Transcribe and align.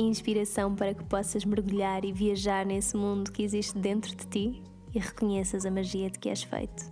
Inspiração 0.00 0.76
para 0.76 0.94
que 0.94 1.02
possas 1.02 1.44
mergulhar 1.44 2.04
e 2.04 2.12
viajar 2.12 2.64
nesse 2.64 2.96
mundo 2.96 3.32
que 3.32 3.42
existe 3.42 3.76
dentro 3.76 4.14
de 4.14 4.26
ti 4.26 4.62
e 4.94 4.98
reconheças 5.00 5.66
a 5.66 5.70
magia 5.72 6.08
de 6.08 6.18
que 6.20 6.28
és 6.28 6.44
feito. 6.44 6.84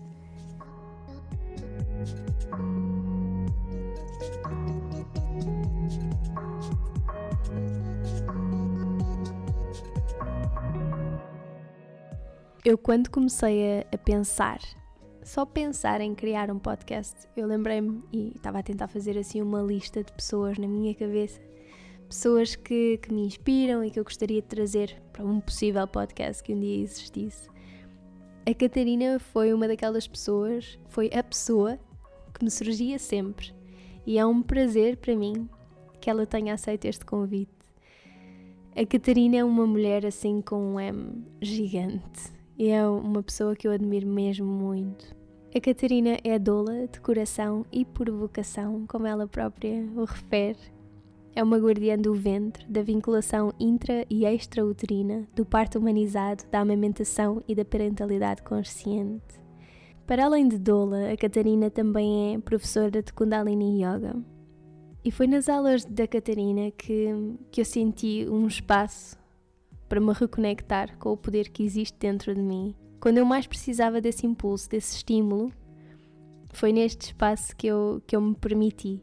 Eu, 12.65 12.77
quando 12.77 13.09
comecei 13.09 13.83
a, 13.83 13.95
a, 13.95 13.99
pensar, 13.99 14.59
só 15.23 15.47
pensar 15.47 16.01
em 16.01 16.13
criar 16.13 16.51
um 16.51 16.59
podcast, 16.59 17.15
eu 17.37 17.47
lembrei-me 17.47 18.03
e 18.13 18.33
estava 18.35 18.59
a 18.59 18.63
tentar 18.65 18.89
fazer 18.89 19.17
assim 19.17 19.41
uma 19.41 19.63
lista 19.63 20.03
de 20.03 20.13
pessoas 20.13 20.59
na 20.59 20.67
minha 20.67 20.93
cabeça, 20.93 21.41
pessoas 22.09 22.57
que, 22.57 22.99
que 22.99 23.13
me 23.13 23.27
inspiram 23.27 23.85
e 23.85 23.91
que 23.91 23.99
eu 23.99 24.05
gostaria 24.05 24.41
de 24.41 24.49
trazer 24.49 25.03
para 25.13 25.25
um 25.25 25.41
possível 25.41 25.87
podcast 25.87 26.43
que 26.43 26.55
um 26.55 26.61
dia 26.61 26.83
existisse. 26.83 27.49
A 28.49 28.55
Catarina 28.55 29.19
foi 29.19 29.53
uma 29.53 29.67
daquelas 29.67 30.07
pessoas, 30.07 30.79
foi 30.89 31.11
a 31.13 31.23
pessoa 31.23 31.79
que 32.33 32.45
me 32.45 32.51
surgia 32.51 32.99
sempre 32.99 33.53
e 34.07 34.19
é 34.19 34.25
um 34.25 34.41
prazer 34.41 34.97
para 34.99 35.17
mim 35.17 35.49
que 36.01 36.09
ela 36.09 36.25
tenha 36.25 36.55
aceito 36.55 36.85
este 36.85 37.05
convite. 37.05 37.51
A 38.77 38.87
Catarina 38.87 39.39
é 39.39 39.45
uma 39.45 39.67
mulher 39.67 40.07
assim 40.07 40.41
com 40.41 40.75
um 40.75 40.81
M 40.81 41.25
gigante 41.41 42.33
e 42.57 42.69
é 42.69 42.87
uma 42.87 43.23
pessoa 43.23 43.57
que 43.57 43.67
eu 43.67 43.73
admiro 43.73 44.07
mesmo 44.07 44.47
muito. 44.47 45.17
A 45.55 45.61
Catarina 45.61 46.19
é 46.23 46.39
doula 46.39 46.87
de 46.87 47.01
coração 47.01 47.65
e 47.73 47.85
por 47.85 48.11
vocação, 48.11 48.85
como 48.87 49.07
ela 49.07 49.27
própria 49.27 49.83
o 49.97 50.05
refere. 50.05 50.76
É 51.37 51.43
uma 51.43 51.59
guardiã 51.59 51.99
do 51.99 52.15
ventre, 52.15 52.65
da 52.67 52.81
vinculação 52.81 53.53
intra 53.61 54.07
e 54.09 54.25
extrauterina, 54.25 55.29
do 55.35 55.45
parto 55.45 55.79
humanizado, 55.79 56.45
da 56.51 56.61
amamentação 56.61 57.45
e 57.47 57.55
da 57.55 57.63
parentalidade 57.63 58.43
consciente. 58.43 59.39
Para 60.07 60.25
além 60.25 60.49
de 60.49 60.57
doula, 60.57 61.13
a 61.13 61.17
Catarina 61.19 61.69
também 61.69 62.33
é 62.33 62.39
professora 62.39 63.03
de 63.03 63.13
Kundalini 63.13 63.85
Yoga. 63.85 64.17
E 65.05 65.11
foi 65.11 65.27
nas 65.27 65.47
aulas 65.51 65.85
da 65.85 66.07
Catarina 66.07 66.71
que, 66.71 67.09
que 67.51 67.61
eu 67.61 67.67
senti 67.67 68.27
um 68.31 68.47
espaço 68.47 69.19
para 69.91 70.01
me 70.01 70.15
reconectar 70.15 70.97
com 70.97 71.13
o 71.13 71.19
poder 71.19 71.51
que 71.51 71.63
existe 71.63 71.99
dentro 71.99 72.35
de 72.35 72.41
mim. 72.41 72.75
Quando 72.99 73.19
eu 73.19 73.27
mais 73.27 73.47
precisava 73.47 74.01
desse 74.01 74.27
impulso, 74.27 74.71
desse 74.71 74.97
estímulo, 74.97 75.53
foi 76.55 76.73
neste 76.73 77.09
espaço 77.09 77.55
que 77.55 77.67
eu, 77.67 78.03
que 78.07 78.17
eu 78.17 78.23
me 78.23 78.35
permiti. 78.35 79.03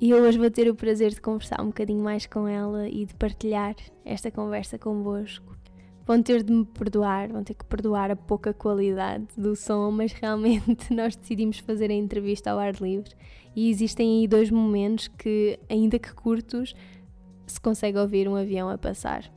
E 0.00 0.12
hoje 0.12 0.38
vou 0.38 0.50
ter 0.50 0.68
o 0.68 0.74
prazer 0.74 1.10
de 1.10 1.20
conversar 1.20 1.60
um 1.60 1.66
bocadinho 1.66 2.02
mais 2.02 2.26
com 2.26 2.48
ela 2.48 2.88
e 2.88 3.06
de 3.06 3.14
partilhar 3.14 3.76
esta 4.04 4.30
conversa 4.30 4.76
convosco. 4.76 5.56
Vão 6.04 6.22
ter 6.22 6.42
de 6.42 6.52
me 6.52 6.66
perdoar, 6.66 7.28
vão 7.28 7.42
ter 7.42 7.54
que 7.54 7.64
perdoar 7.64 8.10
a 8.10 8.16
pouca 8.16 8.52
qualidade 8.52 9.26
do 9.38 9.56
som, 9.56 9.90
mas 9.90 10.12
realmente 10.12 10.92
nós 10.92 11.16
decidimos 11.16 11.60
fazer 11.60 11.90
a 11.90 11.94
entrevista 11.94 12.50
ao 12.50 12.58
ar 12.58 12.74
livre 12.74 13.14
e 13.56 13.70
existem 13.70 14.20
aí 14.20 14.28
dois 14.28 14.50
momentos 14.50 15.08
que, 15.08 15.58
ainda 15.70 15.98
que 15.98 16.12
curtos, 16.12 16.74
se 17.46 17.60
consegue 17.60 17.96
ouvir 17.96 18.28
um 18.28 18.34
avião 18.34 18.68
a 18.68 18.76
passar. 18.76 19.32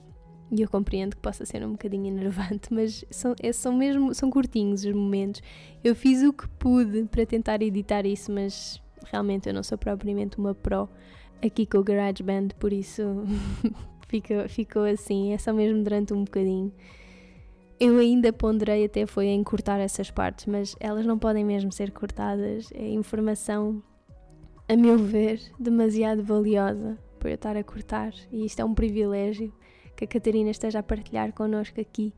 E 0.51 0.61
eu 0.61 0.69
compreendo 0.69 1.15
que 1.15 1.21
possa 1.21 1.45
ser 1.45 1.65
um 1.65 1.73
bocadinho 1.73 2.07
enervante, 2.07 2.71
mas 2.73 3.05
são, 3.11 3.35
é, 3.41 3.53
são 3.53 3.73
mesmo 3.73 4.13
são 4.13 4.29
curtinhos 4.29 4.83
os 4.83 4.93
momentos. 4.93 5.41
Eu 5.83 5.93
fiz 5.95 6.23
o 6.23 6.33
que 6.33 6.47
pude 6.49 7.05
para 7.05 7.25
tentar 7.25 7.61
editar 7.61 8.05
isso, 8.05 8.31
mas 8.31 8.81
realmente 9.12 9.47
eu 9.47 9.53
não 9.53 9.63
sou 9.63 9.78
propriamente 9.78 10.38
uma 10.38 10.53
pro 10.53 10.90
aqui 11.44 11.66
com 11.66 11.78
o 11.78 11.84
GarageBand, 11.84 12.50
por 12.59 12.73
isso 12.73 13.03
ficou, 14.07 14.47
ficou 14.50 14.84
assim, 14.84 15.34
é 15.34 15.38
só 15.38 15.53
mesmo 15.53 15.84
durante 15.84 16.13
um 16.13 16.23
bocadinho. 16.23 16.72
Eu 17.79 18.00
ainda 18.00 18.34
ponderei 18.34 18.85
até 18.85 19.06
foi 19.06 19.28
em 19.28 19.44
cortar 19.44 19.79
essas 19.79 20.09
partes, 20.09 20.47
mas 20.47 20.75
elas 20.79 21.06
não 21.06 21.19
podem 21.19 21.45
mesmo 21.45 21.72
ser 21.72 21.91
cortadas. 21.91 22.72
É 22.73 22.88
informação, 22.88 23.84
a 24.68 24.75
meu 24.75 24.97
ver, 24.97 25.39
demasiado 25.59 26.24
valiosa 26.24 26.97
para 27.19 27.29
eu 27.29 27.35
estar 27.35 27.56
a 27.56 27.63
cortar 27.63 28.13
e 28.31 28.45
isto 28.45 28.59
é 28.59 28.66
um 28.66 28.74
privilégio 28.74 29.53
que 29.95 30.06
a 30.06 30.07
Catarina 30.07 30.50
esteja 30.50 30.79
a 30.79 30.84
partilhar 30.84 31.34
connosco 31.34 31.79
aqui 31.81 32.13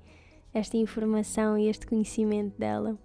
esta 0.54 0.78
informação 0.78 1.58
e 1.58 1.68
este 1.68 1.86
conhecimento 1.86 2.58
dela 2.58 2.98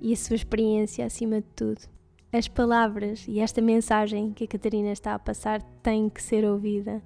e 0.00 0.12
a 0.12 0.16
sua 0.16 0.36
experiência 0.36 1.04
acima 1.04 1.40
de 1.40 1.48
tudo. 1.54 1.99
As 2.32 2.46
palavras 2.46 3.26
e 3.26 3.40
esta 3.40 3.60
mensagem 3.60 4.32
que 4.32 4.44
a 4.44 4.48
Catarina 4.48 4.92
está 4.92 5.14
a 5.14 5.18
passar 5.18 5.62
têm 5.82 6.08
que 6.08 6.22
ser 6.22 6.44
ouvida. 6.44 7.02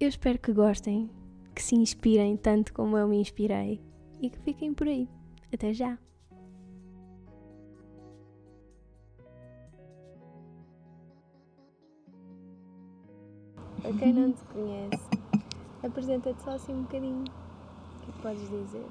Eu 0.00 0.08
espero 0.08 0.38
que 0.38 0.52
gostem, 0.52 1.08
que 1.54 1.62
se 1.62 1.76
inspirem 1.76 2.36
tanto 2.36 2.72
como 2.72 2.96
eu 2.96 3.06
me 3.06 3.18
inspirei 3.18 3.80
e 4.20 4.28
que 4.28 4.38
fiquem 4.40 4.74
por 4.74 4.88
aí. 4.88 5.08
Até 5.52 5.72
já! 5.72 5.96
Para 13.80 13.92
quem 13.92 14.12
não 14.12 14.32
te 14.32 14.44
conhece, 14.46 15.16
Apresenta-te 15.86 16.42
só 16.42 16.50
assim 16.50 16.72
um 16.72 16.82
bocadinho. 16.82 17.22
O 17.22 18.04
que 18.04 18.10
é 18.10 18.22
podes 18.22 18.50
dizer? 18.50 18.86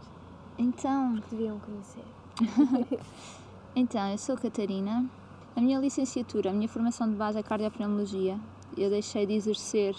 Então. 0.58 1.16
Porque 1.16 1.36
deviam 1.36 1.60
conhecer. 1.60 2.06
então, 3.76 4.10
eu 4.12 4.18
sou 4.18 4.38
Catarina. 4.38 5.10
A 5.56 5.62
minha 5.62 5.80
licenciatura, 5.80 6.50
a 6.50 6.54
minha 6.54 6.68
formação 6.68 7.10
de 7.10 7.16
base 7.16 7.40
é 7.40 7.44
cardiopneumologia. 7.44 8.38
Eu 8.76 8.90
deixei 8.90 9.26
de 9.26 9.36
exercer 9.36 9.96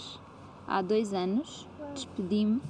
há 0.67 0.83
dois 0.83 1.15
anos. 1.15 1.67
Despedi-me 1.95 2.61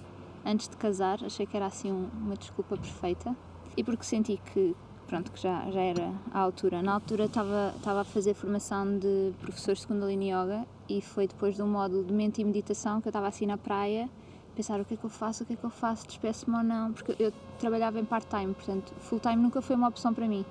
antes 0.45 0.69
de 0.69 0.77
casar. 0.77 1.19
Achei 1.21 1.45
que 1.45 1.57
era 1.57 1.65
assim 1.65 1.91
uma 1.91 2.37
desculpa 2.37 2.77
perfeita. 2.77 3.35
E 3.75 3.83
porque 3.83 4.05
senti 4.05 4.39
que, 4.53 4.73
pronto, 5.05 5.33
que 5.33 5.41
já, 5.41 5.69
já 5.69 5.81
era 5.81 6.13
a 6.31 6.39
altura. 6.39 6.81
Na 6.81 6.93
altura 6.93 7.25
estava, 7.25 7.73
estava 7.75 8.01
a 8.01 8.05
fazer 8.05 8.33
formação 8.33 8.97
de 8.97 9.33
professor 9.41 9.75
de 9.75 9.85
Kundalini 9.85 10.31
Yoga 10.31 10.65
e 10.87 11.01
foi 11.01 11.27
depois 11.27 11.57
de 11.57 11.61
um 11.61 11.67
módulo 11.67 12.05
de 12.05 12.13
mente 12.13 12.39
e 12.39 12.45
meditação 12.45 13.01
que 13.01 13.09
eu 13.09 13.11
estava 13.11 13.27
assim 13.27 13.45
na 13.45 13.57
praia 13.57 14.09
pensar 14.57 14.81
o 14.81 14.85
que 14.85 14.95
é 14.95 14.97
que 14.97 15.03
eu 15.03 15.09
faço, 15.09 15.43
o 15.43 15.45
que 15.45 15.53
é 15.53 15.55
que 15.55 15.63
eu 15.63 15.69
faço, 15.69 16.07
despeço-me 16.07 16.57
ou 16.57 16.63
não, 16.63 16.91
porque 16.91 17.15
eu 17.21 17.31
trabalhava 17.59 17.99
em 17.99 18.05
part-time, 18.05 18.55
portanto, 18.55 18.91
full-time 19.01 19.35
nunca 19.35 19.61
foi 19.61 19.75
uma 19.75 19.87
opção 19.87 20.15
para 20.15 20.27
mim. 20.27 20.43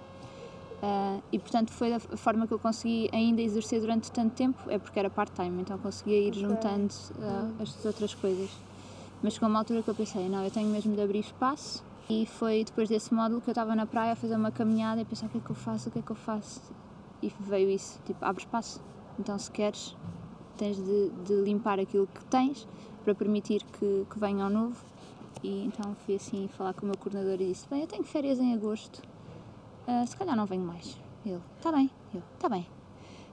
Uh, 0.83 1.23
e 1.33 1.39
portanto 1.39 1.73
foi 1.73 1.95
a 1.95 1.99
forma 1.99 2.47
que 2.47 2.53
eu 2.53 2.59
consegui 2.59 3.09
ainda 3.11 3.41
exercer 3.41 3.81
durante 3.81 4.13
tanto 4.13 4.35
tempo, 4.35 4.71
é 4.71 4.79
porque 4.79 4.99
era 4.99 5.09
part-time, 5.09 5.63
então 5.63 5.79
conseguia 5.79 6.19
ir 6.19 6.29
okay. 6.29 6.43
juntando 6.43 6.93
uh, 7.19 7.63
as 7.63 7.85
outras 7.85 8.15
coisas. 8.15 8.51
Mas 9.23 9.33
chegou 9.33 9.49
uma 9.49 9.59
altura 9.59 9.83
que 9.83 9.89
eu 9.89 9.95
pensei, 9.95 10.29
não, 10.29 10.45
eu 10.45 10.51
tenho 10.51 10.69
mesmo 10.69 10.95
de 10.95 11.01
abrir 11.01 11.21
espaço 11.21 11.83
e 12.09 12.27
foi 12.27 12.63
depois 12.63 12.89
desse 12.89 13.13
módulo 13.13 13.41
que 13.41 13.49
eu 13.49 13.53
estava 13.53 13.75
na 13.75 13.87
praia 13.87 14.13
a 14.13 14.17
fazer 14.17 14.37
uma 14.37 14.53
caminhada 14.53 15.01
e 15.01 15.05
pensar 15.05 15.27
o 15.27 15.29
que 15.31 15.39
é 15.39 15.41
que 15.41 15.51
eu 15.51 15.57
faço, 15.57 15.89
o 15.89 15.93
que 15.93 15.99
é 15.99 16.03
que 16.03 16.11
eu 16.11 16.17
faço. 16.17 16.61
E 17.23 17.33
veio 17.41 17.71
isso, 17.71 17.99
tipo, 18.05 18.23
abre 18.25 18.43
espaço. 18.43 18.81
Então 19.19 19.39
se 19.39 19.51
queres, 19.51 19.97
tens 20.59 20.77
de, 20.77 21.09
de 21.25 21.41
limpar 21.41 21.81
aquilo 21.81 22.07
que 22.07 22.25
tens 22.27 22.69
para 23.03 23.15
permitir 23.15 23.65
que, 23.65 24.07
que 24.11 24.19
venha 24.19 24.45
ao 24.45 24.51
novo. 24.51 24.77
E 25.43 25.65
então 25.65 25.95
fui 26.05 26.17
assim 26.17 26.49
falar 26.49 26.75
com 26.75 26.83
o 26.83 26.87
meu 26.87 26.99
coordenador 26.99 27.41
e 27.41 27.49
disse: 27.49 27.67
Bem, 27.69 27.81
eu 27.81 27.87
tenho 27.87 28.05
férias 28.05 28.39
em 28.39 28.55
agosto, 28.55 29.03
uh, 29.89 30.07
se 30.07 30.17
calhar 30.17 30.37
não 30.37 30.47
venho 30.47 30.65
mais. 30.65 30.99
Ele: 31.25 31.41
Está 31.57 31.73
bem. 31.73 31.91
Eu: 32.15 32.23
Está 32.35 32.49
bem. 32.49 32.67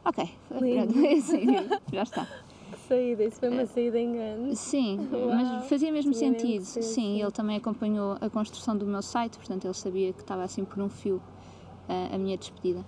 Ok, 0.05 0.29
assim, 1.17 1.45
já 1.91 2.03
está. 2.03 2.27
Saída, 2.87 3.23
isso 3.23 3.39
foi 3.39 3.49
uma 3.49 3.65
saída 3.65 3.97
em 3.97 4.11
grande. 4.11 4.55
Sim, 4.57 5.07
Uau, 5.13 5.27
mas 5.29 5.69
fazia 5.69 5.91
mesmo 5.91 6.13
sentido. 6.13 6.63
Sim, 6.63 6.81
sim, 6.81 7.21
ele 7.21 7.31
também 7.31 7.55
acompanhou 7.55 8.17
a 8.19 8.29
construção 8.29 8.75
do 8.75 8.85
meu 8.85 9.01
site, 9.01 9.37
portanto 9.37 9.63
ele 9.65 9.73
sabia 9.73 10.11
que 10.11 10.19
estava 10.19 10.43
assim 10.43 10.65
por 10.65 10.81
um 10.81 10.89
fio 10.89 11.21
uh, 11.87 12.13
a 12.13 12.17
minha 12.17 12.37
despedida. 12.37 12.83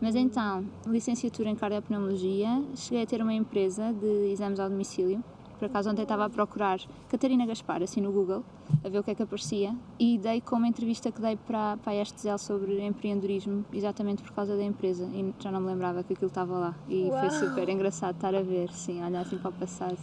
Mas 0.00 0.14
então, 0.14 0.64
licenciatura 0.86 1.50
em 1.50 1.54
cardiopneumologia, 1.54 2.62
cheguei 2.74 3.02
a 3.02 3.06
ter 3.06 3.20
uma 3.20 3.34
empresa 3.34 3.92
de 3.92 4.30
exames 4.30 4.58
ao 4.58 4.68
domicílio. 4.68 5.22
Por 5.58 5.66
acaso 5.66 5.90
ontem 5.90 6.02
estava 6.02 6.24
a 6.24 6.30
procurar 6.30 6.78
Catarina 7.08 7.44
Gaspar, 7.44 7.82
assim 7.82 8.00
no 8.00 8.12
Google, 8.12 8.44
a 8.84 8.88
ver 8.88 8.98
o 8.98 9.02
que 9.02 9.10
é 9.10 9.14
que 9.14 9.22
aparecia, 9.22 9.74
e 9.98 10.16
dei 10.16 10.40
com 10.40 10.56
uma 10.56 10.68
entrevista 10.68 11.10
que 11.10 11.20
dei 11.20 11.36
para, 11.36 11.76
para 11.78 11.92
a 11.92 12.02
Estezel 12.02 12.38
sobre 12.38 12.80
empreendedorismo, 12.86 13.64
exatamente 13.72 14.22
por 14.22 14.32
causa 14.32 14.56
da 14.56 14.62
empresa, 14.62 15.04
e 15.12 15.34
já 15.40 15.50
não 15.50 15.60
me 15.60 15.66
lembrava 15.66 16.04
que 16.04 16.12
aquilo 16.12 16.28
estava 16.28 16.56
lá. 16.56 16.74
E 16.88 17.08
Uau. 17.08 17.20
foi 17.20 17.30
super 17.30 17.68
engraçado 17.68 18.14
estar 18.14 18.34
a 18.34 18.42
ver, 18.42 18.72
sim, 18.72 19.02
olhar 19.02 19.20
assim 19.20 19.38
para 19.38 19.50
o 19.50 19.52
passado. 19.52 19.98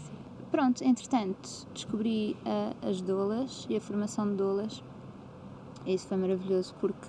pronto, 0.51 0.83
entretanto, 0.83 1.67
descobri 1.73 2.35
uh, 2.45 2.89
as 2.89 3.01
doulas 3.01 3.65
e 3.69 3.77
a 3.77 3.81
formação 3.81 4.27
de 4.29 4.35
doulas. 4.35 4.83
E 5.85 5.93
isso 5.93 6.07
foi 6.07 6.17
maravilhoso 6.17 6.73
porque 6.81 7.07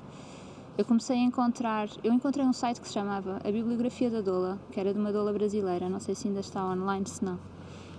eu 0.79 0.85
comecei 0.85 1.17
a 1.17 1.23
encontrar. 1.23 1.89
Eu 2.05 2.13
encontrei 2.13 2.45
um 2.45 2.53
site 2.53 2.81
que 2.81 2.87
se 2.87 2.95
chamava 2.95 3.39
A 3.43 3.51
Bibliografia 3.51 4.11
da 4.11 4.21
Doula, 4.21 4.59
que 4.71 4.79
era 4.79 4.93
de 4.93 5.01
uma 5.01 5.11
doula 5.11 5.33
brasileira. 5.33 5.89
Não 5.89 5.99
sei 5.99 6.15
se 6.15 6.29
ainda 6.29 6.41
está 6.41 6.63
online, 6.65 7.07
se 7.09 7.25
não. 7.25 7.39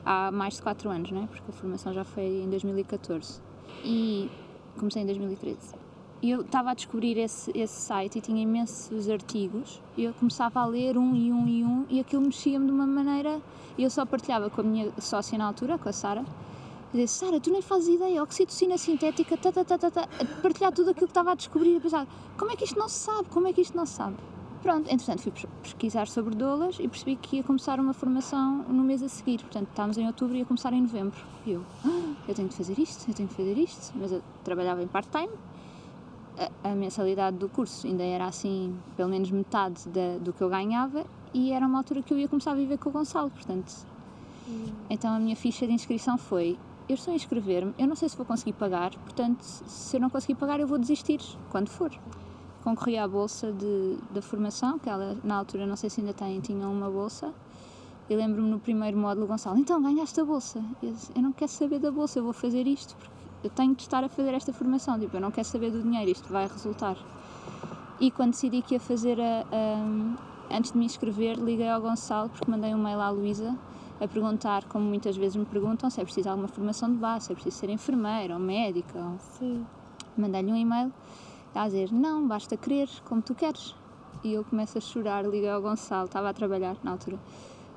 Há 0.09 0.31
mais 0.31 0.55
de 0.55 0.61
4 0.61 0.89
anos, 0.89 1.11
não 1.11 1.23
é? 1.23 1.27
Porque 1.27 1.43
a 1.49 1.53
formação 1.53 1.91
já 1.91 2.05
foi 2.05 2.23
em 2.23 2.49
2014. 2.49 3.41
E 3.83 4.31
comecei 4.77 5.01
em 5.01 5.05
2013. 5.05 5.57
E 6.21 6.31
eu 6.31 6.41
estava 6.43 6.71
a 6.71 6.73
descobrir 6.73 7.17
esse, 7.17 7.51
esse 7.53 7.81
site 7.81 8.19
e 8.19 8.21
tinha 8.21 8.41
imensos 8.41 9.09
artigos. 9.09 9.81
E 9.97 10.05
eu 10.05 10.13
começava 10.13 10.61
a 10.61 10.65
ler 10.65 10.97
um 10.97 11.13
e 11.13 11.29
um 11.29 11.45
e 11.45 11.65
um, 11.65 11.85
e 11.89 11.99
aquilo 11.99 12.21
mexia-me 12.21 12.67
de 12.67 12.71
uma 12.71 12.87
maneira. 12.87 13.41
E 13.77 13.83
eu 13.83 13.89
só 13.89 14.05
partilhava 14.05 14.49
com 14.49 14.61
a 14.61 14.63
minha 14.63 14.93
sócia 14.97 15.37
na 15.37 15.45
altura, 15.45 15.77
com 15.77 15.89
a 15.89 15.91
Sara 15.91 16.23
e 16.93 16.97
disse, 16.99 17.19
Sara, 17.19 17.39
tu 17.39 17.51
nem 17.51 17.61
fazes 17.61 17.89
ideia, 17.89 18.23
oxitocina 18.23 18.77
sintética, 18.77 19.35
tá, 19.35 19.51
tá, 19.51 19.63
tá, 19.65 19.77
tá, 19.77 19.91
tá, 19.91 20.01
a 20.03 20.41
partilhar 20.41 20.71
tudo 20.71 20.91
aquilo 20.91 21.07
que 21.07 21.11
estava 21.11 21.33
a 21.33 21.35
descobrir 21.35 21.75
e 21.75 21.79
pensar, 21.81 22.07
como 22.37 22.51
é 22.51 22.55
que 22.55 22.63
isto 22.63 22.79
não 22.79 22.87
se 22.87 22.99
sabe, 22.99 23.27
como 23.29 23.47
é 23.47 23.53
que 23.53 23.61
isto 23.61 23.75
não 23.75 23.85
se 23.85 23.93
sabe? 23.93 24.15
Pronto, 24.61 24.91
entretanto 24.91 25.21
fui 25.21 25.31
pesquisar 25.61 26.07
sobre 26.07 26.35
doulas 26.35 26.77
e 26.79 26.87
percebi 26.87 27.15
que 27.15 27.37
ia 27.37 27.43
começar 27.43 27.79
uma 27.79 27.93
formação 27.93 28.63
no 28.63 28.83
mês 28.83 29.03
a 29.03 29.07
seguir, 29.07 29.39
portanto 29.39 29.67
estávamos 29.69 29.97
em 29.97 30.07
outubro 30.07 30.35
e 30.35 30.39
ia 30.39 30.45
começar 30.45 30.73
em 30.73 30.81
novembro. 30.81 31.19
E 31.45 31.51
eu, 31.51 31.63
ah, 31.85 32.13
eu 32.27 32.33
tenho 32.33 32.47
de 32.47 32.55
fazer 32.55 32.77
isto, 32.79 33.07
eu 33.07 33.13
tenho 33.13 33.29
de 33.29 33.35
fazer 33.35 33.57
isto, 33.57 33.93
mas 33.95 34.11
eu 34.11 34.21
trabalhava 34.43 34.81
em 34.81 34.87
part-time, 34.87 35.29
a, 36.37 36.69
a, 36.69 36.75
mensalidade 36.75 37.37
do 37.37 37.47
curso 37.49 37.87
ainda 37.87 38.03
era 38.03 38.25
assim, 38.25 38.75
pelo 38.95 39.09
menos 39.09 39.29
metade 39.31 39.87
da, 39.89 40.17
do 40.19 40.33
que 40.33 40.41
eu 40.41 40.49
ganhava 40.49 41.05
e 41.33 41.51
era 41.51 41.65
uma 41.65 41.77
altura 41.77 42.01
que 42.01 42.13
eu 42.13 42.17
ia 42.17 42.27
começar 42.27 42.51
a 42.51 42.55
viver 42.55 42.77
com 42.77 42.89
o 42.89 42.91
Gonçalo, 42.91 43.29
portanto... 43.29 43.73
Hum. 44.49 44.65
Então 44.89 45.13
a 45.13 45.19
minha 45.19 45.35
ficha 45.35 45.67
de 45.67 45.73
inscrição 45.73 46.17
foi 46.17 46.57
eu 46.89 46.95
estou 46.95 47.11
a 47.11 47.15
inscrever-me, 47.15 47.73
eu 47.77 47.85
não 47.85 47.95
sei 47.95 48.07
se 48.07 48.15
vou 48.15 48.25
conseguir 48.25 48.53
pagar, 48.53 48.91
portanto, 48.91 49.41
se 49.41 49.97
eu 49.97 49.99
não 49.99 50.09
conseguir 50.09 50.35
pagar, 50.35 50.59
eu 50.59 50.67
vou 50.67 50.77
desistir 50.77 51.19
quando 51.49 51.67
for. 51.67 51.91
Concorri 52.67 52.97
à 52.97 53.07
bolsa 53.07 53.49
de, 53.49 53.97
da 54.11 54.21
formação, 54.21 54.77
que 54.77 54.89
ela 54.89 55.15
na 55.23 55.37
altura, 55.37 55.65
não 55.65 55.77
sei 55.77 55.89
se 55.89 56.01
ainda 56.01 56.11
tem, 56.11 56.37
tinha 56.41 56.67
uma 56.67 56.89
bolsa. 56.89 57.33
E 58.09 58.13
lembro-me 58.13 58.49
no 58.49 58.59
primeiro 58.59 58.97
módulo, 58.97 59.25
Gonçalo, 59.25 59.57
então 59.57 59.81
ganhaste 59.81 60.19
a 60.19 60.25
bolsa. 60.25 60.61
Eu, 60.83 60.91
disse, 60.91 61.09
eu 61.15 61.21
não 61.21 61.31
quero 61.31 61.49
saber 61.49 61.79
da 61.79 61.89
bolsa, 61.89 62.19
eu 62.19 62.25
vou 62.25 62.33
fazer 62.33 62.67
isto, 62.67 62.93
porque 62.97 63.13
eu 63.45 63.49
tenho 63.49 63.73
de 63.73 63.83
estar 63.83 64.03
a 64.03 64.09
fazer 64.09 64.33
esta 64.33 64.51
formação. 64.51 64.99
Tipo, 64.99 65.15
eu 65.15 65.21
não 65.21 65.31
quero 65.31 65.47
saber 65.47 65.71
do 65.71 65.81
dinheiro, 65.81 66.11
isto 66.11 66.27
vai 66.27 66.45
resultar. 66.45 66.97
E 68.01 68.11
quando 68.11 68.31
decidi 68.31 68.61
que 68.61 68.73
ia 68.73 68.81
fazer 68.81 69.17
a, 69.17 69.45
a 69.49 70.57
antes 70.57 70.73
de 70.73 70.77
me 70.77 70.83
inscrever, 70.83 71.37
liguei 71.37 71.69
ao 71.69 71.79
Gonçalo, 71.79 72.27
porque 72.27 72.51
mandei 72.51 72.75
um 72.75 72.83
mail 72.83 72.99
à 72.99 73.09
Luísa 73.09 73.57
a 74.01 74.09
perguntar, 74.09 74.65
como 74.65 74.83
muitas 74.83 75.15
vezes 75.15 75.37
me 75.37 75.45
perguntam, 75.45 75.89
se 75.89 76.01
é 76.01 76.03
preciso 76.03 76.29
alguma 76.29 76.49
formação 76.49 76.91
de 76.91 76.97
base, 76.97 77.27
se 77.27 77.31
é 77.31 77.35
preciso 77.35 77.59
ser 77.59 77.69
enfermeira 77.69 78.33
ou 78.33 78.41
médica. 78.41 78.99
Ou... 78.99 79.15
Sim. 79.39 79.65
Mandei-lhe 80.17 80.51
um 80.51 80.55
e-mail 80.57 80.91
a 81.53 81.65
dizer: 81.65 81.91
Não, 81.91 82.27
basta 82.27 82.55
querer, 82.57 82.89
como 83.05 83.21
tu 83.21 83.33
queres. 83.35 83.75
E 84.23 84.33
eu 84.33 84.43
começo 84.43 84.77
a 84.77 84.81
chorar, 84.81 85.25
liguei 85.25 85.49
ao 85.49 85.61
Gonçalo, 85.61 86.05
estava 86.05 86.29
a 86.29 86.33
trabalhar 86.33 86.75
na 86.83 86.91
altura. 86.91 87.19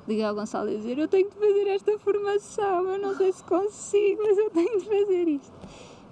Liguei 0.07 0.23
ao 0.23 0.35
Gonçalo 0.35 0.69
a 0.69 0.73
dizer: 0.73 0.97
Eu 0.97 1.07
tenho 1.07 1.29
de 1.29 1.35
fazer 1.35 1.67
esta 1.67 1.99
formação, 1.99 2.87
eu 2.87 2.99
não 2.99 3.15
sei 3.15 3.31
se 3.31 3.43
consigo, 3.43 4.21
mas 4.23 4.37
eu 4.37 4.49
tenho 4.49 4.79
de 4.79 4.85
fazer 4.85 5.27
isto. 5.27 5.53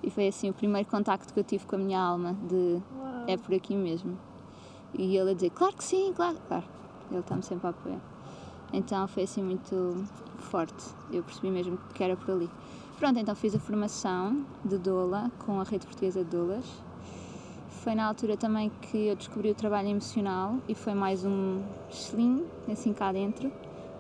E 0.02 0.10
foi 0.10 0.28
assim 0.28 0.50
o 0.50 0.54
primeiro 0.54 0.88
contacto 0.88 1.34
que 1.34 1.40
eu 1.40 1.44
tive 1.44 1.66
com 1.66 1.76
a 1.76 1.80
minha 1.80 2.00
alma: 2.00 2.34
de 2.48 2.82
Uau. 2.98 3.24
é 3.28 3.38
por 3.38 3.54
aqui 3.54 3.76
mesmo. 3.76 4.18
E 4.94 5.16
ele 5.18 5.32
a 5.32 5.34
dizer: 5.34 5.50
Claro 5.52 5.76
que 5.76 5.84
sim, 5.84 6.14
claro, 6.16 6.38
claro. 6.48 6.66
Ele 7.12 7.20
está-me 7.20 7.44
sempre 7.44 7.68
a 7.68 7.70
apoiar. 7.72 8.00
Então 8.72 9.08
foi 9.08 9.24
assim 9.24 9.44
muito 9.44 10.06
forte. 10.38 10.86
Eu 11.12 11.24
percebi 11.24 11.50
mesmo 11.50 11.78
que 11.94 12.04
era 12.04 12.16
por 12.16 12.32
ali. 12.32 12.50
Pronto, 12.98 13.18
então 13.18 13.34
fiz 13.34 13.56
a 13.56 13.60
formação 13.60 14.46
de 14.64 14.78
doula 14.78 15.32
com 15.46 15.60
a 15.60 15.64
Rede 15.64 15.86
Portuguesa 15.86 16.24
de 16.24 16.30
Doulas. 16.30 16.66
Foi 17.80 17.96
na 17.96 18.06
altura 18.06 18.36
também 18.36 18.70
que 18.82 19.08
eu 19.08 19.16
descobri 19.16 19.50
o 19.50 19.56
trabalho 19.56 19.88
emocional 19.88 20.58
e 20.68 20.76
foi 20.76 20.94
mais 20.94 21.26
um 21.26 21.62
slim, 21.90 22.46
assim 22.70 22.94
cá 22.94 23.12
dentro. 23.14 23.52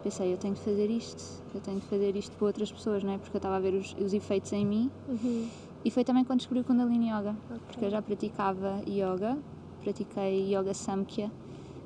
Pensei, 0.03 0.33
eu 0.33 0.37
tenho 0.37 0.53
de 0.53 0.59
fazer 0.59 0.89
isto, 0.89 1.41
eu 1.53 1.61
tenho 1.61 1.79
de 1.79 1.85
fazer 1.85 2.15
isto 2.17 2.35
para 2.35 2.47
outras 2.47 2.69
pessoas, 2.69 3.03
não 3.03 3.13
é? 3.13 3.17
Porque 3.17 3.35
eu 3.35 3.39
estava 3.39 3.55
a 3.55 3.59
ver 3.59 3.73
os, 3.73 3.95
os 3.97 4.13
efeitos 4.13 4.51
em 4.51 4.65
mim. 4.65 4.91
Uhum. 5.07 5.47
E 5.85 5.89
foi 5.89 6.03
também 6.03 6.25
quando 6.25 6.39
descobri 6.39 6.59
o 6.59 6.65
Kundalini 6.65 7.07
Yoga, 7.07 7.35
okay. 7.45 7.59
porque 7.67 7.85
eu 7.85 7.89
já 7.89 8.01
praticava 8.01 8.81
yoga, 8.85 9.37
pratiquei 9.81 10.53
Yoga 10.53 10.73
Samkhya 10.73 11.31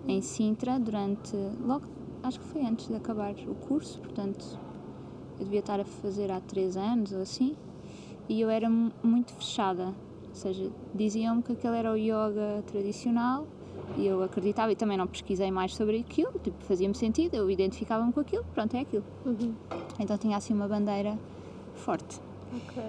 em 0.07 0.19
Sintra 0.22 0.80
durante 0.80 1.36
logo 1.63 1.86
acho 2.24 2.40
que 2.40 2.45
foi 2.48 2.66
antes 2.66 2.88
de 2.88 2.95
acabar 2.95 3.36
o 3.48 3.54
curso, 3.54 4.00
portanto 4.00 4.60
eu 5.40 5.45
devia 5.45 5.60
estar 5.60 5.80
a 5.80 5.86
fazer 5.86 6.31
há 6.31 6.40
três 6.40 6.75
anos 6.75 7.12
ou 7.12 7.22
assim, 7.22 7.56
e 8.28 8.42
eu 8.42 8.50
era 8.50 8.69
muito 8.69 9.31
fechada, 9.34 9.94
ou 10.33 10.35
seja, 10.35 10.68
diziam-me 10.95 11.44
que 11.44 11.51
aquele 11.51 11.77
era 11.77 11.91
o 11.91 11.95
yoga 11.95 12.63
tradicional 12.65 13.45
e 13.95 14.07
eu 14.07 14.24
acreditava 14.24 14.71
e 14.71 14.75
também 14.75 14.97
não 14.97 15.06
pesquisei 15.06 15.51
mais 15.51 15.75
sobre 15.75 16.00
aquilo, 16.00 16.31
tipo, 16.44 16.63
fazia-me 16.63 16.95
sentido, 16.95 17.35
eu 17.35 17.50
identificava-me 17.51 18.12
com 18.12 18.19
aquilo, 18.19 18.44
pronto, 18.51 18.75
é 18.75 18.80
aquilo. 18.80 19.03
Uhum. 19.24 19.53
Então 20.00 20.18
tinha 20.18 20.35
assim 20.35 20.53
uma 20.53 20.68
bandeira 20.68 21.18
forte. 21.75 22.19
Ok. 22.51 22.83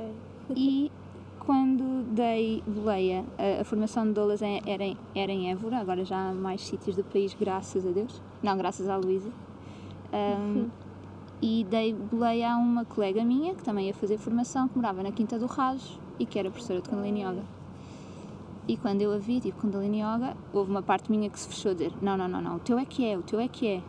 E 0.55 0.93
quando 1.38 2.05
dei 2.14 2.62
boleia, 2.67 3.25
a, 3.38 3.62
a 3.62 3.64
formação 3.64 4.06
de 4.06 4.12
doulas 4.12 4.43
era 4.43 4.85
em, 4.85 4.96
era 5.14 5.32
em 5.32 5.50
Évora, 5.50 5.79
agora 5.79 6.05
já 6.05 6.29
há 6.29 6.35
mais 6.35 6.61
sítios 6.61 6.96
do 6.96 7.02
país, 7.02 7.32
graças 7.32 7.87
a 7.87 7.91
Deus. 7.91 8.20
Não, 8.43 8.58
graças 8.58 8.87
à 8.91 8.96
Luísa. 8.96 9.31
Um, 10.12 10.69
e 11.41 11.64
dei 11.64 11.94
boleia 11.94 12.52
a 12.52 12.56
uma 12.58 12.85
colega 12.85 13.25
minha, 13.25 13.55
que 13.55 13.62
também 13.62 13.87
ia 13.87 13.94
fazer 13.94 14.19
formação, 14.19 14.69
que 14.69 14.76
morava 14.76 15.02
na 15.02 15.12
Quinta 15.12 15.38
do 15.38 15.46
Rajo 15.46 16.04
e 16.19 16.26
que 16.26 16.38
era 16.38 16.50
professora 16.50 16.81
de 16.81 16.88
Kundalini 16.88 17.22
Yoga. 17.22 17.43
E 18.66 18.76
quando 18.76 19.02
eu 19.02 19.12
a 19.12 19.19
vi, 19.19 19.40
tipo, 19.40 19.61
Kundalini 19.61 20.00
Yoga, 20.00 20.37
houve 20.52 20.70
uma 20.70 20.82
parte 20.82 21.11
minha 21.11 21.28
que 21.28 21.38
se 21.38 21.49
fechou 21.49 21.72
a 21.72 21.75
dizer: 21.75 21.93
Não, 22.00 22.16
não, 22.16 22.28
não, 22.28 22.40
não, 22.40 22.56
o 22.56 22.61
teu 22.61 22.78
é 22.78 22.84
que 22.84 23.05
é, 23.06 23.16
o 23.16 23.22
teu 23.22 23.38
é 23.40 23.49
que 23.49 23.66
é. 23.66 23.82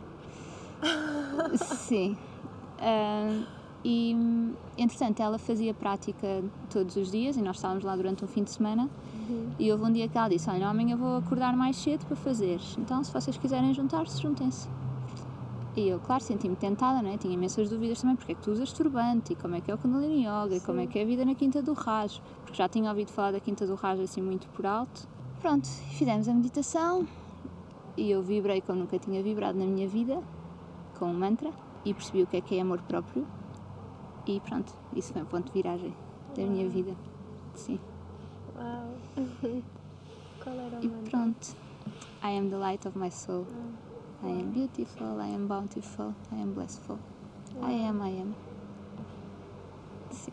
Sim. 1.56 2.16
Um, 2.80 3.44
e, 3.84 4.16
entretanto, 4.76 5.20
ela 5.20 5.38
fazia 5.38 5.72
prática 5.72 6.42
todos 6.68 6.96
os 6.96 7.10
dias 7.10 7.36
e 7.36 7.42
nós 7.42 7.56
estávamos 7.56 7.84
lá 7.84 7.94
durante 7.94 8.24
um 8.24 8.26
fim 8.26 8.42
de 8.42 8.50
semana. 8.50 8.90
Uhum. 9.28 9.50
E 9.58 9.70
houve 9.70 9.84
um 9.84 9.92
dia 9.92 10.08
que 10.08 10.18
ela 10.18 10.28
disse: 10.28 10.50
Olha, 10.50 10.68
amanhã 10.68 10.96
vou 10.96 11.16
acordar 11.16 11.56
mais 11.56 11.76
cedo 11.76 12.04
para 12.04 12.16
fazer. 12.16 12.60
Então, 12.78 13.02
se 13.02 13.12
vocês 13.12 13.36
quiserem 13.38 13.72
juntar-se, 13.72 14.20
juntem-se. 14.20 14.68
E 15.76 15.88
eu, 15.88 16.00
claro, 16.00 16.24
senti-me 16.24 16.56
tentada, 16.56 17.02
né? 17.02 17.18
tinha 17.18 17.34
imensas 17.34 17.68
dúvidas 17.68 18.00
também, 18.00 18.16
porque 18.16 18.32
é 18.32 18.34
que 18.34 18.42
tu 18.42 18.50
usas 18.50 18.72
turbante, 18.72 19.34
e 19.34 19.36
como 19.36 19.56
é 19.56 19.60
que 19.60 19.70
é 19.70 19.74
o 19.74 19.78
Kundalini 19.78 20.24
Yoga, 20.24 20.56
e 20.56 20.60
como 20.60 20.80
é 20.80 20.86
que 20.86 20.98
é 20.98 21.02
a 21.02 21.04
vida 21.04 21.22
na 21.22 21.34
Quinta 21.34 21.62
do 21.62 21.74
Raj, 21.74 22.18
porque 22.40 22.56
já 22.56 22.66
tinha 22.66 22.88
ouvido 22.88 23.12
falar 23.12 23.32
da 23.32 23.40
Quinta 23.40 23.66
do 23.66 23.74
Raj 23.74 24.00
assim 24.00 24.22
muito 24.22 24.48
por 24.48 24.64
alto. 24.64 25.06
Pronto, 25.38 25.68
fizemos 25.68 26.28
a 26.28 26.34
meditação 26.34 27.06
e 27.94 28.10
eu 28.10 28.22
vibrei 28.22 28.62
como 28.62 28.78
nunca 28.78 28.98
tinha 28.98 29.22
vibrado 29.22 29.58
na 29.58 29.66
minha 29.66 29.86
vida, 29.86 30.18
com 30.98 31.06
um 31.06 31.14
mantra, 31.14 31.52
e 31.84 31.92
percebi 31.92 32.22
o 32.22 32.26
que 32.26 32.38
é 32.38 32.40
que 32.40 32.54
é 32.56 32.62
amor 32.62 32.80
próprio, 32.80 33.26
e 34.26 34.40
pronto, 34.40 34.72
isso 34.94 35.12
foi 35.12 35.20
um 35.20 35.26
ponto 35.26 35.46
de 35.46 35.52
viragem 35.52 35.94
da 36.34 36.42
Uau. 36.42 36.50
minha 36.52 36.68
vida. 36.70 36.96
Sim. 37.54 37.78
Uau! 38.56 38.96
Qual 40.42 40.58
era 40.58 40.80
o 40.80 40.84
E 40.84 41.10
pronto. 41.10 41.54
I 42.24 42.38
am 42.38 42.48
the 42.48 42.56
light 42.56 42.88
of 42.88 42.98
my 42.98 43.10
soul. 43.10 43.46
I 44.22 44.28
am 44.28 44.50
beautiful, 44.52 45.20
I 45.20 45.34
am 45.34 45.46
bountiful, 45.46 46.14
I 46.32 46.42
am 46.42 46.52
blissful. 46.52 46.98
Uau. 47.56 47.70
I 47.70 47.88
am, 47.88 48.02
I 48.02 48.20
am. 48.22 48.34
Sim. 50.10 50.32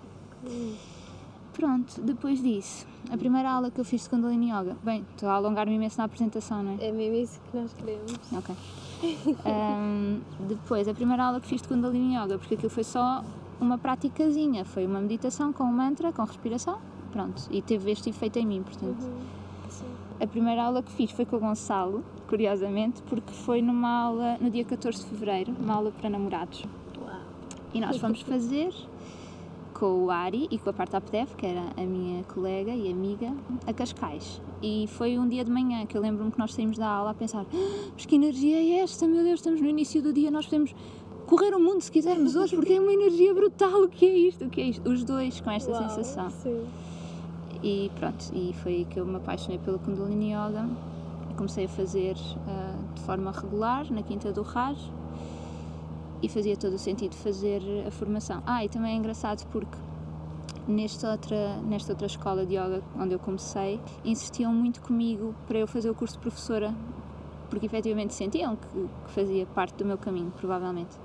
Pronto, 1.54 2.02
depois 2.02 2.42
disso, 2.42 2.88
a 3.12 3.18
primeira 3.18 3.52
aula 3.52 3.70
que 3.70 3.80
eu 3.80 3.86
fiz 3.86 4.04
de 4.04 4.10
Kundalini 4.10 4.50
Yoga. 4.50 4.76
Bem, 4.84 5.06
estou 5.12 5.30
a 5.30 5.34
alongar-me 5.34 5.76
imenso 5.76 5.98
na 5.98 6.06
apresentação, 6.06 6.64
não 6.64 6.78
é? 6.80 6.88
É 6.88 6.92
mesmo 6.92 7.16
isso 7.16 7.40
que 7.42 7.58
nós 7.58 7.74
queremos. 7.74 8.20
Ok. 8.36 8.56
um, 9.46 10.22
depois, 10.48 10.88
a 10.88 10.94
primeira 10.94 11.26
aula 11.26 11.40
que 11.40 11.48
fiz 11.48 11.62
de 11.62 11.68
Kundalini 11.68 12.16
Yoga, 12.16 12.40
porque 12.40 12.56
aquilo 12.56 12.72
foi 12.72 12.84
só 12.84 13.24
uma 13.62 13.78
praticazinha, 13.78 14.66
foi 14.66 14.86
uma 14.88 15.00
meditação 15.00 15.54
com 15.54 15.64
um 15.64 15.72
mantra, 15.72 16.12
com 16.12 16.24
respiração, 16.24 16.80
pronto, 17.12 17.44
e 17.52 17.62
teve 17.62 17.92
este 17.92 18.10
efeito 18.10 18.40
em 18.40 18.46
mim, 18.46 18.64
portanto. 18.64 19.04
Uhum. 19.04 19.44
A 20.20 20.28
primeira 20.28 20.64
aula 20.64 20.82
que 20.82 20.92
fiz 20.92 21.12
foi 21.12 21.26
com 21.26 21.36
o 21.36 21.40
Gonçalo, 21.40 22.04
curiosamente, 22.34 23.00
porque 23.04 23.32
foi 23.32 23.62
numa 23.62 24.06
aula 24.06 24.38
no 24.42 24.50
dia 24.50 24.66
14 24.66 25.04
de 25.04 25.06
fevereiro, 25.06 25.54
uma 25.60 25.76
aula 25.76 25.92
para 25.92 26.10
namorados. 26.10 26.66
Uau. 27.00 27.20
E 27.72 27.80
nós 27.80 27.98
fomos 27.98 28.22
fazer 28.22 28.74
com 29.72 30.06
o 30.06 30.10
Ari 30.10 30.48
e 30.50 30.58
com 30.58 30.68
a 30.68 30.74
Parta 30.74 30.98
Apdef, 30.98 31.36
que 31.36 31.46
era 31.46 31.62
a 31.78 31.86
minha 31.86 32.24
colega 32.24 32.72
e 32.72 32.92
amiga, 32.92 33.32
a 33.68 33.72
Cascais. 33.72 34.42
E 34.64 34.88
foi 34.88 35.20
um 35.20 35.28
dia 35.28 35.46
de 35.46 35.52
manhã 35.52 35.86
que 35.86 35.96
eu 35.96 36.02
lembro-me 36.02 36.32
que 36.32 36.40
nós 36.40 36.56
saímos 36.56 36.76
da 36.76 36.88
aula 36.88 37.12
a 37.12 37.14
pensar: 37.14 37.42
ah, 37.42 37.92
mas 37.94 38.04
que 38.04 38.16
energia 38.16 38.58
é 38.58 38.80
esta? 38.80 39.06
Meu 39.06 39.24
Deus, 39.24 39.40
estamos 39.40 39.62
no 39.62 39.68
início 39.68 40.02
do 40.02 40.12
dia, 40.12 40.32
nós 40.32 40.46
podemos 40.46 40.74
correr 41.28 41.54
o 41.54 41.60
mundo 41.60 41.82
se 41.82 41.92
quisermos 41.92 42.36
hoje, 42.36 42.56
porque 42.56 42.74
é 42.74 42.80
uma 42.80 42.94
energia 42.94 43.32
brutal. 43.32 43.84
O 43.84 43.90
que 43.90 44.08
é 44.08 44.18
isto? 44.18 44.46
O 44.46 44.50
que 44.50 44.60
é 44.60 44.64
isto? 44.70 44.90
Os 44.90 45.04
dois 45.04 45.40
com 45.40 45.52
esta 45.52 45.72
Uau, 45.72 45.88
sensação. 45.88 46.32
Sim. 46.32 46.66
E 47.62 47.92
pronto, 47.94 48.26
e 48.34 48.54
foi 48.64 48.88
que 48.90 49.00
eu 49.00 49.06
me 49.06 49.18
apaixonei 49.18 49.60
pelo 49.60 49.78
Kundalini 49.78 50.34
Yoga. 50.34 50.93
Comecei 51.34 51.66
a 51.66 51.70
fazer 51.70 52.16
uh, 52.16 52.94
de 52.94 53.02
forma 53.02 53.32
regular 53.32 53.86
na 53.92 54.02
Quinta 54.04 54.32
do 54.32 54.42
Raj. 54.42 54.78
e 56.22 56.30
fazia 56.30 56.56
todo 56.56 56.74
o 56.74 56.80
sentido 56.80 57.16
fazer 57.16 57.62
a 57.86 57.92
formação. 57.92 58.42
Ah, 58.46 58.64
e 58.64 58.70
também 58.70 58.94
é 58.94 58.96
engraçado 58.96 59.46
porque 59.48 59.78
nesta 60.68 61.12
outra, 61.12 61.58
nesta 61.58 61.92
outra 61.92 62.08
escola 62.08 62.46
de 62.46 62.56
yoga 62.56 62.82
onde 62.98 63.14
eu 63.14 63.20
comecei, 63.20 63.80
insistiam 64.06 64.54
muito 64.54 64.82
comigo 64.82 65.36
para 65.48 65.60
eu 65.60 65.68
fazer 65.68 65.90
o 65.90 65.96
curso 65.96 66.16
de 66.16 66.22
professora, 66.22 66.74
porque 67.50 67.66
efetivamente 67.66 68.14
sentiam 68.14 68.56
que, 68.56 68.68
que 68.68 69.12
fazia 69.12 69.46
parte 69.48 69.76
do 69.76 69.86
meu 69.86 69.98
caminho, 69.98 70.32
provavelmente. 70.38 70.98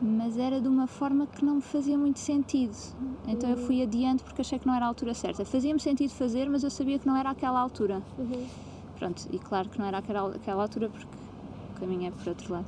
Mas 0.00 0.38
era 0.38 0.60
de 0.60 0.68
uma 0.68 0.86
forma 0.86 1.26
que 1.26 1.44
não 1.44 1.56
me 1.56 1.62
fazia 1.62 1.98
muito 1.98 2.20
sentido. 2.20 2.76
Então 3.26 3.50
eu 3.50 3.56
fui 3.56 3.82
adiante 3.82 4.22
porque 4.22 4.40
achei 4.42 4.56
que 4.58 4.66
não 4.66 4.74
era 4.74 4.84
a 4.84 4.88
altura 4.88 5.12
certa. 5.12 5.44
Fazia-me 5.44 5.80
sentido 5.80 6.10
fazer, 6.10 6.48
mas 6.48 6.62
eu 6.62 6.70
sabia 6.70 7.00
que 7.00 7.06
não 7.06 7.16
era 7.16 7.30
aquela 7.30 7.58
altura. 7.58 8.00
Uhum. 8.16 8.46
Pronto, 8.98 9.22
e 9.30 9.38
claro 9.38 9.68
que 9.68 9.78
não 9.78 9.86
era 9.86 9.98
aquela, 9.98 10.34
aquela 10.34 10.62
altura 10.62 10.90
porque 10.90 11.06
o 11.70 11.78
caminho 11.78 12.08
é 12.08 12.10
por 12.10 12.28
outro 12.28 12.52
lado. 12.52 12.66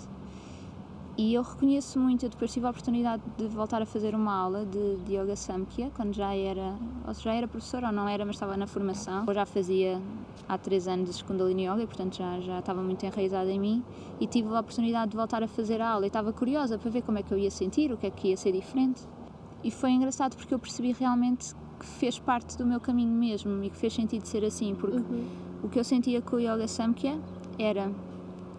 E 1.19 1.35
eu 1.35 1.43
reconheço 1.43 1.99
muito, 1.99 2.25
eu 2.25 2.31
depois 2.31 2.51
tive 2.53 2.67
a 2.67 2.71
oportunidade 2.71 3.23
de 3.37 3.47
voltar 3.49 3.83
a 3.83 3.87
fazer 3.87 4.15
uma 4.15 4.33
aula 4.33 4.65
de, 4.65 4.97
de 5.05 5.17
Yoga 5.17 5.37
Samkhya, 5.37 5.91
quando 5.91 6.15
já 6.15 6.35
era, 6.35 6.79
ou 7.07 7.13
já 7.13 7.35
era 7.35 7.47
professora 7.47 7.89
ou 7.89 7.93
não 7.93 8.09
era, 8.09 8.25
mas 8.25 8.37
estava 8.37 8.57
na 8.57 8.67
formação. 8.67 9.25
Eu 9.27 9.35
já 9.35 9.45
fazia 9.45 10.01
há 10.49 10.57
três 10.57 10.89
anos 10.89 11.19
de 11.19 11.25
Kundalini 11.25 11.67
Yoga, 11.67 11.83
e 11.83 11.87
portanto 11.87 12.17
já, 12.17 12.41
já 12.41 12.61
estava 12.61 12.81
muito 12.81 13.05
enraizada 13.05 13.51
em 13.51 13.61
mim. 13.61 13.85
E 14.19 14.27
tive 14.27 14.49
a 14.49 14.61
oportunidade 14.61 15.11
de 15.11 15.17
voltar 15.17 15.43
a 15.43 15.49
fazer 15.49 15.83
a 15.83 15.91
aula 15.91 16.07
e 16.07 16.09
estava 16.09 16.33
curiosa 16.33 16.79
para 16.79 16.91
ver 16.91 17.03
como 17.03 17.19
é 17.19 17.23
que 17.23 17.35
eu 17.35 17.39
ia 17.39 17.51
sentir, 17.51 17.93
o 17.93 17.99
que 17.99 18.07
é 18.07 18.11
que 18.11 18.29
ia 18.29 18.37
ser 18.37 18.53
diferente. 18.53 19.03
E 19.63 19.71
foi 19.71 19.91
engraçado 19.91 20.37
porque 20.37 20.55
eu 20.55 20.59
percebi 20.59 20.93
realmente 20.93 21.55
que 21.79 21.85
fez 21.85 22.19
parte 22.19 22.57
do 22.57 22.65
meu 22.65 22.81
caminho 22.81 23.13
mesmo 23.13 23.63
e 23.63 23.69
que 23.69 23.77
fez 23.77 23.93
sentido 23.93 24.27
ser 24.27 24.45
assim, 24.45 24.75
porque 24.75 24.97
Uhum. 24.97 25.27
O 25.63 25.69
que 25.69 25.79
eu 25.79 25.85
sentia 25.85 26.23
com 26.23 26.37
o 26.37 26.41
Yoga 26.41 26.67
Samkhya 26.67 27.19
era 27.59 27.91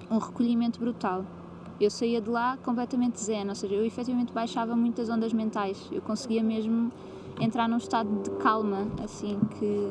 um 0.09 0.17
recolhimento 0.17 0.79
brutal. 0.79 1.25
Eu 1.79 1.89
saía 1.89 2.21
de 2.21 2.29
lá 2.29 2.57
completamente 2.57 3.19
zen, 3.19 3.49
ou 3.49 3.55
seja, 3.55 3.73
eu 3.73 3.85
efetivamente 3.85 4.31
baixava 4.31 4.75
muitas 4.75 5.09
ondas 5.09 5.33
mentais. 5.33 5.89
Eu 5.91 6.01
conseguia 6.01 6.43
mesmo 6.43 6.91
entrar 7.39 7.67
num 7.67 7.77
estado 7.77 8.07
de 8.21 8.29
calma, 8.31 8.87
assim, 9.03 9.39
que, 9.57 9.87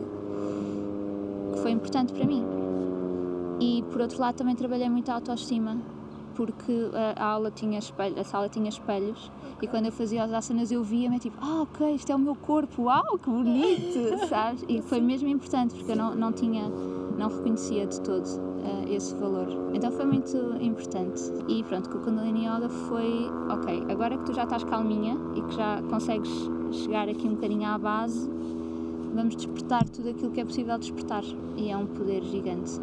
que 1.53 1.61
foi 1.61 1.73
importante 1.73 2.13
para 2.13 2.25
mim. 2.25 2.45
E 3.61 3.83
por 3.91 4.01
outro 4.01 4.21
lado 4.21 4.37
também 4.37 4.55
trabalhei 4.55 4.89
muito 4.89 5.11
a 5.11 5.15
autoestima, 5.15 5.77
porque 6.41 6.73
a, 7.17 7.23
aula 7.23 7.51
tinha 7.51 7.79
espelho, 7.79 8.19
a 8.19 8.25
sala 8.25 8.49
tinha 8.49 8.71
espelhos 8.71 9.31
e 9.61 9.67
quando 9.67 9.85
eu 9.85 9.93
fazia 9.93 10.25
as 10.25 10.33
asanas 10.33 10.73
eu 10.73 10.83
via-me 10.83 11.19
tipo, 11.19 11.37
ah 11.39 11.65
ok, 11.65 11.95
isto 11.95 12.11
é 12.11 12.17
o 12.17 12.19
meu 12.19 12.35
corpo, 12.35 12.85
uau, 12.85 13.19
que 13.19 13.29
bonito, 13.29 14.17
sabes? 14.27 14.65
E 14.67 14.81
foi 14.81 15.03
mesmo 15.03 15.29
importante 15.29 15.75
porque 15.75 15.93
eu 15.93 15.97
não, 15.97 16.15
não 16.15 16.33
tinha, 16.33 16.67
não 17.19 17.29
reconhecia 17.29 17.87
de 17.87 18.01
todo 18.01 18.27
eh, 18.65 18.95
esse 18.95 19.15
valor. 19.17 19.49
Então 19.75 19.93
foi 19.93 20.07
muito 20.07 20.35
importante. 20.63 21.21
E 21.47 21.63
pronto, 21.63 21.91
com 21.91 21.99
o 21.99 22.01
Kundalini 22.01 22.47
Yoga 22.47 22.71
foi, 22.71 23.29
ok, 23.51 23.85
agora 23.91 24.17
que 24.17 24.25
tu 24.25 24.33
já 24.33 24.45
estás 24.45 24.65
calminha 24.65 25.19
e 25.37 25.43
que 25.43 25.55
já 25.55 25.83
consegues 25.91 26.31
chegar 26.73 27.07
aqui 27.07 27.29
um 27.29 27.35
bocadinho 27.35 27.69
à 27.69 27.77
base, 27.77 28.31
vamos 29.15 29.37
despertar 29.37 29.87
tudo 29.91 30.09
aquilo 30.09 30.31
que 30.31 30.41
é 30.41 30.45
possível 30.47 30.79
despertar. 30.79 31.23
E 31.59 31.69
é 31.69 31.77
um 31.77 31.85
poder 31.85 32.23
gigante. 32.23 32.81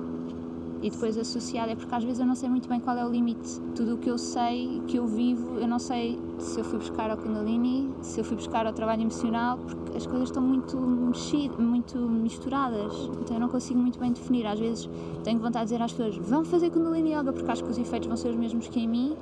E 0.82 0.90
depois 0.90 1.18
associado 1.18 1.72
é 1.72 1.76
porque 1.76 1.94
às 1.94 2.04
vezes 2.04 2.20
eu 2.20 2.26
não 2.26 2.36
sei 2.36 2.50
muito 2.50 2.70
bem 2.70 2.80
qual 2.80 2.96
é 2.98 3.06
o 3.06 3.10
limite. 3.10 3.60
Tudo 3.76 3.96
o 3.96 3.98
que 3.98 4.10
eu 4.10 4.18
sei, 4.18 4.82
que 4.88 4.98
eu 4.98 5.08
vivo, 5.08 5.58
eu 5.60 5.68
não 5.68 5.80
sei 5.80 6.20
se 6.38 6.60
eu 6.60 6.64
fui 6.64 6.78
buscar 6.78 7.10
ao 7.10 7.18
Kundalini, 7.18 7.90
se 8.02 8.20
eu 8.20 8.24
fui 8.24 8.36
buscar 8.36 8.68
ao 8.68 8.74
trabalho 8.74 9.02
emocional, 9.02 9.58
porque 9.58 9.98
as 9.98 10.06
coisas 10.06 10.30
estão 10.30 10.44
muito 10.44 10.78
mexidas, 10.78 11.58
muito 11.58 11.98
misturadas. 11.98 12.94
Então 13.22 13.38
eu 13.38 13.40
não 13.40 13.50
consigo 13.50 13.80
muito 13.80 13.98
bem 13.98 14.12
definir. 14.12 14.46
Às 14.46 14.60
vezes 14.60 14.90
tenho 15.24 15.40
vontade 15.40 15.66
de 15.66 15.72
dizer 15.72 15.84
às 15.84 15.92
pessoas, 15.92 16.16
vão 16.18 16.46
fazer 16.46 16.70
Kundalini 16.70 17.14
Yoga 17.14 17.34
porque 17.34 17.50
acho 17.50 17.64
que 17.64 17.72
os 17.72 17.78
efeitos 17.78 18.08
vão 18.08 18.18
ser 18.18 18.30
os 18.30 18.36
mesmos 18.36 18.68
que 18.68 18.80
em 18.80 18.88
mim. 18.88 19.18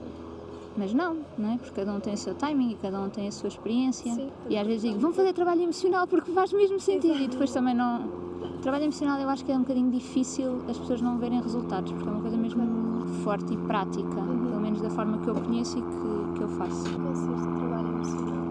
Mas 0.78 0.94
não, 0.94 1.18
não 1.38 1.54
é? 1.54 1.58
Porque 1.58 1.72
cada 1.72 1.94
um 1.94 2.02
tem 2.02 2.14
o 2.14 2.18
seu 2.18 2.36
timing 2.36 2.72
e 2.72 2.76
cada 2.76 3.00
um 3.00 3.10
tem 3.10 3.28
a 3.28 3.32
sua 3.32 3.48
experiência. 3.48 4.14
Sim. 4.14 4.30
E 4.50 4.58
às 4.58 4.68
vezes 4.68 4.82
digo, 4.82 5.00
vão 5.00 5.14
fazer 5.14 5.32
trabalho 5.32 5.62
emocional 5.62 6.06
porque 6.06 6.32
faz 6.34 6.52
mesmo 6.52 6.80
sentido. 6.82 7.18
E 7.18 7.28
depois 7.30 7.52
também 7.54 7.74
não. 7.74 8.26
Trabalho 8.66 8.86
emocional 8.86 9.20
eu 9.20 9.30
acho 9.30 9.46
que 9.46 9.52
é 9.52 9.56
um 9.56 9.60
bocadinho 9.60 9.92
difícil 9.92 10.60
as 10.68 10.76
pessoas 10.76 11.00
não 11.00 11.20
verem 11.20 11.40
resultados, 11.40 11.92
porque 11.92 12.10
é 12.10 12.12
uma 12.12 12.20
coisa 12.20 12.36
mesmo 12.36 13.06
forte 13.24 13.54
e 13.54 13.58
prática, 13.58 14.16
pelo 14.16 14.60
menos 14.60 14.82
da 14.82 14.90
forma 14.90 15.20
que 15.20 15.30
eu 15.30 15.36
conheço 15.36 15.78
e 15.78 15.84
que, 15.84 16.34
que 16.36 16.42
eu 16.42 16.48
faço. 16.48 16.90
Consiste 17.00 17.48
o 17.48 17.60
trabalho 17.60 17.90
emocional. 17.90 18.44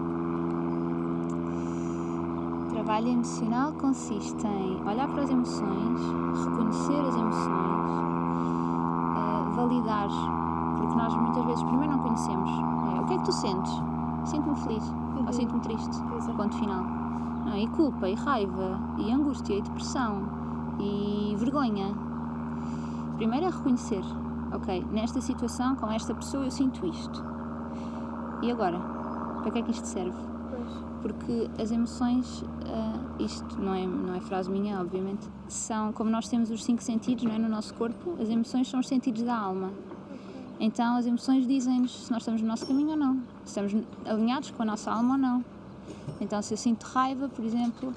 Trabalho 2.69 3.07
emocional 3.09 3.73
consiste 3.73 4.47
em 4.47 4.89
olhar 4.89 5.05
para 5.09 5.23
as 5.23 5.29
emoções, 5.29 5.99
reconhecer 6.45 7.01
as 7.09 7.15
emoções, 7.17 7.91
eh, 9.19 9.53
validar, 9.53 10.07
porque 10.77 10.95
nós 10.95 11.13
muitas 11.13 11.43
vezes 11.43 11.63
primeiro 11.65 11.91
não 11.91 11.99
conhecemos. 11.99 12.49
É, 12.49 13.01
o 13.01 13.05
que 13.05 13.15
é 13.15 13.17
que 13.17 13.25
tu 13.25 13.33
sentes? 13.33 13.83
Sinto-me 14.23 14.55
feliz 14.55 14.95
ou 15.27 15.33
sinto-me 15.33 15.59
triste. 15.59 16.01
Exato. 16.15 16.37
Ponto 16.37 16.55
final. 16.55 16.94
E 17.57 17.67
culpa, 17.67 18.09
e 18.09 18.13
raiva, 18.15 18.79
e 18.97 19.11
angústia, 19.11 19.53
e 19.55 19.61
depressão, 19.61 20.23
e 20.79 21.35
vergonha. 21.37 21.93
Primeiro 23.15 23.45
é 23.45 23.49
reconhecer, 23.49 24.03
ok, 24.53 24.85
nesta 24.91 25.21
situação, 25.21 25.75
com 25.75 25.89
esta 25.89 26.13
pessoa, 26.13 26.43
eu 26.43 26.51
sinto 26.51 26.85
isto. 26.85 27.23
E 28.41 28.51
agora? 28.51 28.77
Para 29.41 29.51
que 29.51 29.59
é 29.59 29.61
que 29.61 29.71
isto 29.71 29.85
serve? 29.85 30.17
Pois. 30.49 30.85
porque 31.01 31.49
as 31.61 31.71
emoções, 31.71 32.43
ah, 32.65 32.99
isto 33.19 33.61
não 33.61 33.73
é, 33.73 33.85
não 33.85 34.15
é 34.15 34.19
frase 34.19 34.49
minha, 34.49 34.81
obviamente, 34.81 35.27
são 35.47 35.93
como 35.93 36.09
nós 36.09 36.27
temos 36.27 36.49
os 36.49 36.63
cinco 36.63 36.81
sentidos 36.81 37.23
não 37.23 37.31
é, 37.31 37.37
no 37.37 37.47
nosso 37.47 37.73
corpo, 37.75 38.15
as 38.19 38.27
emoções 38.27 38.67
são 38.67 38.79
os 38.79 38.87
sentidos 38.87 39.21
da 39.21 39.37
alma. 39.37 39.71
Então 40.59 40.95
as 40.95 41.05
emoções 41.05 41.45
dizem-nos 41.47 42.05
se 42.05 42.11
nós 42.11 42.21
estamos 42.21 42.41
no 42.41 42.47
nosso 42.47 42.65
caminho 42.65 42.91
ou 42.91 42.97
não, 42.97 43.13
se 43.43 43.59
estamos 43.59 43.87
alinhados 44.05 44.51
com 44.51 44.63
a 44.63 44.65
nossa 44.65 44.91
alma 44.91 45.13
ou 45.13 45.17
não. 45.19 45.45
Então 46.19 46.41
se 46.41 46.53
eu 46.53 46.57
sinto 46.57 46.83
raiva, 46.83 47.27
por 47.29 47.43
exemplo, 47.43 47.93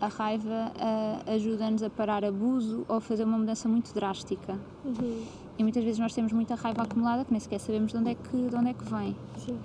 a 0.00 0.08
raiva 0.08 0.72
ah, 0.78 1.32
ajuda-nos 1.34 1.82
a 1.82 1.90
parar 1.90 2.24
abuso 2.24 2.84
ou 2.88 2.96
a 2.96 3.00
fazer 3.00 3.24
uma 3.24 3.38
mudança 3.38 3.68
muito 3.68 3.92
drástica. 3.92 4.58
Uhum. 4.84 5.24
E 5.58 5.62
muitas 5.62 5.84
vezes 5.84 5.98
nós 5.98 6.14
temos 6.14 6.32
muita 6.32 6.54
raiva 6.54 6.82
acumulada 6.82 7.24
que 7.24 7.30
nem 7.30 7.40
sequer 7.40 7.60
sabemos 7.60 7.92
de 7.92 7.98
onde 7.98 8.10
é 8.10 8.14
que, 8.14 8.48
de 8.48 8.56
onde 8.56 8.70
é 8.70 8.74
que 8.74 8.84
vem. 8.84 9.14
Sim. 9.36 9.58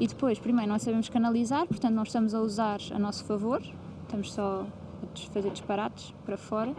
E 0.00 0.06
depois, 0.06 0.38
primeiro, 0.38 0.70
não 0.70 0.78
sabemos 0.78 1.10
canalizar, 1.10 1.66
portanto, 1.66 1.92
não 1.92 2.04
estamos 2.04 2.32
a 2.32 2.40
usar 2.40 2.80
a 2.90 2.98
nosso 2.98 3.22
favor, 3.24 3.60
estamos 4.04 4.32
só 4.32 4.64
a 5.02 5.32
fazer 5.32 5.50
disparates 5.50 6.14
para 6.24 6.38
fora, 6.38 6.74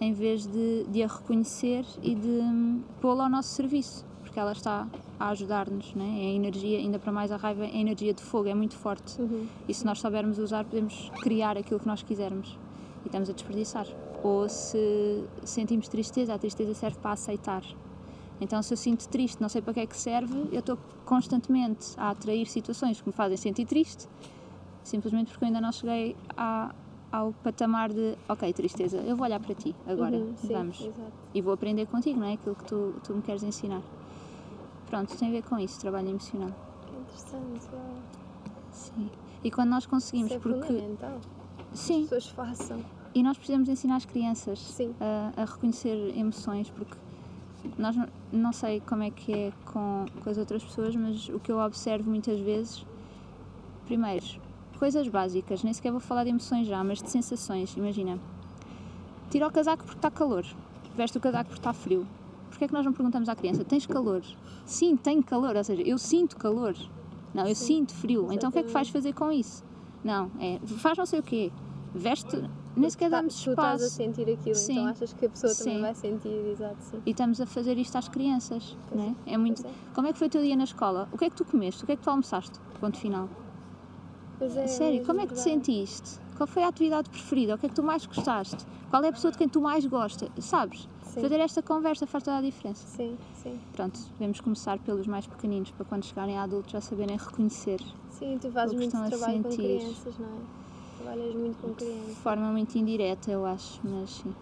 em 0.00 0.12
vez 0.12 0.46
de, 0.46 0.84
de 0.84 1.02
a 1.02 1.08
reconhecer 1.08 1.84
e 2.00 2.14
de 2.14 2.28
hum, 2.28 2.80
pô-la 3.00 3.24
ao 3.24 3.30
nosso 3.30 3.48
serviço, 3.48 4.06
porque 4.22 4.38
ela 4.38 4.52
está 4.52 4.86
a 5.18 5.30
ajudar-nos, 5.30 5.94
né? 5.94 6.04
é 6.24 6.26
a 6.28 6.32
energia, 6.34 6.78
ainda 6.78 6.98
para 6.98 7.12
mais 7.12 7.30
a 7.32 7.36
raiva, 7.36 7.64
é 7.64 7.68
a 7.70 7.76
energia 7.76 8.14
de 8.14 8.22
fogo, 8.22 8.48
é 8.48 8.54
muito 8.54 8.76
forte. 8.76 9.20
Uhum. 9.20 9.48
E 9.68 9.74
se 9.74 9.84
nós 9.84 9.98
soubermos 9.98 10.38
usar, 10.38 10.64
podemos 10.64 11.10
criar 11.22 11.56
aquilo 11.56 11.80
que 11.80 11.86
nós 11.86 12.02
quisermos 12.02 12.56
e 13.04 13.08
estamos 13.08 13.28
a 13.28 13.32
desperdiçar. 13.32 13.86
Ou 14.22 14.48
se 14.48 15.24
sentimos 15.44 15.88
tristeza, 15.88 16.34
a 16.34 16.38
tristeza 16.38 16.74
serve 16.74 16.96
para 17.00 17.12
aceitar. 17.12 17.62
Então, 18.40 18.62
se 18.62 18.72
eu 18.72 18.76
sinto 18.76 19.08
triste, 19.08 19.40
não 19.40 19.48
sei 19.48 19.60
para 19.60 19.74
que 19.74 19.80
é 19.80 19.86
que 19.86 19.96
serve, 19.96 20.34
eu 20.52 20.60
estou 20.60 20.78
constantemente 21.04 21.88
a 21.96 22.10
atrair 22.10 22.46
situações 22.46 23.00
que 23.00 23.08
me 23.08 23.12
fazem 23.12 23.36
sentir 23.36 23.66
triste, 23.66 24.06
simplesmente 24.84 25.30
porque 25.32 25.44
eu 25.44 25.48
ainda 25.48 25.60
não 25.60 25.72
cheguei 25.72 26.14
à- 26.36 26.72
ao 27.10 27.32
patamar 27.42 27.92
de, 27.92 28.16
ok, 28.28 28.52
tristeza, 28.52 28.98
eu 28.98 29.16
vou 29.16 29.24
olhar 29.26 29.40
para 29.40 29.54
ti 29.54 29.74
agora, 29.86 30.16
Uhum, 30.16 30.36
sim, 30.36 30.48
vamos. 30.52 30.80
Exato. 30.80 31.12
E 31.34 31.40
vou 31.42 31.52
aprender 31.52 31.86
contigo, 31.86 32.20
não 32.20 32.26
é? 32.26 32.34
Aquilo 32.34 32.54
que 32.54 32.64
tu, 32.64 32.94
tu 33.02 33.14
me 33.14 33.22
queres 33.22 33.42
ensinar. 33.42 33.82
Pronto, 34.88 35.16
tem 35.16 35.28
a 35.28 35.30
ver 35.32 35.42
com 35.42 35.58
isso, 35.58 35.78
trabalho 35.80 36.08
emocional. 36.08 36.50
Que 36.86 36.96
interessante. 36.96 37.68
uau. 37.74 37.96
Sim. 38.72 39.10
E 39.44 39.50
quando 39.50 39.70
nós 39.70 39.86
conseguimos, 39.86 40.30
Isso 40.30 40.38
é 40.38 40.40
porque. 40.40 40.66
fundamental. 40.66 41.18
As 41.72 41.78
Sim, 41.78 42.02
pessoas 42.02 42.28
façam. 42.28 42.84
e 43.14 43.22
nós 43.22 43.36
precisamos 43.36 43.68
ensinar 43.68 43.96
as 43.96 44.06
crianças 44.06 44.58
Sim. 44.60 44.94
a, 45.00 45.42
a 45.42 45.44
reconhecer 45.44 46.16
emoções, 46.16 46.70
porque 46.70 46.96
nós 47.76 47.94
não, 47.94 48.08
não 48.32 48.52
sei 48.52 48.80
como 48.80 49.02
é 49.02 49.10
que 49.10 49.32
é 49.32 49.52
com, 49.66 50.06
com 50.22 50.30
as 50.30 50.38
outras 50.38 50.64
pessoas, 50.64 50.96
mas 50.96 51.28
o 51.28 51.38
que 51.38 51.52
eu 51.52 51.58
observo 51.58 52.08
muitas 52.08 52.40
vezes, 52.40 52.86
primeiro, 53.84 54.24
coisas 54.78 55.06
básicas, 55.08 55.62
nem 55.62 55.72
sequer 55.74 55.90
vou 55.90 56.00
falar 56.00 56.24
de 56.24 56.30
emoções 56.30 56.66
já, 56.66 56.82
mas 56.82 57.02
de 57.02 57.10
sensações. 57.10 57.76
Imagina, 57.76 58.18
tira 59.30 59.46
o 59.46 59.50
casaco 59.52 59.84
porque 59.84 59.98
está 59.98 60.10
calor, 60.10 60.46
veste 60.96 61.18
o 61.18 61.20
casaco 61.20 61.50
porque 61.50 61.60
está 61.60 61.72
frio. 61.74 62.06
Porquê 62.58 62.64
é 62.64 62.68
que 62.68 62.74
nós 62.74 62.84
não 62.84 62.92
perguntamos 62.92 63.28
à 63.28 63.36
criança, 63.36 63.64
tens 63.64 63.86
calor? 63.86 64.20
Sim, 64.66 64.96
tenho 64.96 65.22
calor, 65.22 65.54
ou 65.54 65.62
seja, 65.62 65.80
eu 65.82 65.96
sinto 65.96 66.36
calor. 66.36 66.74
Não, 67.32 67.46
eu 67.46 67.54
Sim, 67.54 67.66
sinto 67.66 67.94
frio. 67.94 68.32
Então 68.32 68.50
o 68.50 68.52
que 68.52 68.58
é 68.58 68.62
que 68.64 68.72
vais 68.72 68.88
fazer 68.88 69.12
com 69.12 69.30
isso? 69.30 69.62
Não, 70.02 70.28
é, 70.40 70.58
faz 70.66 70.98
não 70.98 71.06
sei 71.06 71.20
o 71.20 71.22
quê, 71.22 71.52
veste, 71.94 72.42
nem 72.76 72.90
sequer 72.90 73.10
damos 73.10 73.34
Tu 73.40 73.50
estás 73.50 73.80
a 73.80 73.86
espaço. 73.86 73.94
sentir 73.94 74.28
aquilo, 74.28 74.56
Sim. 74.56 74.72
então 74.72 74.86
achas 74.88 75.12
que 75.12 75.26
a 75.26 75.28
pessoa 75.28 75.54
também 75.54 75.74
Sim. 75.76 75.80
vai 75.82 75.94
sentir, 75.94 76.46
exato, 76.50 76.76
sim. 76.80 77.00
E 77.06 77.10
estamos 77.12 77.40
a 77.40 77.46
fazer 77.46 77.78
isto 77.78 77.94
às 77.96 78.08
crianças, 78.08 78.76
Pois 78.88 79.00
não 79.00 79.16
é? 79.26 79.32
É 79.34 79.38
muito. 79.38 79.62
Pois 79.62 79.72
é. 79.72 79.78
Como 79.94 80.06
é 80.08 80.12
que 80.12 80.18
foi 80.18 80.26
o 80.26 80.30
teu 80.30 80.42
dia 80.42 80.56
na 80.56 80.64
escola? 80.64 81.08
O 81.12 81.16
que 81.18 81.26
é 81.26 81.30
que 81.30 81.36
tu 81.36 81.44
comeste? 81.44 81.84
O 81.84 81.86
que 81.86 81.92
é 81.92 81.96
que 81.96 82.02
tu 82.02 82.10
almoçaste? 82.10 82.58
Ponto 82.80 82.98
final. 82.98 83.28
Pois 84.36 84.56
é, 84.56 84.66
Sério, 84.66 85.04
como 85.06 85.20
é 85.20 85.26
que 85.28 85.34
te 85.34 85.40
sentiste? 85.40 86.18
Qual 86.38 86.46
foi 86.46 86.62
a 86.62 86.68
atividade 86.68 87.10
preferida? 87.10 87.56
O 87.56 87.58
que 87.58 87.66
é 87.66 87.68
que 87.68 87.74
tu 87.74 87.82
mais 87.82 88.06
gostaste? 88.06 88.64
Qual 88.88 89.02
é 89.02 89.08
a 89.08 89.12
pessoa 89.12 89.32
de 89.32 89.38
quem 89.38 89.48
tu 89.48 89.60
mais 89.60 89.84
gosta? 89.84 90.30
Sabes? 90.38 90.88
Sim. 91.02 91.20
Fazer 91.20 91.40
esta 91.40 91.60
conversa 91.64 92.06
faz 92.06 92.22
toda 92.22 92.38
a 92.38 92.40
diferença. 92.40 92.86
Sim, 92.86 93.18
sim. 93.32 93.60
Pronto, 93.72 93.98
devemos 94.16 94.40
começar 94.40 94.78
pelos 94.78 95.08
mais 95.08 95.26
pequeninos, 95.26 95.72
para 95.72 95.84
quando 95.84 96.04
chegarem 96.04 96.38
a 96.38 96.44
adultos 96.44 96.70
já 96.70 96.80
saberem 96.80 97.16
reconhecer 97.16 97.80
Sim, 98.08 98.38
tu 98.38 98.52
fazes 98.52 98.76
muito 98.76 98.92
trabalho 98.92 99.42
com 99.42 99.50
sentir. 99.50 99.78
crianças, 99.80 100.16
não 100.16 100.28
é? 100.28 100.40
Trabalhas 100.96 101.34
muito 101.34 101.58
com 101.58 101.68
de 101.70 101.74
crianças. 101.74 102.18
forma 102.18 102.52
muito 102.52 102.78
indireta, 102.78 103.32
eu 103.32 103.44
acho, 103.44 103.80
mas 103.82 104.08
sim. 104.10 104.32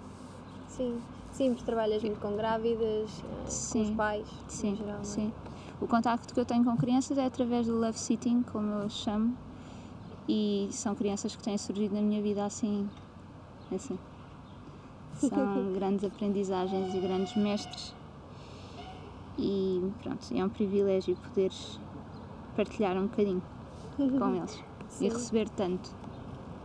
Sim, 0.66 1.02
sim, 1.32 1.48
porque 1.48 1.64
trabalhas 1.64 2.02
muito 2.02 2.20
com 2.20 2.36
grávidas, 2.36 3.22
eh, 3.24 3.44
com 3.44 3.48
os 3.48 3.52
Sim. 3.52 3.96
pais, 3.96 4.28
Sim, 4.48 4.72
em 4.72 4.76
geral, 4.76 5.00
é? 5.00 5.04
sim. 5.04 5.32
O 5.80 5.86
contacto 5.86 6.34
que 6.34 6.40
eu 6.40 6.44
tenho 6.44 6.62
com 6.62 6.76
crianças 6.76 7.16
é 7.16 7.24
através 7.24 7.66
do 7.66 7.74
love 7.74 7.98
sitting, 7.98 8.42
como 8.42 8.68
eu 8.70 8.88
chamo, 8.90 9.34
e 10.28 10.68
são 10.72 10.94
crianças 10.94 11.36
que 11.36 11.42
têm 11.42 11.56
surgido 11.56 11.94
na 11.94 12.00
minha 12.00 12.20
vida 12.20 12.44
assim, 12.44 12.88
assim. 13.74 13.98
São 15.14 15.72
grandes 15.74 16.04
aprendizagens 16.04 16.94
e 16.94 17.00
grandes 17.00 17.36
mestres. 17.36 17.94
E 19.38 19.92
pronto, 20.02 20.26
é 20.34 20.44
um 20.44 20.48
privilégio 20.48 21.16
poder 21.16 21.52
partilhar 22.56 22.96
um 22.96 23.06
bocadinho 23.06 23.42
com 23.96 24.34
eles 24.36 24.62
Sim. 24.88 25.06
e 25.06 25.08
receber 25.08 25.48
tanto. 25.50 25.94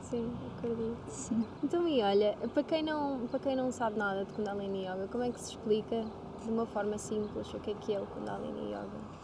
Sim, 0.02 0.30
acredito. 0.58 0.98
Sim. 1.08 1.46
Então, 1.64 1.88
e 1.88 2.02
olha, 2.02 2.38
para 2.54 2.64
quem, 2.64 2.84
não, 2.84 3.28
para 3.28 3.40
quem 3.40 3.56
não 3.56 3.72
sabe 3.72 3.98
nada 3.98 4.26
de 4.26 4.34
Kundalini 4.34 4.86
Yoga, 4.86 5.08
como 5.10 5.24
é 5.24 5.32
que 5.32 5.40
se 5.40 5.52
explica 5.52 6.04
de 6.44 6.50
uma 6.50 6.66
forma 6.66 6.98
simples 6.98 7.54
o 7.54 7.60
que 7.60 7.72
é 7.72 7.74
que 7.76 7.94
é 7.94 8.00
o 8.00 8.06
Kundalini 8.08 8.72
Yoga? 8.72 9.22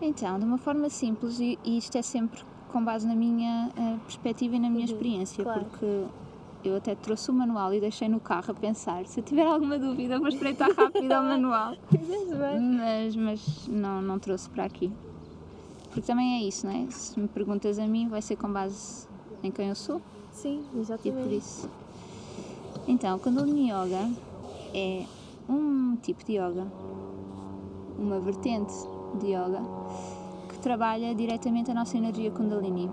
Então, 0.00 0.38
de 0.38 0.44
uma 0.44 0.58
forma 0.58 0.90
simples, 0.90 1.38
e 1.38 1.58
isto 1.64 1.96
é 1.96 2.02
sempre 2.02 2.44
com 2.72 2.82
base 2.84 3.06
na 3.06 3.14
minha 3.14 3.70
eh, 3.76 3.96
perspectiva 4.04 4.56
e 4.56 4.58
na 4.58 4.68
minha 4.70 4.84
Uhum, 4.86 4.92
experiência, 4.92 5.44
claro. 5.44 5.60
porque 5.64 6.04
eu 6.64 6.76
até 6.76 6.94
trouxe 6.94 7.30
o 7.30 7.34
manual 7.34 7.72
e 7.74 7.80
deixei 7.80 8.08
no 8.08 8.18
carro 8.20 8.50
a 8.50 8.54
pensar. 8.54 9.04
Se 9.06 9.20
eu 9.20 9.24
tiver 9.24 9.46
alguma 9.46 9.78
dúvida, 9.78 10.18
vou 10.18 10.28
espreitar 10.28 10.70
rápido 10.76 11.12
ao 11.12 11.22
manual. 11.22 11.74
Mas, 12.60 13.16
mas 13.16 13.68
não, 13.68 14.00
não 14.02 14.18
trouxe 14.18 14.48
para 14.50 14.64
aqui. 14.64 14.92
Porque 15.88 16.00
também 16.02 16.36
é 16.42 16.48
isso, 16.48 16.66
não 16.66 16.72
é? 16.74 16.90
Se 16.90 17.18
me 17.20 17.28
perguntas 17.28 17.78
a 17.78 17.86
mim, 17.86 18.08
vai 18.08 18.22
ser 18.22 18.36
com 18.36 18.50
base 18.50 19.06
em 19.42 19.50
quem 19.50 19.68
eu 19.68 19.74
sou 19.74 20.00
Sim, 20.32 20.64
e 20.74 20.78
exatamente. 20.80 21.22
por 21.22 21.32
isso. 21.32 21.68
Então, 22.88 23.18
Kundalini 23.18 23.70
Yoga 23.70 24.10
é 24.74 25.04
um 25.48 25.96
tipo 25.96 26.24
de 26.24 26.32
yoga, 26.38 26.66
uma 27.98 28.18
vertente 28.20 28.72
de 29.20 29.26
yoga 29.28 29.60
trabalha 30.62 31.14
diretamente 31.14 31.70
a 31.70 31.74
nossa 31.74 31.98
energia 31.98 32.30
Kundalini. 32.30 32.88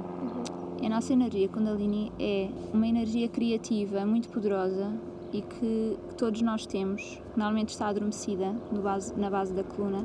E 0.82 0.86
a 0.88 0.90
nossa 0.90 1.14
energia 1.14 1.48
Kundalini 1.48 2.12
é 2.20 2.50
uma 2.74 2.88
energia 2.88 3.28
criativa 3.30 4.06
muito 4.06 4.28
poderosa 4.30 4.92
e 5.32 5.42
que, 5.42 5.98
que 6.10 6.16
todos 6.18 6.42
nós 6.42 6.66
temos, 6.66 7.02
que 7.02 7.38
normalmente 7.38 7.70
está 7.70 7.88
adormecida 7.88 8.56
base, 8.84 9.14
na 9.18 9.30
base 9.30 9.54
da 9.54 9.64
coluna. 9.64 10.04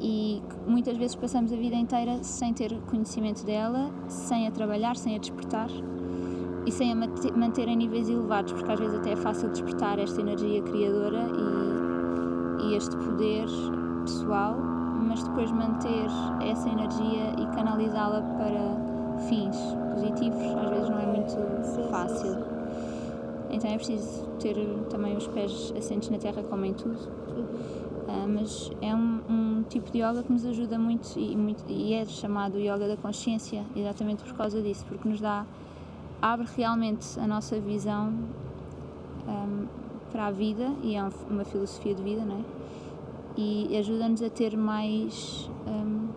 E 0.00 0.42
muitas 0.66 0.96
vezes 0.96 1.14
passamos 1.14 1.52
a 1.52 1.56
vida 1.56 1.76
inteira 1.76 2.24
sem 2.24 2.52
ter 2.52 2.76
conhecimento 2.90 3.46
dela, 3.46 3.88
sem 4.08 4.48
a 4.48 4.50
trabalhar, 4.50 4.96
sem 4.96 5.14
a 5.14 5.18
despertar 5.18 5.70
e 6.66 6.72
sem 6.72 6.90
a 6.90 6.94
manter 7.36 7.68
em 7.68 7.76
níveis 7.76 8.08
elevados, 8.08 8.52
porque 8.52 8.72
às 8.72 8.80
vezes 8.80 8.96
até 8.96 9.12
é 9.12 9.16
fácil 9.16 9.48
despertar 9.50 10.00
esta 10.00 10.20
energia 10.20 10.60
criadora 10.62 11.28
e, 12.60 12.66
e 12.66 12.74
este 12.74 12.96
poder 12.96 13.46
pessoal, 14.04 14.71
mas 15.02 15.22
depois 15.22 15.50
manter 15.52 16.08
essa 16.40 16.68
energia 16.68 17.32
e 17.38 17.46
canalizá-la 17.54 18.22
para 18.22 18.76
fins 19.28 19.56
positivos 19.92 20.42
às 20.58 20.70
vezes 20.70 20.88
não 20.88 20.98
é 20.98 21.06
muito 21.06 21.30
Sim, 21.30 21.88
fácil. 21.90 22.34
sim. 22.34 22.52
Então 23.50 23.70
é 23.70 23.76
preciso 23.76 24.24
ter 24.40 24.56
também 24.90 25.16
os 25.16 25.26
pés 25.28 25.72
assentes 25.76 26.08
na 26.08 26.18
terra, 26.18 26.42
como 26.48 26.64
em 26.64 26.72
tudo. 26.72 26.96
Ah, 28.08 28.26
mas 28.26 28.70
é 28.80 28.94
um, 28.94 29.20
um 29.28 29.62
tipo 29.68 29.90
de 29.92 29.98
yoga 29.98 30.22
que 30.22 30.32
nos 30.32 30.44
ajuda 30.44 30.78
muito 30.78 31.18
e, 31.18 31.36
muito 31.36 31.62
e 31.68 31.92
é 31.92 32.04
chamado 32.06 32.58
yoga 32.58 32.88
da 32.88 32.96
consciência, 32.96 33.64
exatamente 33.76 34.24
por 34.24 34.34
causa 34.34 34.60
disso, 34.62 34.84
porque 34.88 35.08
nos 35.08 35.20
dá, 35.20 35.44
abre 36.20 36.46
realmente 36.56 37.18
a 37.20 37.26
nossa 37.26 37.58
visão 37.60 38.12
ahm, 39.28 39.66
para 40.10 40.26
a 40.26 40.30
vida 40.30 40.72
e 40.82 40.94
é 40.96 41.04
um- 41.04 41.10
uma 41.30 41.44
filosofia 41.44 41.94
de 41.94 42.02
vida, 42.02 42.24
não 42.24 42.36
é? 42.38 42.61
E 43.36 43.76
ajuda-nos 43.76 44.22
a 44.22 44.30
ter 44.30 44.56
mais. 44.56 45.50
ahm, 45.66 46.08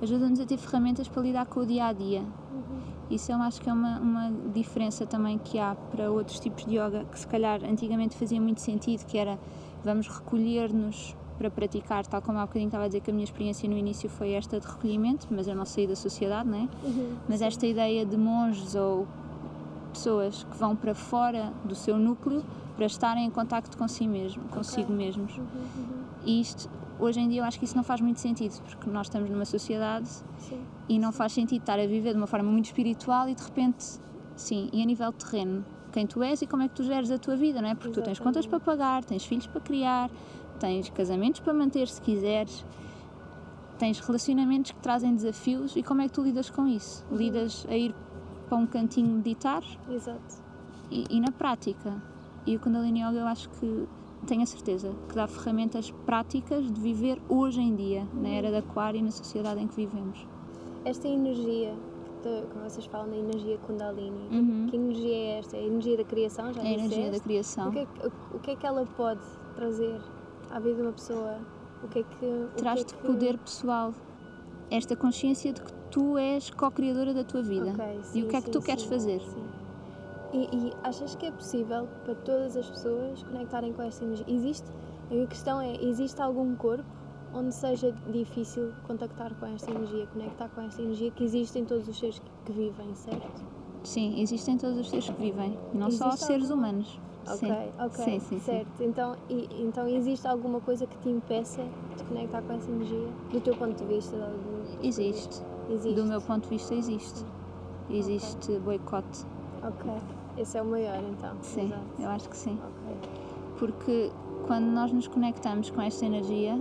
ajuda-nos 0.00 0.40
a 0.40 0.46
ter 0.46 0.56
ferramentas 0.56 1.08
para 1.08 1.22
lidar 1.22 1.46
com 1.46 1.60
o 1.60 1.66
dia 1.66 1.86
a 1.86 1.92
dia. 1.92 2.22
Isso 3.10 3.32
eu 3.32 3.38
acho 3.38 3.60
que 3.60 3.70
é 3.70 3.72
uma, 3.72 3.98
uma 3.98 4.32
diferença 4.52 5.06
também 5.06 5.38
que 5.38 5.58
há 5.58 5.74
para 5.74 6.10
outros 6.10 6.38
tipos 6.38 6.66
de 6.66 6.76
yoga 6.76 7.06
que 7.10 7.18
se 7.18 7.26
calhar 7.26 7.64
antigamente 7.64 8.14
fazia 8.14 8.40
muito 8.40 8.60
sentido, 8.60 9.06
que 9.06 9.16
era 9.16 9.38
vamos 9.82 10.08
recolher-nos 10.08 11.16
para 11.38 11.50
praticar, 11.50 12.04
tal 12.06 12.20
como 12.20 12.38
há 12.38 12.42
bocadinho 12.42 12.68
estava 12.68 12.84
a 12.84 12.88
dizer 12.88 13.00
que 13.00 13.10
a 13.10 13.14
minha 13.14 13.24
experiência 13.24 13.68
no 13.68 13.78
início 13.78 14.10
foi 14.10 14.32
esta 14.32 14.58
de 14.58 14.66
recolhimento, 14.66 15.28
mas 15.30 15.46
eu 15.46 15.54
não 15.54 15.64
saí 15.64 15.86
da 15.86 15.94
sociedade, 15.94 16.48
não 16.48 16.58
é? 16.58 16.68
Uhum. 16.84 17.16
Mas 17.28 17.40
esta 17.40 17.64
ideia 17.64 18.04
de 18.04 18.16
monges 18.16 18.74
ou 18.74 19.06
pessoas 19.92 20.44
que 20.44 20.56
vão 20.56 20.76
para 20.76 20.94
fora 20.94 21.52
do 21.64 21.74
seu 21.74 21.96
núcleo 21.96 22.44
para 22.76 22.86
estarem 22.86 23.24
em 23.24 23.30
contacto 23.30 23.78
com 23.78 23.88
si 23.88 24.06
mesmo, 24.06 24.42
consigo 24.50 24.92
mesmos. 24.92 25.36
Uhum, 25.36 25.44
uhum. 25.44 26.07
E 26.28 26.42
isto, 26.42 26.68
hoje 26.98 27.18
em 27.20 27.26
dia, 27.26 27.40
eu 27.40 27.44
acho 27.46 27.58
que 27.58 27.64
isso 27.64 27.74
não 27.74 27.82
faz 27.82 28.02
muito 28.02 28.20
sentido, 28.20 28.52
porque 28.60 28.90
nós 28.90 29.06
estamos 29.06 29.30
numa 29.30 29.46
sociedade 29.46 30.10
Sim. 30.36 30.62
e 30.86 30.98
não 30.98 31.10
faz 31.10 31.32
sentido 31.32 31.62
estar 31.62 31.80
a 31.80 31.86
viver 31.86 32.12
de 32.12 32.18
uma 32.18 32.26
forma 32.26 32.52
muito 32.52 32.66
espiritual 32.66 33.30
e 33.30 33.34
de 33.34 33.42
repente, 33.42 33.98
sim, 34.36 34.68
e 34.70 34.82
a 34.82 34.84
nível 34.84 35.10
terreno, 35.10 35.64
quem 35.90 36.06
tu 36.06 36.22
és 36.22 36.42
e 36.42 36.46
como 36.46 36.62
é 36.62 36.68
que 36.68 36.74
tu 36.74 36.84
geres 36.84 37.10
a 37.10 37.16
tua 37.16 37.34
vida, 37.34 37.62
não 37.62 37.70
é? 37.70 37.74
Porque 37.74 37.92
tu 37.92 38.02
tens 38.02 38.18
contas 38.18 38.46
para 38.46 38.60
pagar, 38.60 39.02
tens 39.06 39.24
filhos 39.24 39.46
para 39.46 39.62
criar, 39.62 40.10
tens 40.60 40.90
casamentos 40.90 41.40
para 41.40 41.54
manter 41.54 41.88
se 41.88 41.98
quiseres, 42.02 42.62
tens 43.78 43.98
relacionamentos 43.98 44.72
que 44.72 44.80
trazem 44.80 45.14
desafios 45.14 45.76
e 45.76 45.82
como 45.82 46.02
é 46.02 46.08
que 46.08 46.12
tu 46.12 46.22
lidas 46.22 46.50
com 46.50 46.66
isso? 46.66 47.06
Lidas 47.10 47.66
a 47.70 47.74
ir 47.74 47.94
para 48.50 48.58
um 48.58 48.66
cantinho 48.66 49.08
meditar 49.16 49.62
Exato. 49.88 50.42
e, 50.90 51.06
e 51.08 51.20
na 51.20 51.32
prática. 51.32 52.02
E 52.44 52.54
o 52.54 52.60
Kundalini 52.60 53.00
Yoga 53.00 53.18
eu 53.18 53.26
acho 53.26 53.48
que 53.48 53.88
tenho 54.28 54.42
a 54.42 54.46
certeza 54.46 54.94
que 55.08 55.14
dá 55.14 55.26
ferramentas 55.26 55.90
práticas 56.04 56.70
de 56.70 56.80
viver 56.80 57.20
hoje 57.28 57.60
em 57.60 57.74
dia, 57.74 58.06
na 58.12 58.28
era 58.28 58.50
da 58.50 58.58
aquário 58.58 58.98
e 58.98 59.02
na 59.02 59.10
sociedade 59.10 59.60
em 59.60 59.66
que 59.66 59.74
vivemos. 59.74 60.26
Esta 60.84 61.08
energia, 61.08 61.74
que, 62.22 62.28
te- 62.28 62.46
que 62.52 62.58
vocês 62.58 62.86
falam 62.86 63.08
da 63.10 63.16
energia 63.16 63.56
Kundalini, 63.58 64.28
Uhum. 64.30 64.66
que 64.68 64.76
energia 64.76 65.14
é 65.16 65.38
esta? 65.38 65.56
É 65.56 65.60
a 65.60 65.62
energia 65.64 65.96
da 65.96 66.04
criação, 66.04 66.52
já 66.52 66.62
É 66.62 66.66
a 66.66 66.70
energia 66.72 66.96
da 66.98 67.04
disseste? 67.04 67.22
criação. 67.22 67.68
O 67.68 67.72
que, 67.72 67.78
é 67.80 67.86
que, 67.86 68.06
o 68.36 68.38
que 68.40 68.50
é 68.50 68.56
que 68.56 68.66
ela 68.66 68.86
pode 68.96 69.20
trazer 69.56 69.98
à 70.50 70.60
vida 70.60 70.76
de 70.76 70.82
uma 70.82 70.92
pessoa? 70.92 71.38
O 71.82 71.88
que 71.88 72.00
é 72.00 72.02
que. 72.02 72.24
o 72.26 72.48
que 72.48 72.54
é 72.54 72.58
Traz-te 72.58 72.94
que- 72.94 73.06
poder 73.06 73.38
pessoal. 73.38 73.94
Esta 74.70 74.94
consciência 74.94 75.52
de 75.52 75.62
que 75.62 75.72
tu 75.90 76.18
és 76.18 76.50
co-criadora 76.50 77.14
da 77.14 77.24
tua 77.24 77.42
vida. 77.42 77.70
Ok, 77.72 77.84
e 78.00 78.04
sim, 78.04 78.22
o 78.24 78.28
que 78.28 78.36
é 78.36 78.40
que 78.40 78.46
sim, 78.46 78.52
tu 78.52 78.60
queres 78.60 78.82
sim, 78.82 78.88
fazer? 78.90 79.20
sim. 79.20 79.42
E, 80.32 80.48
e 80.52 80.72
achas 80.82 81.14
que 81.14 81.26
é 81.26 81.30
possível 81.30 81.88
para 82.04 82.14
todas 82.16 82.56
as 82.56 82.68
pessoas 82.68 83.22
conectarem 83.22 83.72
com 83.72 83.82
esta 83.82 84.04
energia? 84.04 84.26
Existe? 84.28 84.66
A 85.10 85.26
questão 85.26 85.60
é: 85.60 85.74
existe 85.82 86.20
algum 86.20 86.54
corpo 86.56 86.84
onde 87.32 87.54
seja 87.54 87.92
difícil 88.10 88.72
contactar 88.82 89.34
com 89.34 89.46
esta 89.46 89.70
energia, 89.70 90.06
conectar 90.08 90.48
com 90.48 90.60
esta 90.62 90.82
energia 90.82 91.10
que 91.10 91.24
existe 91.24 91.58
em 91.58 91.64
todos 91.64 91.86
os 91.88 91.98
seres 91.98 92.18
que, 92.18 92.30
que 92.46 92.52
vivem, 92.52 92.94
certo? 92.94 93.46
Sim, 93.84 94.20
existem 94.20 94.58
todos 94.58 94.78
os 94.78 94.88
seres 94.90 95.08
que 95.08 95.20
vivem. 95.22 95.56
Não 95.72 95.90
só 95.90 96.08
Existe 96.08 96.26
seres 96.26 96.50
alguma? 96.50 96.68
humanos. 96.68 97.00
Ok, 97.26 97.36
sim. 97.38 97.72
ok, 97.78 98.04
Sim, 98.04 98.20
sim, 98.20 98.40
certo. 98.40 98.82
Então, 98.82 99.16
e- 99.28 99.48
então 99.62 99.86
existe 99.88 100.26
alguma 100.26 100.60
coisa 100.60 100.86
que 100.86 100.96
te 100.98 101.08
impeça 101.08 101.62
de 101.96 102.04
conectar 102.04 102.42
com 102.42 102.52
essa 102.52 102.70
energia? 102.70 103.08
Do 103.32 103.40
teu 103.40 103.54
ponto 103.54 103.76
de 103.76 103.84
vista? 103.84 104.16
do- 104.16 104.86
Existe. 104.86 105.40
Existe. 105.70 105.94
Do 105.94 106.06
meu 106.06 106.20
ponto 106.20 106.44
de 106.44 106.48
vista, 106.50 106.74
existe. 106.74 107.24
Existe 107.90 108.58
boicote. 108.58 109.24
Ok. 109.62 109.92
Esse 110.36 110.56
é 110.58 110.62
o 110.62 110.64
maior, 110.64 111.02
então. 111.02 111.36
Sim, 111.42 111.66
Exato. 111.66 111.82
eu 111.98 112.08
acho 112.08 112.28
que 112.28 112.36
sim. 112.36 112.58
Ok. 112.58 113.10
Porque 113.58 114.12
quando 114.46 114.66
nós 114.66 114.92
nos 114.92 115.08
conectamos 115.08 115.70
com 115.70 115.80
esta 115.80 116.06
energia 116.06 116.58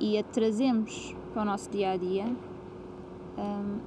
e 0.00 0.18
a 0.18 0.24
trazemos 0.24 1.14
para 1.32 1.42
o 1.42 1.44
nosso 1.44 1.70
dia 1.70 1.92
a 1.92 1.96
dia, 1.96 2.26
hum, 3.38 3.78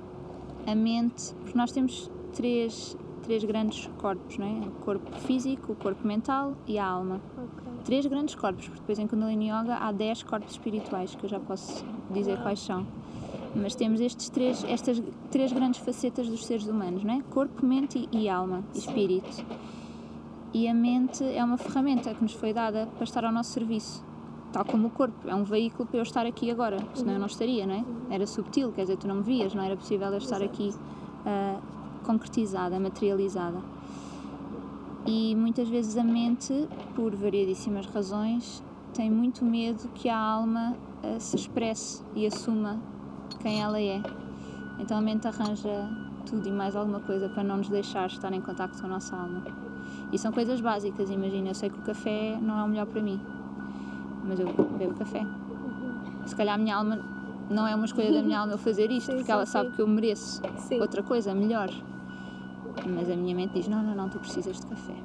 a 0.66 0.74
mente, 0.74 1.34
porque 1.42 1.58
nós 1.58 1.72
temos 1.72 2.10
três, 2.34 2.98
três 3.24 3.44
grandes 3.44 3.88
corpos, 3.98 4.38
não 4.38 4.48
é? 4.48 4.68
O 4.68 4.72
corpo 4.84 5.12
físico, 5.20 5.74
o 5.74 5.76
corpo 5.76 6.08
mental 6.08 6.54
e 6.66 6.80
a 6.80 6.86
alma. 6.86 7.22
Ok. 7.38 7.74
Três 7.84 8.06
grandes 8.06 8.34
corpos, 8.36 8.66
porque 8.66 8.80
depois 8.80 8.98
em 8.98 9.08
Kundalini 9.08 9.50
Yoga 9.50 9.76
há 9.76 9.92
dez 9.92 10.24
corpos 10.24 10.54
espirituais, 10.54 11.14
que 11.14 11.26
eu 11.26 11.30
já 11.30 11.40
posso 11.40 11.86
dizer 12.10 12.42
quais 12.42 12.60
são. 12.60 12.88
Mas 13.56 13.74
temos 13.74 14.02
estes 14.02 14.30
três, 14.30 14.64
estas 14.66 15.02
três 15.32 15.52
grandes 15.54 15.80
facetas 15.80 16.28
dos 16.28 16.46
seres 16.46 16.68
humanos, 16.68 17.04
não 17.04 17.14
é? 17.14 17.22
Corpo, 17.32 17.66
mente 17.66 18.08
e, 18.12 18.28
alma, 18.28 18.64
e 18.74 18.80
espírito. 18.80 19.46
E 20.54 20.68
a 20.68 20.74
mente 20.74 21.24
é 21.24 21.44
uma 21.44 21.58
ferramenta 21.58 22.14
que 22.14 22.22
nos 22.22 22.34
foi 22.34 22.54
dada 22.54 22.88
para 22.96 23.04
estar 23.04 23.24
ao 23.24 23.32
nosso 23.32 23.52
serviço. 23.52 24.04
Tal 24.52 24.64
como 24.64 24.88
o 24.88 24.90
corpo, 24.90 25.28
é 25.28 25.36
um 25.36 25.44
veículo 25.44 25.86
para 25.86 26.00
eu 26.00 26.04
estar 26.04 26.26
aqui 26.26 26.50
agora, 26.50 26.78
senão 26.94 27.14
eu 27.14 27.20
não 27.20 27.28
estaria, 27.28 27.66
não 27.66 27.74
é? 27.74 27.86
Era 28.10 28.26
subtil, 28.26 28.72
quer 28.72 28.84
dizer, 28.84 28.98
tu 28.98 29.08
não 29.08 29.16
me 29.16 29.24
vias, 29.24 29.54
não 29.54 29.64
era 29.64 29.76
possível 29.76 30.08
eu 30.08 30.18
estar 30.18 30.42
aqui 30.42 30.70
uh, 30.70 31.62
concretizada, 32.06 32.80
materializada. 32.80 33.58
E 35.06 35.36
muitas 35.36 35.68
vezes 35.68 35.98
a 35.98 36.04
mente, 36.04 36.68
por 36.96 37.14
variedíssimas 37.16 37.86
razões, 37.88 38.64
tem 38.94 39.12
muito 39.12 39.44
medo 39.44 39.90
que 39.94 40.08
a 40.08 40.18
alma 40.18 40.76
uh, 41.04 41.20
se 41.20 41.36
expresse 41.36 42.02
e 42.16 42.26
assuma 42.26 42.80
quem 43.40 43.62
ela 43.62 43.80
é. 43.80 44.02
Então 44.80 44.98
a 44.98 45.02
mente 45.02 45.28
arranja 45.28 45.88
tudo 46.26 46.48
e 46.48 46.52
mais 46.52 46.76
alguma 46.76 47.00
coisa 47.00 47.30
para 47.30 47.44
não 47.44 47.58
nos 47.58 47.70
deixar 47.70 48.08
estar 48.08 48.32
em 48.34 48.42
contato 48.42 48.80
com 48.80 48.86
a 48.88 48.90
nossa 48.90 49.16
alma. 49.16 49.42
E 50.12 50.18
são 50.18 50.32
coisas 50.32 50.60
básicas, 50.62 51.10
imagina, 51.10 51.50
eu 51.50 51.56
sei 51.56 51.70
que 51.70 51.78
o 51.80 51.82
café 51.82 52.38
não 52.42 52.60
é 52.60 52.64
o 52.64 52.68
melhor 52.68 52.86
para 52.86 53.02
mim, 53.02 53.20
mas 54.28 54.40
eu 54.40 54.48
bebo 54.78 54.94
café. 54.96 55.26
Se 56.26 56.36
calhar 56.36 56.56
a 56.56 56.58
minha 56.58 56.76
alma 56.76 57.00
não 57.50 57.68
é 57.68 57.76
uma 57.76 57.86
escolha 57.86 58.12
da 58.12 58.22
minha 58.22 58.40
alma 58.42 58.54
eu 58.54 58.58
fazer 58.58 58.92
isto, 58.92 59.08
Sim, 59.08 59.14
porque 59.18 59.26
sim, 59.28 59.32
ela 59.32 59.46
sim. 59.46 59.52
sabe 59.52 59.72
que 59.72 59.82
eu 59.82 59.88
mereço 59.88 60.42
outra 60.80 61.04
coisa, 61.04 61.34
melhor. 61.34 61.70
Mas 62.86 63.10
a 63.10 63.16
minha 63.16 63.36
mente 63.36 63.54
diz: 63.54 63.68
não, 63.68 63.82
não, 63.84 63.96
não, 63.96 64.10
tu 64.10 64.20
precisas 64.20 64.60
de 64.60 64.66
café. 64.68 64.96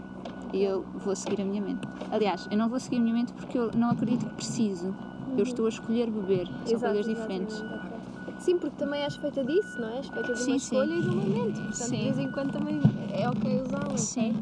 E 0.52 0.62
eu 0.62 0.84
vou 0.94 1.14
seguir 1.14 1.40
a 1.40 1.44
minha 1.44 1.62
mente. 1.62 1.86
Aliás, 2.10 2.46
eu 2.50 2.58
não 2.58 2.68
vou 2.68 2.80
seguir 2.80 2.96
a 2.96 3.00
minha 3.00 3.14
mente 3.14 3.32
porque 3.32 3.56
eu 3.56 3.70
não 3.74 3.90
acredito 3.90 4.26
que 4.26 4.34
preciso. 4.34 4.94
Eu 5.36 5.44
estou 5.44 5.66
a 5.66 5.68
escolher 5.68 6.10
beber. 6.10 6.46
São 6.46 6.54
Uhum. 6.56 6.72
Exato, 6.72 6.94
coisas 6.94 7.06
diferentes. 7.06 7.54
exatamente. 7.56 7.99
Sim, 8.40 8.58
porque 8.58 8.76
também 8.76 9.02
és 9.02 9.14
feita 9.16 9.44
disso, 9.44 9.80
não 9.80 9.88
é? 9.88 9.98
És 9.98 10.08
feita 10.08 10.32
de 10.32 10.38
Sim, 10.40 10.50
uma 10.52 10.58
sim. 10.58 10.76
escolha 10.76 10.94
e 10.94 11.02
de 11.02 11.08
um 11.08 11.14
momento. 11.14 11.60
Portanto, 11.60 11.74
Sim. 11.88 11.96
de 11.96 12.02
vez 12.04 12.18
em 12.18 12.30
quando 12.30 12.52
também 12.52 12.80
é 13.12 13.28
ok 13.28 13.60
usá-la. 13.60 13.96
Sim. 13.98 14.34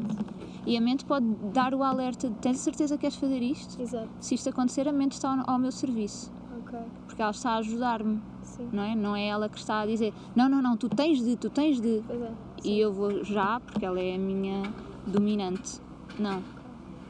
E 0.65 0.77
a 0.77 0.81
mente 0.81 1.03
pode 1.05 1.25
dar 1.53 1.73
o 1.73 1.83
alerta: 1.83 2.29
de, 2.29 2.35
tens 2.35 2.57
a 2.57 2.59
certeza 2.63 2.95
que 2.95 3.01
queres 3.01 3.17
fazer 3.17 3.41
isto? 3.41 3.81
Exato, 3.81 4.09
Se 4.19 4.35
isto 4.35 4.49
acontecer, 4.49 4.87
a 4.87 4.93
mente 4.93 5.13
está 5.13 5.43
ao, 5.45 5.59
meu 5.59 5.71
serviço. 5.71 6.31
ok. 6.65 6.79
Porque 7.07 7.21
ela 7.21 7.31
está 7.31 7.51
a 7.51 7.57
ajudar-me, 7.57 8.21
Sim. 8.43 8.69
não 8.71 8.83
é? 8.83 8.95
Não 8.95 9.15
é 9.15 9.27
ela 9.27 9.49
que 9.49 9.57
está 9.57 9.81
a 9.81 9.85
dizer: 9.85 10.13
não, 10.35 10.47
não, 10.47 10.61
não, 10.61 10.77
tu 10.77 10.87
tens 10.89 11.21
de, 11.21 11.35
tu 11.35 11.49
tens 11.49 11.81
de. 11.81 12.01
Pois 12.07 12.21
é. 12.21 12.31
e 12.63 12.79
eu 12.79 12.93
vou 12.93 13.23
já, 13.23 13.59
porque 13.59 13.85
ela 13.85 13.99
é 13.99 14.15
a 14.15 14.17
minha 14.17 14.73
dominante. 15.05 15.81
Não. 16.17 16.43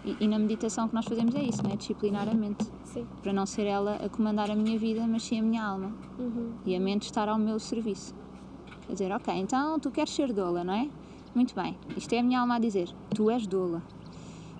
E, 0.05 0.15
e 0.21 0.27
na 0.27 0.39
meditação 0.39 0.87
que 0.87 0.95
nós 0.95 1.05
fazemos 1.05 1.35
é 1.35 1.43
isso, 1.43 1.61
não 1.61 1.71
é? 1.71 1.75
Disciplinar 1.75 2.27
a 2.29 2.33
mente. 2.33 2.65
Sim. 2.93 3.05
Para 3.21 3.31
não 3.31 3.45
ser 3.45 3.65
ela 3.65 3.95
a 3.95 4.09
comandar 4.09 4.49
a 4.49 4.55
minha 4.55 4.77
vida, 4.77 5.05
mas 5.07 5.23
sim 5.23 5.39
a 5.39 5.43
minha 5.43 5.63
alma. 5.63 5.93
Uhum. 6.17 6.53
E 6.65 6.75
a 6.75 6.79
mente 6.79 7.03
estar 7.03 7.29
ao 7.29 7.37
meu 7.37 7.59
serviço. 7.59 8.15
A 8.89 8.93
dizer, 8.93 9.11
ok, 9.11 9.33
então 9.35 9.79
tu 9.79 9.91
queres 9.91 10.11
ser 10.11 10.33
doula, 10.33 10.63
não 10.63 10.73
é? 10.73 10.89
Muito 11.35 11.53
bem. 11.53 11.77
Isto 11.95 12.13
é 12.13 12.19
a 12.19 12.23
minha 12.23 12.39
alma 12.39 12.55
a 12.55 12.59
dizer, 12.59 12.89
tu 13.13 13.29
és 13.29 13.45
doula. 13.45 13.83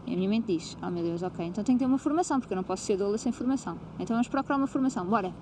E 0.05 0.13
a 0.13 0.15
minha 0.15 0.29
mente 0.29 0.47
diz, 0.47 0.77
oh 0.81 0.89
meu 0.91 1.03
Deus, 1.03 1.23
ok, 1.23 1.45
então 1.45 1.63
tenho 1.63 1.77
que 1.77 1.83
ter 1.83 1.89
uma 1.89 1.97
formação, 1.97 2.39
porque 2.39 2.53
eu 2.53 2.55
não 2.55 2.63
posso 2.63 2.83
ser 2.83 2.97
doula 2.97 3.17
sem 3.17 3.31
formação. 3.31 3.77
Então 3.99 4.15
vamos 4.15 4.27
procurar 4.27 4.57
uma 4.57 4.67
formação, 4.67 5.05
bora. 5.05 5.33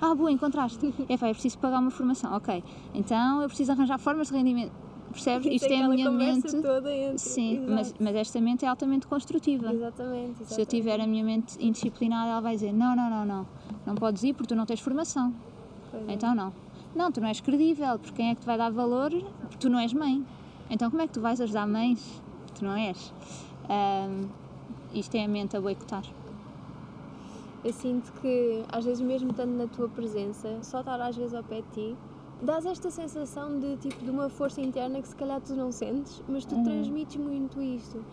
Ah, 0.00 0.14
boa, 0.14 0.32
encontraste. 0.32 0.92
É 1.08 1.16
pá, 1.16 1.28
é 1.28 1.32
preciso 1.32 1.58
pagar 1.58 1.80
uma 1.80 1.90
formação, 1.90 2.34
ok. 2.34 2.64
Então 2.94 3.42
eu 3.42 3.48
preciso 3.48 3.72
arranjar 3.72 3.98
formas 3.98 4.28
de 4.28 4.34
rendimento. 4.34 4.85
Percebes? 5.10 5.62
Isto 5.62 5.72
é 5.72 5.82
a 5.82 5.88
minha 5.88 6.10
mente. 6.10 6.60
toda 6.60 6.94
entre. 6.94 7.18
Sim, 7.18 7.56
Exato. 7.56 7.72
mas, 7.72 7.94
mas 7.98 8.16
esta 8.16 8.40
mente 8.40 8.64
é 8.64 8.68
altamente 8.68 9.06
construtiva. 9.06 9.72
Exatamente, 9.72 10.42
exatamente. 10.42 10.54
Se 10.54 10.60
eu 10.60 10.66
tiver 10.66 11.00
a 11.00 11.06
minha 11.06 11.24
mente 11.24 11.56
indisciplinada, 11.64 12.30
ela 12.30 12.40
vai 12.40 12.54
dizer: 12.54 12.72
não, 12.72 12.94
não, 12.94 13.08
não, 13.08 13.24
não, 13.24 13.46
não 13.86 13.94
podes 13.94 14.22
ir 14.22 14.34
porque 14.34 14.48
tu 14.48 14.56
não 14.56 14.66
tens 14.66 14.80
formação. 14.80 15.32
Pois 15.90 16.08
é. 16.08 16.12
Então 16.12 16.34
não. 16.34 16.52
Não, 16.94 17.12
tu 17.12 17.20
não 17.20 17.28
és 17.28 17.40
credível, 17.40 17.98
porque 17.98 18.16
quem 18.16 18.30
é 18.30 18.34
que 18.34 18.40
te 18.40 18.46
vai 18.46 18.56
dar 18.56 18.70
valor? 18.70 19.10
Porque 19.10 19.58
tu 19.58 19.68
não 19.68 19.78
és 19.78 19.92
mãe. 19.92 20.24
Então 20.70 20.90
como 20.90 21.02
é 21.02 21.06
que 21.06 21.12
tu 21.12 21.20
vais 21.20 21.40
ajudar 21.40 21.66
mães? 21.66 22.22
Tu 22.54 22.64
não 22.64 22.74
és. 22.74 23.12
Ahm, 23.68 24.28
isto 24.94 25.14
é 25.14 25.24
a 25.24 25.28
mente 25.28 25.56
a 25.56 25.60
boicotar. 25.60 26.02
Eu 27.64 27.72
sinto 27.72 28.12
que, 28.20 28.62
às 28.70 28.84
vezes, 28.84 29.00
mesmo 29.00 29.30
estando 29.30 29.56
na 29.56 29.66
tua 29.66 29.88
presença, 29.88 30.58
só 30.62 30.80
estar 30.80 31.00
às 31.00 31.16
vezes 31.16 31.34
ao 31.34 31.42
pé 31.42 31.62
de 31.62 31.68
ti, 31.72 31.96
dás 32.42 32.64
esta 32.66 32.90
sensação 32.90 33.58
de 33.58 33.76
tipo 33.78 34.04
de 34.04 34.10
uma 34.10 34.28
força 34.28 34.60
interna 34.60 35.00
que 35.00 35.08
se 35.08 35.16
calhar 35.16 35.40
tu 35.40 35.54
não 35.54 35.72
sentes, 35.72 36.22
mas 36.26 36.44
tu 36.44 36.54
Uhum. 36.56 36.62
transmites 36.62 37.16
muito 37.16 37.60
isto. 37.62 38.04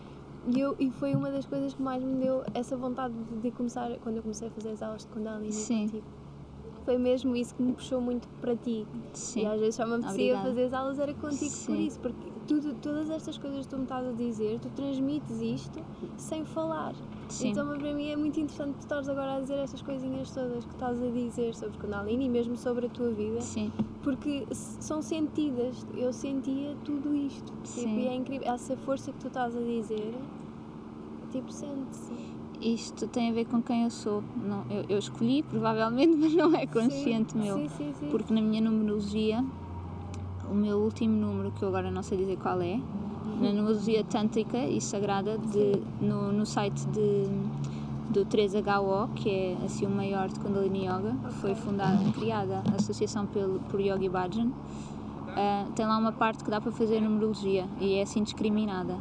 E, 0.46 0.60
eu, 0.60 0.74
e 0.78 0.90
foi 0.90 1.14
uma 1.14 1.30
das 1.30 1.46
coisas 1.46 1.72
que 1.74 1.82
mais 1.82 2.02
me 2.02 2.18
deu 2.18 2.42
essa 2.52 2.76
vontade 2.76 3.14
de, 3.14 3.40
de 3.40 3.50
começar, 3.52 3.98
quando 4.00 4.16
eu 4.18 4.22
comecei 4.22 4.48
a 4.48 4.50
fazer 4.50 4.70
as 4.70 4.82
aulas 4.82 5.02
de 5.02 5.08
Kundalini 5.08 5.52
Sim. 5.52 5.86
contigo. 5.86 6.06
Foi 6.84 6.98
mesmo 6.98 7.34
isso 7.34 7.54
que 7.54 7.62
me 7.62 7.72
puxou 7.74 8.00
muito 8.00 8.28
para 8.40 8.54
ti. 8.56 8.86
Sim. 9.14 9.42
E 9.42 9.46
às 9.46 9.58
vezes 9.58 9.74
só 9.76 9.86
me 9.86 9.94
Obrigada. 9.94 10.48
fazer 10.48 10.64
as 10.66 10.72
aulas 10.74 10.98
era 10.98 11.14
contigo 11.14 11.50
por 11.64 11.76
Sim. 11.76 11.86
isso, 11.86 11.98
porque 12.00 12.33
tudo, 12.46 12.74
todas 12.74 13.10
estas 13.10 13.38
coisas 13.38 13.66
que 13.66 13.70
tu 13.70 13.76
me 13.76 13.84
estás 13.84 14.06
a 14.06 14.12
dizer, 14.12 14.58
tu 14.60 14.68
transmites 14.70 15.40
isto 15.40 15.80
sem 16.16 16.44
falar. 16.44 16.94
Sim. 17.28 17.50
Então 17.50 17.66
para 17.66 17.94
mim 17.94 18.08
é 18.08 18.16
muito 18.16 18.38
interessante 18.38 18.74
tu 18.74 18.80
estares 18.80 19.08
agora 19.08 19.36
a 19.36 19.40
dizer 19.40 19.54
estas 19.54 19.82
coisinhas 19.82 20.30
todas 20.30 20.64
que 20.64 20.72
estás 20.72 21.02
a 21.02 21.06
dizer 21.08 21.54
sobre 21.54 21.78
Kundalini 21.78 22.26
e 22.26 22.28
mesmo 22.28 22.56
sobre 22.56 22.86
a 22.86 22.88
tua 22.88 23.10
vida, 23.10 23.40
Sim. 23.40 23.72
porque 24.02 24.46
são 24.52 25.00
sentidas. 25.02 25.86
Eu 25.96 26.12
sentia 26.12 26.76
tudo 26.84 27.14
isto. 27.14 27.52
Tipo, 27.64 27.66
Sim. 27.66 28.00
e 28.00 28.06
é 28.06 28.14
incrível. 28.14 28.46
Essa 28.46 28.76
força 28.76 29.12
que 29.12 29.18
tu 29.18 29.28
estás 29.28 29.56
a 29.56 29.60
dizer, 29.60 30.14
tipo, 31.32 31.50
sente-se. 31.50 32.12
Isto 32.60 33.06
tem 33.08 33.30
a 33.30 33.32
ver 33.32 33.46
com 33.46 33.62
quem 33.62 33.84
eu 33.84 33.90
sou. 33.90 34.22
Não, 34.36 34.64
eu, 34.70 34.84
eu 34.88 34.98
escolhi, 34.98 35.42
provavelmente, 35.48 36.16
mas 36.16 36.34
não 36.34 36.54
é 36.54 36.66
consciente 36.66 37.32
sim, 37.32 37.38
meu. 37.38 37.56
Sim, 37.56 37.68
sim, 37.68 37.92
sim. 37.98 38.08
Porque 38.10 38.32
na 38.32 38.40
minha 38.40 38.60
numerologia, 38.60 39.44
o 40.50 40.54
meu 40.54 40.78
último 40.78 41.14
número, 41.14 41.50
que 41.52 41.62
eu 41.62 41.68
agora 41.68 41.90
não 41.90 42.02
sei 42.02 42.18
dizer 42.18 42.36
qual 42.38 42.60
é, 42.60 42.80
na 43.40 43.52
numerologia 43.52 44.04
tântrica 44.04 44.58
e 44.58 44.80
sagrada, 44.80 45.38
de, 45.38 45.80
no, 46.00 46.32
no 46.32 46.46
site 46.46 46.86
de, 46.88 47.24
do 48.10 48.24
3HO, 48.26 49.12
que 49.14 49.30
é 49.30 49.56
assim 49.64 49.86
o 49.86 49.90
maior 49.90 50.28
de 50.28 50.38
Kundalini 50.38 50.86
Yoga, 50.86 51.14
que 51.28 51.34
foi 51.34 51.54
fundada, 51.54 51.98
criada 52.12 52.62
a 52.72 52.76
associação 52.76 53.26
pelo, 53.26 53.60
por 53.70 53.80
Yogi 53.80 54.08
Bhajan, 54.08 54.50
ah, 55.36 55.66
tem 55.74 55.86
lá 55.86 55.98
uma 55.98 56.12
parte 56.12 56.44
que 56.44 56.50
dá 56.50 56.60
para 56.60 56.70
fazer 56.70 57.00
numerologia 57.00 57.66
e 57.80 57.94
é 57.94 58.02
assim 58.02 58.22
discriminada. 58.22 58.96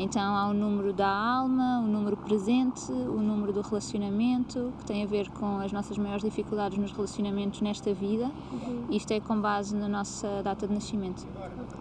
Então 0.00 0.36
há 0.36 0.48
o 0.48 0.54
número 0.54 0.92
da 0.92 1.08
alma, 1.08 1.80
o 1.80 1.88
número 1.88 2.16
presente, 2.16 2.92
o 2.92 3.20
número 3.20 3.52
do 3.52 3.60
relacionamento, 3.62 4.72
que 4.78 4.84
tem 4.86 5.02
a 5.02 5.06
ver 5.06 5.28
com 5.30 5.58
as 5.58 5.72
nossas 5.72 5.98
maiores 5.98 6.22
dificuldades 6.22 6.78
nos 6.78 6.92
relacionamentos 6.92 7.60
nesta 7.60 7.92
vida. 7.92 8.30
Uhum. 8.52 8.86
Isto 8.90 9.10
é 9.12 9.20
com 9.20 9.40
base 9.40 9.74
na 9.74 9.88
nossa 9.88 10.40
data 10.44 10.68
de 10.68 10.72
nascimento. 10.74 11.26
Ok. 11.36 11.78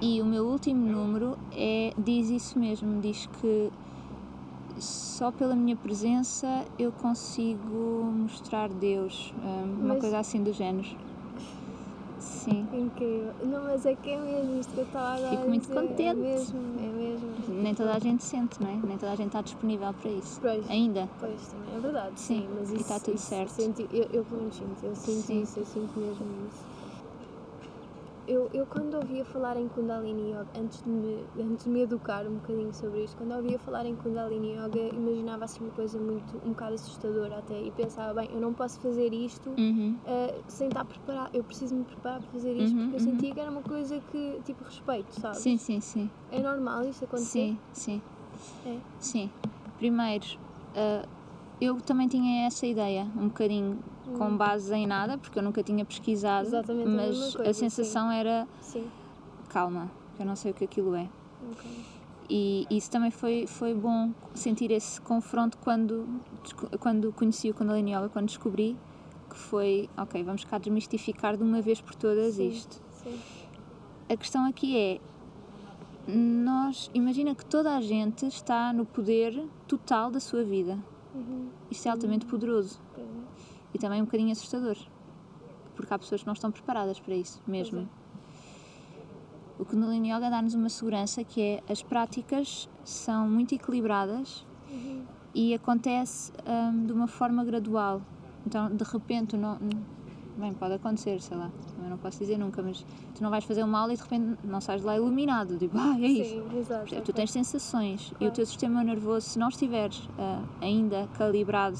E 0.00 0.20
o 0.20 0.26
meu 0.26 0.46
último 0.46 0.84
número 0.84 1.38
é, 1.52 1.92
diz 1.96 2.28
isso 2.28 2.58
mesmo, 2.58 3.00
diz 3.00 3.26
que 3.40 3.70
só 4.80 5.30
pela 5.30 5.54
minha 5.54 5.76
presença 5.76 6.64
eu 6.76 6.90
consigo 6.90 8.02
mostrar 8.16 8.68
Deus, 8.68 9.32
hum, 9.36 9.76
uma 9.80 9.94
Mas- 9.94 10.00
coisa 10.00 10.18
assim 10.18 10.42
do 10.42 10.52
género. 10.52 10.88
Sim. 12.48 12.66
Incrível. 12.72 13.34
Não, 13.46 13.62
mas 13.64 13.84
é 13.84 13.94
que 13.94 14.10
é 14.10 14.18
mesmo 14.18 14.58
isto 14.60 14.72
que 14.72 14.80
eu 14.80 14.84
estava 14.84 15.14
agora 15.16 15.30
Fico 15.36 15.48
muito 15.48 15.62
dizer. 15.62 15.74
contente. 15.74 16.02
É 16.02 16.14
mesmo, 16.14 16.58
é 16.80 16.92
mesmo. 16.92 17.62
Nem 17.62 17.74
toda 17.74 17.94
a 17.94 17.98
gente 17.98 18.24
sente, 18.24 18.60
não 18.62 18.70
é? 18.70 18.76
Nem 18.86 18.96
toda 18.98 19.12
a 19.12 19.16
gente 19.16 19.26
está 19.26 19.42
disponível 19.42 19.92
para 19.94 20.10
isso. 20.10 20.40
Pois. 20.40 20.70
Ainda. 20.70 21.08
Pois, 21.18 21.46
também 21.48 21.74
é 21.76 21.80
verdade, 21.80 22.18
Sim, 22.20 22.40
sim, 22.42 22.48
mas 22.54 22.70
e 22.70 22.74
isso, 22.74 22.82
está 22.82 23.00
tudo 23.00 23.14
isso 23.16 23.26
certo. 23.26 23.50
senti- 23.50 23.88
eu, 23.90 24.06
eu 24.10 24.24
pelo 24.24 24.40
menos 24.40 24.54
sinto, 24.56 24.84
eu 24.84 24.94
sinto 24.94 25.26
Sim. 25.26 25.42
isso, 25.42 25.58
eu 25.58 25.64
sinto 25.66 25.98
mesmo 25.98 26.26
isso. 26.48 26.67
Eu, 28.28 28.46
eu 28.52 28.66
quando 28.66 28.92
ouvia 28.94 29.24
falar 29.24 29.56
em 29.56 29.66
Kundalini 29.68 30.32
Yoga, 30.32 30.46
antes 30.54 30.82
de, 30.82 30.90
me, 30.90 31.24
antes 31.40 31.64
de 31.64 31.70
me 31.70 31.80
educar 31.80 32.26
um 32.26 32.34
bocadinho 32.34 32.74
sobre 32.74 33.02
isto, 33.04 33.16
quando 33.16 33.34
ouvia 33.34 33.58
falar 33.58 33.86
em 33.86 33.96
Kundalini 33.96 34.52
Yoga, 34.54 34.94
imaginava 34.94 35.46
assim 35.46 35.64
uma 35.64 35.72
coisa 35.72 35.98
muito, 35.98 36.36
um 36.44 36.50
bocado 36.50 36.74
assustadora 36.74 37.38
até, 37.38 37.58
e 37.58 37.70
pensava, 37.72 38.12
bem, 38.20 38.28
eu 38.30 38.38
não 38.38 38.52
posso 38.52 38.78
fazer 38.80 39.14
isto 39.14 39.48
Uhum. 39.58 39.98
ah, 40.04 40.42
sem 40.46 40.68
estar 40.68 40.84
preparado, 40.84 41.30
eu 41.32 41.42
preciso 41.42 41.74
me 41.74 41.84
preparar 41.86 42.20
para 42.20 42.28
fazer 42.30 42.54
isto, 42.54 42.76
Uhum, 42.76 42.82
porque 42.90 42.96
eu 42.96 43.00
uhum. 43.08 43.14
sentia 43.14 43.32
que 43.34 43.40
era 43.40 43.50
uma 43.50 43.62
coisa 43.62 43.98
que, 43.98 44.40
tipo, 44.44 44.62
respeito, 44.62 45.18
sabes? 45.18 45.38
Sim, 45.38 45.56
sim, 45.56 45.80
sim. 45.80 46.10
É 46.30 46.38
normal 46.42 46.84
isto 46.84 47.06
acontecer? 47.06 47.56
Sim, 47.56 47.58
sim. 47.72 48.02
É. 48.66 48.78
Sim. 48.98 49.30
Primeiro, 49.78 50.26
ah, 50.74 51.08
eu 51.60 51.80
também 51.80 52.08
tinha 52.08 52.46
essa 52.46 52.66
ideia, 52.66 53.06
um 53.16 53.28
bocadinho 53.28 53.78
com 54.16 54.36
base 54.36 54.72
em 54.74 54.86
nada, 54.86 55.18
porque 55.18 55.38
eu 55.38 55.42
nunca 55.42 55.62
tinha 55.62 55.84
pesquisado, 55.84 56.46
Hum. 56.46 56.48
Exatamente 56.48 56.88
a 56.88 56.90
mas 56.90 57.18
mesma 57.18 57.32
coisa, 57.32 57.50
a 57.50 57.54
sensação 57.54 58.10
era 58.10 58.46
Sim, 58.60 58.86
calma, 59.48 59.90
eu 60.18 60.24
não 60.26 60.36
sei 60.36 60.50
o 60.52 60.54
que 60.54 60.64
aquilo 60.64 60.94
é. 60.94 61.08
ok. 61.52 61.70
E 62.30 62.66
isso 62.70 62.90
também 62.90 63.10
foi, 63.10 63.46
foi 63.46 63.72
bom 63.74 64.10
sentir 64.34 64.70
esse 64.70 65.00
confronto 65.00 65.56
quando, 65.58 66.06
quando 66.78 67.10
conheci 67.12 67.48
o 67.50 67.54
Kundalini 67.54 67.94
Yoga, 67.94 68.10
quando 68.10 68.26
descobri 68.26 68.76
que 69.30 69.36
foi, 69.36 69.88
ok, 69.96 70.22
vamos 70.22 70.44
cá 70.44 70.58
desmistificar 70.58 71.36
de 71.38 71.42
uma 71.42 71.62
vez 71.62 71.80
por 71.80 71.94
todas 71.94 72.34
Sim. 72.34 72.48
isto. 72.48 72.82
Sim. 73.02 73.18
A 74.10 74.16
questão 74.16 74.44
aqui 74.46 74.76
é, 74.76 75.00
nós, 76.06 76.90
imagina 76.92 77.34
que 77.34 77.44
toda 77.46 77.74
a 77.76 77.80
gente 77.80 78.26
está 78.26 78.72
no 78.74 78.84
poder 78.84 79.46
total 79.66 80.10
da 80.10 80.20
sua 80.20 80.42
vida. 80.44 80.78
Uhum. 81.18 81.48
Isto 81.70 81.86
é 81.86 81.90
altamente 81.90 82.24
poderoso 82.26 82.80
e 83.74 83.78
também 83.78 84.00
um 84.00 84.04
bocadinho 84.04 84.30
assustador, 84.32 84.76
porque 85.74 85.92
há 85.92 85.98
pessoas 85.98 86.20
que 86.22 86.26
não 86.26 86.32
estão 86.34 86.50
preparadas 86.50 86.98
para 87.00 87.14
isso 87.14 87.42
mesmo. 87.46 87.88
Pois 87.88 89.58
O 89.58 89.64
Kundalini 89.64 90.12
Yoga 90.12 90.30
dá-nos 90.30 90.54
uma 90.54 90.68
segurança 90.68 91.24
que 91.24 91.40
é 91.40 91.62
as 91.68 91.82
práticas 91.82 92.68
são 92.84 93.28
muito 93.28 93.54
equilibradas 93.54 94.46
Uhum. 94.70 95.02
e 95.34 95.54
acontece 95.54 96.30
hum, 96.46 96.86
de 96.86 96.92
uma 96.92 97.08
forma 97.08 97.44
gradual. 97.44 98.02
Então, 98.46 98.68
de 98.74 98.84
repente, 98.84 99.36
não, 99.36 99.58
Bem, 100.38 100.54
pode 100.54 100.74
acontecer, 100.74 101.20
sei 101.20 101.36
lá, 101.36 101.50
eu 101.82 101.90
não 101.90 101.98
posso 101.98 102.18
dizer 102.20 102.38
nunca, 102.38 102.62
mas 102.62 102.86
tu 103.14 103.22
não 103.24 103.28
vais 103.28 103.42
fazer 103.44 103.64
uma 103.64 103.80
aula 103.80 103.92
e 103.92 103.96
de 103.96 104.02
repente 104.02 104.38
não 104.44 104.60
sais 104.60 104.80
de 104.80 104.86
lá 104.86 104.96
iluminado, 104.96 105.58
tipo, 105.58 105.74
ah, 105.78 105.96
é 105.98 106.06
isso. 106.06 106.30
Sim, 106.50 106.58
exato. 106.58 107.00
Tu 107.02 107.12
tens 107.12 107.32
sensações 107.32 108.10
e 108.12 108.14
o 108.14 108.18
Claro. 108.18 108.34
teu 108.34 108.46
sistema 108.46 108.84
nervoso, 108.84 109.26
se 109.30 109.38
não 109.38 109.48
estiveres 109.48 110.08
ah, 110.18 110.42
ainda 110.60 111.08
calibrado 111.18 111.76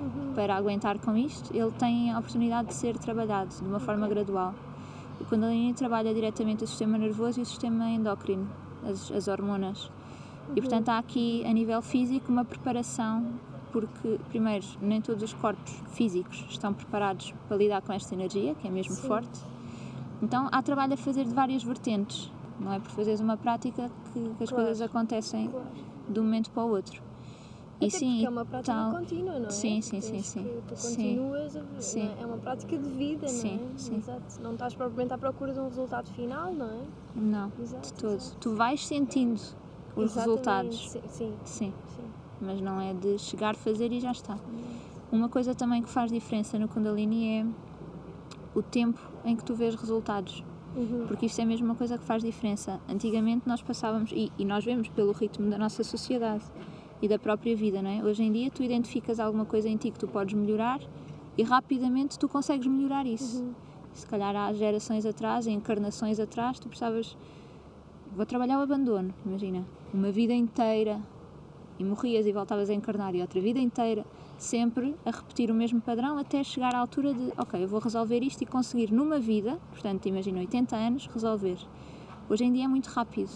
Uhum. 0.00 0.32
para 0.34 0.56
aguentar 0.56 0.98
com 0.98 1.14
isto, 1.14 1.54
ele 1.54 1.70
tem 1.72 2.10
a 2.10 2.18
oportunidade 2.18 2.68
de 2.68 2.74
ser 2.74 2.96
trabalhado 2.96 3.54
de 3.54 3.62
uma 3.62 3.78
forma 3.78 4.08
gradual. 4.08 4.54
O 5.20 5.24
Kundalini 5.26 5.74
trabalha 5.74 6.14
diretamente 6.14 6.64
o 6.64 6.66
sistema 6.66 6.96
nervoso 6.96 7.38
e 7.38 7.42
o 7.42 7.46
sistema 7.46 7.86
endócrino, 7.90 8.48
as, 8.82 9.12
as 9.12 9.28
hormonas. 9.28 9.90
E 10.56 10.60
portanto 10.62 10.88
há 10.88 10.96
aqui, 10.98 11.44
a 11.44 11.52
nível 11.52 11.82
físico, 11.82 12.32
uma 12.32 12.46
preparação, 12.46 13.26
porque, 13.72 14.18
primeiro, 14.28 14.64
nem 14.80 15.00
todos 15.00 15.22
os 15.22 15.32
corpos 15.34 15.72
físicos 15.92 16.44
estão 16.48 16.72
preparados 16.74 17.32
para 17.48 17.56
lidar 17.56 17.82
com 17.82 17.92
esta 17.92 18.14
energia, 18.14 18.54
que 18.54 18.66
é 18.66 18.70
mesmo 18.70 18.94
Sim. 18.96 19.06
forte. 19.08 19.40
Então 20.22 20.48
há 20.52 20.62
trabalho 20.62 20.94
a 20.94 20.96
fazer 20.96 21.24
de 21.24 21.32
várias 21.34 21.62
vertentes. 21.62 22.30
Não 22.58 22.72
é 22.72 22.78
por 22.80 22.90
fazeres 22.90 23.20
uma 23.20 23.36
prática 23.36 23.90
que, 24.12 24.20
que 24.36 24.42
as 24.44 24.50
Claro. 24.50 24.64
coisas 24.66 24.80
acontecem 24.82 25.48
Claro. 25.48 25.68
de 26.08 26.20
um 26.20 26.24
momento 26.24 26.50
para 26.50 26.64
o 26.64 26.68
outro. 26.70 27.02
Até 27.76 27.86
E 27.86 27.90
sim, 27.90 28.26
é 28.26 28.28
uma 28.28 28.44
prática 28.44 28.74
tal. 28.74 28.90
contínua, 28.90 29.38
não 29.38 29.46
é? 29.46 29.50
Sim, 29.52 29.80
sim, 29.80 30.00
sim, 30.02 30.22
sim. 30.22 30.42
que- 30.42 30.62
Tu 30.68 30.76
Sim. 30.76 30.96
continuas, 31.16 31.56
a, 31.56 31.62
não 31.62 31.80
Sim. 31.80 32.14
é? 32.18 32.22
é 32.22 32.26
uma 32.26 32.36
prática 32.36 32.76
de 32.76 32.88
vida, 32.90 33.26
Sim, 33.28 33.56
não 33.56 33.74
é? 33.74 33.78
sim. 33.78 33.96
Exato. 33.96 34.42
Não 34.42 34.52
estás 34.52 34.74
propriamente 34.74 35.14
à 35.14 35.18
procura 35.18 35.54
de 35.54 35.60
um 35.60 35.68
resultado 35.68 36.10
final, 36.10 36.52
não 36.52 36.70
é? 36.70 36.84
Não, 37.14 37.50
Exato, 37.58 37.86
de 37.86 37.94
todo. 37.94 38.14
exato. 38.16 38.36
Tu 38.38 38.54
vais 38.54 38.86
sentindo 38.86 39.40
os 39.96 40.04
Exatamente, 40.04 40.18
resultados. 40.18 40.90
Sim, 40.90 41.00
sim, 41.08 41.38
Sim, 41.44 41.74
sim. 41.96 42.09
Mas 42.40 42.60
não 42.60 42.80
é 42.80 42.94
de 42.94 43.18
chegar, 43.18 43.54
fazer 43.54 43.92
e 43.92 44.00
já 44.00 44.12
está. 44.12 44.38
Uma 45.12 45.28
coisa 45.28 45.54
também 45.54 45.82
que 45.82 45.88
faz 45.88 46.10
diferença 46.10 46.58
no 46.58 46.68
Kundalini 46.68 47.40
é 47.40 47.46
o 48.54 48.62
tempo 48.62 49.00
em 49.24 49.36
que 49.36 49.44
tu 49.44 49.54
vês 49.54 49.74
resultados. 49.74 50.44
Uhum. 50.76 51.04
Porque 51.08 51.26
isto 51.26 51.40
é 51.40 51.44
mesmo 51.44 51.66
uma 51.66 51.74
coisa 51.74 51.98
que 51.98 52.04
faz 52.04 52.22
diferença. 52.22 52.80
Antigamente 52.88 53.48
nós 53.48 53.60
passávamos, 53.60 54.12
e, 54.12 54.30
e 54.38 54.44
nós 54.44 54.64
vemos 54.64 54.88
pelo 54.88 55.12
ritmo 55.12 55.50
da 55.50 55.58
nossa 55.58 55.82
sociedade 55.82 56.44
e 57.02 57.08
da 57.08 57.18
própria 57.18 57.56
vida, 57.56 57.82
não 57.82 57.90
é? 57.90 58.04
Hoje 58.04 58.22
em 58.22 58.30
dia 58.30 58.50
tu 58.50 58.62
identificas 58.62 59.18
alguma 59.18 59.44
coisa 59.44 59.68
em 59.68 59.76
ti 59.76 59.90
que 59.90 59.98
tu 59.98 60.06
podes 60.06 60.34
melhorar 60.34 60.80
e 61.36 61.42
rapidamente 61.42 62.18
tu 62.18 62.28
consegues 62.28 62.66
melhorar 62.66 63.06
isso. 63.06 63.42
Uhum. 63.42 63.54
Se 63.92 64.06
calhar 64.06 64.34
há 64.36 64.52
gerações 64.52 65.04
atrás, 65.04 65.46
encarnações 65.46 66.20
atrás, 66.20 66.58
tu 66.58 66.68
precisavas. 66.68 67.16
Vou 68.14 68.26
trabalhar 68.26 68.58
o 68.58 68.62
abandono, 68.62 69.12
imagina. 69.24 69.64
Uma 69.92 70.10
vida 70.10 70.32
inteira 70.32 71.00
e 71.80 71.84
morrias 71.84 72.26
e 72.26 72.32
voltavas 72.32 72.68
a 72.68 72.74
encarnar 72.74 73.14
e 73.14 73.22
outra 73.22 73.40
vida 73.40 73.58
inteira, 73.58 74.04
sempre 74.38 74.94
a 75.04 75.10
repetir 75.10 75.50
o 75.50 75.54
mesmo 75.54 75.80
padrão 75.80 76.18
até 76.18 76.44
chegar 76.44 76.74
à 76.74 76.78
altura 76.78 77.14
de, 77.14 77.32
ok, 77.38 77.64
eu 77.64 77.68
vou 77.68 77.80
resolver 77.80 78.22
isto 78.22 78.42
e 78.42 78.46
conseguir 78.46 78.92
numa 78.92 79.18
vida, 79.18 79.58
portanto, 79.70 80.06
imagina 80.06 80.38
80 80.40 80.76
anos, 80.76 81.06
resolver. 81.06 81.58
Hoje 82.28 82.44
em 82.44 82.52
dia 82.52 82.64
é 82.64 82.68
muito 82.68 82.88
rápido. 82.88 83.30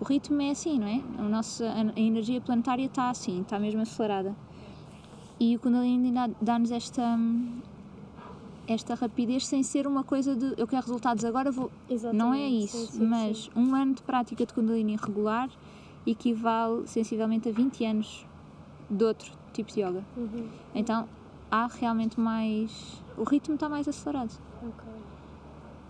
O 0.00 0.04
ritmo 0.04 0.40
é 0.40 0.50
assim, 0.50 0.78
não 0.78 0.86
é? 0.86 1.02
A 1.18 1.22
nossa 1.28 1.68
a 1.96 2.00
energia 2.00 2.40
planetária 2.40 2.86
está 2.86 3.10
assim, 3.10 3.42
está 3.42 3.58
mesmo 3.58 3.80
acelerada. 3.80 4.36
E 5.38 5.56
o 5.56 5.60
Kundalini 5.60 6.12
dá- 6.12 6.30
dá-nos 6.40 6.70
esta 6.70 7.18
esta 8.66 8.94
rapidez 8.94 9.44
sem 9.46 9.62
ser 9.62 9.86
uma 9.88 10.04
coisa 10.04 10.36
de 10.36 10.54
eu 10.56 10.66
quero 10.66 10.82
resultados 10.82 11.24
agora, 11.24 11.50
vou. 11.50 11.70
Não 12.12 12.32
é 12.32 12.48
Exatamente, 12.48 12.64
isso, 12.64 12.86
sim, 12.86 12.98
sim, 12.98 13.06
mas 13.06 13.38
sim. 13.38 13.50
um 13.56 13.74
ano 13.74 13.94
de 13.94 14.02
prática 14.02 14.46
de 14.46 14.54
Kundalini 14.54 14.96
regular 14.96 15.48
equivale 16.06 16.86
sensivelmente 16.86 17.48
a 17.48 17.52
20 17.52 17.84
anos 17.84 18.26
de 18.90 19.04
outro 19.04 19.32
tipo 19.52 19.72
de 19.72 19.80
yoga. 19.80 20.04
Uhum. 20.16 20.48
Então 20.74 21.08
há 21.50 21.66
realmente 21.66 22.18
mais. 22.18 23.02
O 23.16 23.24
ritmo 23.24 23.54
está 23.54 23.68
mais 23.68 23.86
acelerado. 23.86 24.32
Ok. 24.62 24.90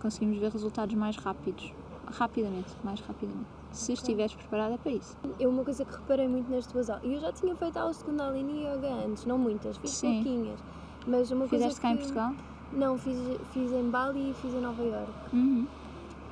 Conseguimos 0.01 0.37
ver 0.37 0.51
resultados 0.51 0.95
mais 0.95 1.15
rápidos. 1.17 1.73
Rapidamente, 2.05 2.75
mais 2.83 2.99
rapidamente. 2.99 3.47
Se 3.71 3.93
estiveres 3.93 4.35
preparada 4.35 4.77
para 4.77 4.91
isso. 4.91 5.17
Eu 5.39 5.49
uma 5.49 5.63
coisa 5.63 5.83
que 5.83 5.91
reparei 5.91 6.27
muito 6.27 6.51
nas 6.51 6.67
tuas 6.67 6.89
aulas, 6.89 7.03
e 7.05 7.13
eu 7.13 7.19
já 7.19 7.31
tinha 7.31 7.55
feito 7.55 7.77
aulas 7.77 7.97
de 7.97 8.03
Kundalini 8.03 8.65
Yoga 8.65 8.93
antes, 9.05 9.25
não 9.25 9.37
muitas, 9.37 9.77
fiz 9.77 9.91
Sim. 9.91 10.15
pouquinhas. 10.15 10.59
Mas 11.07 11.31
uma 11.31 11.47
Fizeste 11.47 11.81
coisa 11.81 11.81
cá 11.81 11.89
em 11.91 11.95
que- 11.95 12.01
Portugal? 12.03 12.33
Não, 12.73 12.97
fiz, 12.97 13.17
fiz 13.51 13.71
em 13.71 13.89
Bali 13.89 14.31
e 14.31 14.33
fiz 14.35 14.53
em 14.53 14.61
Nova 14.61 14.83
Iorque. 14.83 15.11
Uhum. 15.35 15.65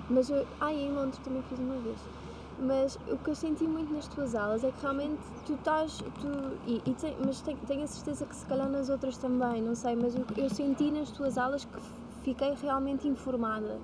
Mas 0.10 0.30
eu, 0.30 0.46
ah, 0.60 0.72
e 0.74 0.86
em 0.86 0.92
Londres 0.92 1.18
também 1.20 1.42
fiz 1.44 1.58
uma 1.58 1.78
vez. 1.78 1.98
Mas 2.62 2.96
o 3.12 3.18
que 3.18 3.32
eu 3.32 3.36
senti 3.36 3.64
muito 3.64 3.92
nas 3.92 4.08
tuas 4.08 4.36
aulas 4.36 4.64
é 4.64 4.72
que 4.72 4.82
realmente 4.82 5.20
tu 5.46 5.54
estás. 5.56 5.98
Tu, 5.98 6.28
e, 6.68 6.78
e 6.86 7.26
mas 7.26 7.42
tenho, 7.42 7.58
tenho 7.66 7.84
a 7.84 7.88
certeza 7.88 8.26
que 8.26 8.36
se 8.36 8.46
calhar 8.46 8.70
nas 8.70 8.88
outras 8.88 9.18
também, 9.18 9.64
não 9.64 9.74
sei, 9.74 9.96
mas 9.96 10.16
eu, 10.16 10.26
eu 10.38 10.48
senti 10.48 10.92
nas 10.92 11.10
tuas 11.10 11.40
aulas 11.40 11.66
que 11.66 11.82
fiquei 12.24 12.54
realmente 12.62 13.08
informada. 13.08 13.80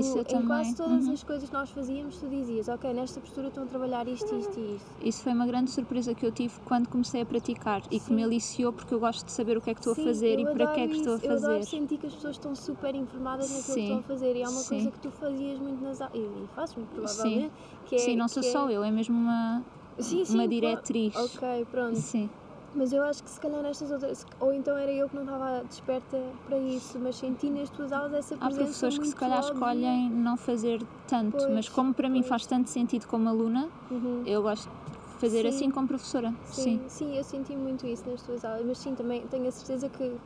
Isso 0.00 0.18
em 0.18 0.22
também, 0.24 0.46
quase 0.46 0.76
todas 0.76 1.06
uhum. 1.06 1.12
as 1.12 1.22
coisas 1.22 1.48
que 1.48 1.54
nós 1.54 1.70
fazíamos, 1.70 2.18
tu 2.18 2.28
dizias, 2.28 2.68
ok, 2.68 2.92
nesta 2.92 3.20
postura 3.20 3.48
estão 3.48 3.64
a 3.64 3.66
trabalhar 3.66 4.06
isto, 4.08 4.34
isto 4.34 4.58
e 4.58 4.76
isto. 4.76 4.90
Isso 5.06 5.22
foi 5.22 5.32
uma 5.32 5.46
grande 5.46 5.70
surpresa 5.70 6.14
que 6.14 6.26
eu 6.26 6.32
tive 6.32 6.58
quando 6.64 6.88
comecei 6.88 7.20
a 7.20 7.26
praticar 7.26 7.82
e 7.90 7.98
que 8.00 8.06
Sim. 8.06 8.14
me 8.14 8.24
aliciou 8.24 8.72
porque 8.72 8.94
eu 8.94 9.00
gosto 9.00 9.24
de 9.26 9.32
saber 9.32 9.56
o 9.56 9.60
que 9.60 9.70
é 9.70 9.74
que 9.74 9.80
estou 9.80 9.94
Sim, 9.94 10.02
a 10.02 10.04
fazer 10.04 10.38
e 10.38 10.44
para 10.44 10.66
que 10.72 10.80
é 10.80 10.88
que 10.88 10.94
estou 10.96 11.14
a 11.14 11.16
isso. 11.16 11.26
Eu 11.26 11.36
adoro 11.36 11.52
fazer. 11.54 11.66
sentir 11.66 11.98
que 11.98 12.06
as 12.06 12.14
pessoas 12.14 12.36
estão 12.36 12.54
super 12.54 12.94
informadas 12.94 13.50
naquilo 13.50 13.64
que 13.64 13.72
Sim, 13.72 13.82
estão 13.82 13.98
a 13.98 14.02
fazer 14.02 14.36
e 14.36 14.42
é 14.42 14.48
uma 14.48 14.60
sim. 14.62 14.68
coisa 14.68 14.90
que 14.92 15.00
tu 15.00 15.10
fazias 15.10 15.58
muito 15.60 15.82
nas 15.82 16.00
aulas, 16.00 16.14
e 16.14 16.48
fazes 16.54 16.74
muito 16.76 16.94
provavelmente, 16.94 17.54
que 17.86 17.94
é... 17.94 17.98
Sim, 17.98 18.16
não 18.16 18.28
sou 18.28 18.42
que 18.42 18.48
é- 18.48 18.52
só 18.52 18.70
eu, 18.70 18.82
é 18.84 18.90
mesmo 18.90 19.16
uma, 19.16 19.64
Sim, 19.98 20.24
sim, 20.24 20.34
uma 20.34 20.48
diretriz. 20.48 21.14
Ok, 21.14 21.64
pronto. 21.70 21.96
Sim, 21.96 22.30
Mas 22.74 22.92
eu 22.92 23.04
acho 23.04 23.22
que 23.22 23.30
se 23.30 23.40
calhar 23.40 23.62
nestas 23.62 23.90
outras, 23.92 24.26
ou 24.40 24.52
então 24.52 24.76
era 24.76 24.90
eu 24.90 25.08
que 25.08 25.14
não 25.14 25.22
estava 25.22 25.62
desperta 25.62 26.18
para 26.44 26.58
isso, 26.58 26.98
mas 26.98 27.16
senti 27.16 27.48
nas 27.48 27.70
tuas 27.70 27.92
aulas 27.92 28.12
essa 28.12 28.34
há 28.34 28.38
presença 28.38 28.64
professores 28.64 28.98
que 28.98 29.06
se 29.06 29.14
calhar 29.14 29.38
óbvia. 29.38 29.54
escolhem 29.54 30.10
não 30.10 30.36
fazer 30.36 30.82
tanto, 31.06 31.36
Pois, 31.36 31.54
mas 31.54 31.68
como 31.68 31.94
para 31.94 32.08
mim 32.08 32.18
pois. 32.20 32.28
faz 32.28 32.46
tanto 32.46 32.68
sentido 32.70 33.06
como 33.06 33.28
aluna, 33.28 33.68
Uhum. 33.90 34.22
eu 34.26 34.42
gosto 34.42 34.68
de 34.68 35.20
fazer 35.20 35.42
Sim. 35.42 35.48
assim 35.48 35.70
como 35.70 35.86
professora. 35.86 36.34
Sim, 36.46 36.82
sim, 36.88 37.16
eu 37.16 37.22
senti 37.22 37.56
muito 37.56 37.86
isso 37.86 38.10
nas 38.10 38.20
tuas 38.22 38.44
aulas, 38.44 38.64
mas 38.66 38.78
sim, 38.78 38.94
também 38.96 39.24
tenho 39.28 39.46
a 39.46 39.52
certeza 39.52 39.88
que, 39.88 40.16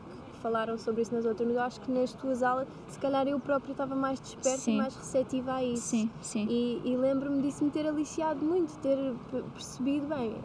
falaram 0.40 0.78
sobre 0.78 1.02
isso 1.02 1.12
nas 1.12 1.24
outras, 1.24 1.46
mas 1.46 1.56
eu 1.56 1.62
acho 1.62 1.80
que 1.80 1.90
nas 1.90 2.12
tuas 2.12 2.42
aulas, 2.42 2.66
se 2.88 2.98
calhar 2.98 3.26
eu 3.26 3.38
própria 3.40 3.72
estava 3.72 3.94
mais 3.94 4.20
desperta 4.20 4.62
Sim. 4.62 4.74
e 4.74 4.76
mais 4.78 4.96
receptiva 4.96 5.52
a 5.54 5.64
isso. 5.64 5.82
Sim, 5.82 6.10
sim. 6.22 6.46
E, 6.48 6.80
e 6.84 6.96
lembro-me 6.96 7.42
disso 7.42 7.64
me 7.64 7.70
ter 7.70 7.86
aliciado 7.86 8.44
muito, 8.44 8.78
ter 8.78 8.96
pe- 9.30 9.42
percebido 9.52 10.06
bem. 10.06 10.40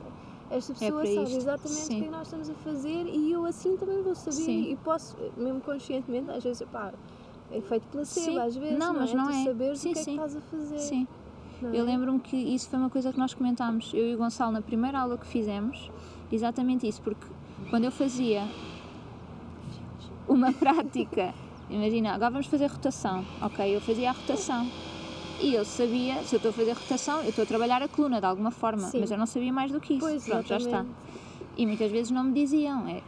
Esta 0.53 0.73
pessoa 0.73 1.01
para 1.01 1.13
sabe 1.15 1.35
exatamente 1.35 1.81
sim. 1.81 1.97
o 1.97 2.01
que 2.01 2.07
é 2.07 2.11
nós 2.11 2.27
estamos 2.27 2.49
a 2.49 2.53
fazer 2.55 3.05
e 3.07 3.31
eu 3.31 3.43
assim 3.45 3.75
também 3.75 4.03
vou 4.03 4.13
saber 4.13 4.35
Sim. 4.35 4.71
e 4.71 4.75
posso, 4.75 5.17
mesmo 5.35 5.59
conscientemente, 5.61 6.29
às 6.29 6.43
vezes, 6.43 6.61
pá, 6.71 6.93
é 7.51 7.59
feito 7.59 7.83
placebo, 7.91 8.25
Sim. 8.31 8.39
às 8.39 8.55
vezes, 8.55 8.77
Não, 8.77 8.93
não, 8.93 8.99
mas 9.01 9.11
é? 9.11 9.15
não 9.15 9.25
tu 9.25 9.31
é. 9.31 9.43
saberes 9.43 9.79
Sim, 9.79 9.89
o 9.89 9.93
que 9.93 9.99
é 9.99 10.03
que 10.03 10.09
estás 10.11 10.35
a 10.35 10.41
fazer. 10.41 10.79
Sim. 10.79 11.07
é? 11.63 11.67
Eu 11.73 11.83
lembro-me 11.83 12.19
que 12.19 12.35
isso 12.37 12.69
foi 12.69 12.77
uma 12.77 12.89
coisa 12.89 13.11
que 13.11 13.17
nós 13.17 13.33
comentámos, 13.33 13.91
eu 13.93 14.07
e 14.11 14.15
o 14.15 14.17
Gonçalo, 14.17 14.51
na 14.51 14.61
primeira 14.61 14.99
aula 14.99 15.17
que 15.17 15.25
fizemos, 15.25 15.89
exatamente 16.31 16.87
isso, 16.87 17.01
porque 17.01 17.25
quando 17.71 17.85
eu 17.85 17.91
fazia 17.91 18.47
uma 20.27 20.53
prática, 20.53 21.33
imagina, 21.67 22.13
agora 22.13 22.29
vamos 22.29 22.45
fazer 22.47 22.67
rotação, 22.67 23.25
ok? 23.41 23.75
Eu 23.75 23.81
fazia 23.81 24.11
a 24.11 24.13
rotação 24.13 24.67
e 25.43 25.53
eu 25.55 25.65
sabia, 25.65 26.23
se 26.23 26.35
eu 26.35 26.37
estou 26.37 26.49
a 26.49 26.53
fazer 26.53 26.71
rotação, 26.73 27.21
eu 27.21 27.29
estou 27.29 27.43
a 27.43 27.45
trabalhar 27.45 27.81
a 27.81 27.87
coluna 27.87 28.19
de 28.19 28.25
alguma 28.25 28.49
forma, 28.51 28.87
Sim. 28.87 28.99
mas 29.01 29.11
eu 29.11 29.17
não 29.17 29.25
sabia 29.25 29.51
mais 29.51 29.71
do 29.71 29.79
que 29.79 29.93
isso. 29.95 30.05
Pois, 30.07 30.25
Pronto, 30.25 30.47
já 30.47 30.57
está. 30.57 30.69
exatamente. 30.69 30.95
E 31.57 31.65
muitas 31.67 31.91
vezes 31.91 32.11
não 32.11 32.23
me 32.23 32.33
diziam. 32.33 32.87
é, 32.87 33.01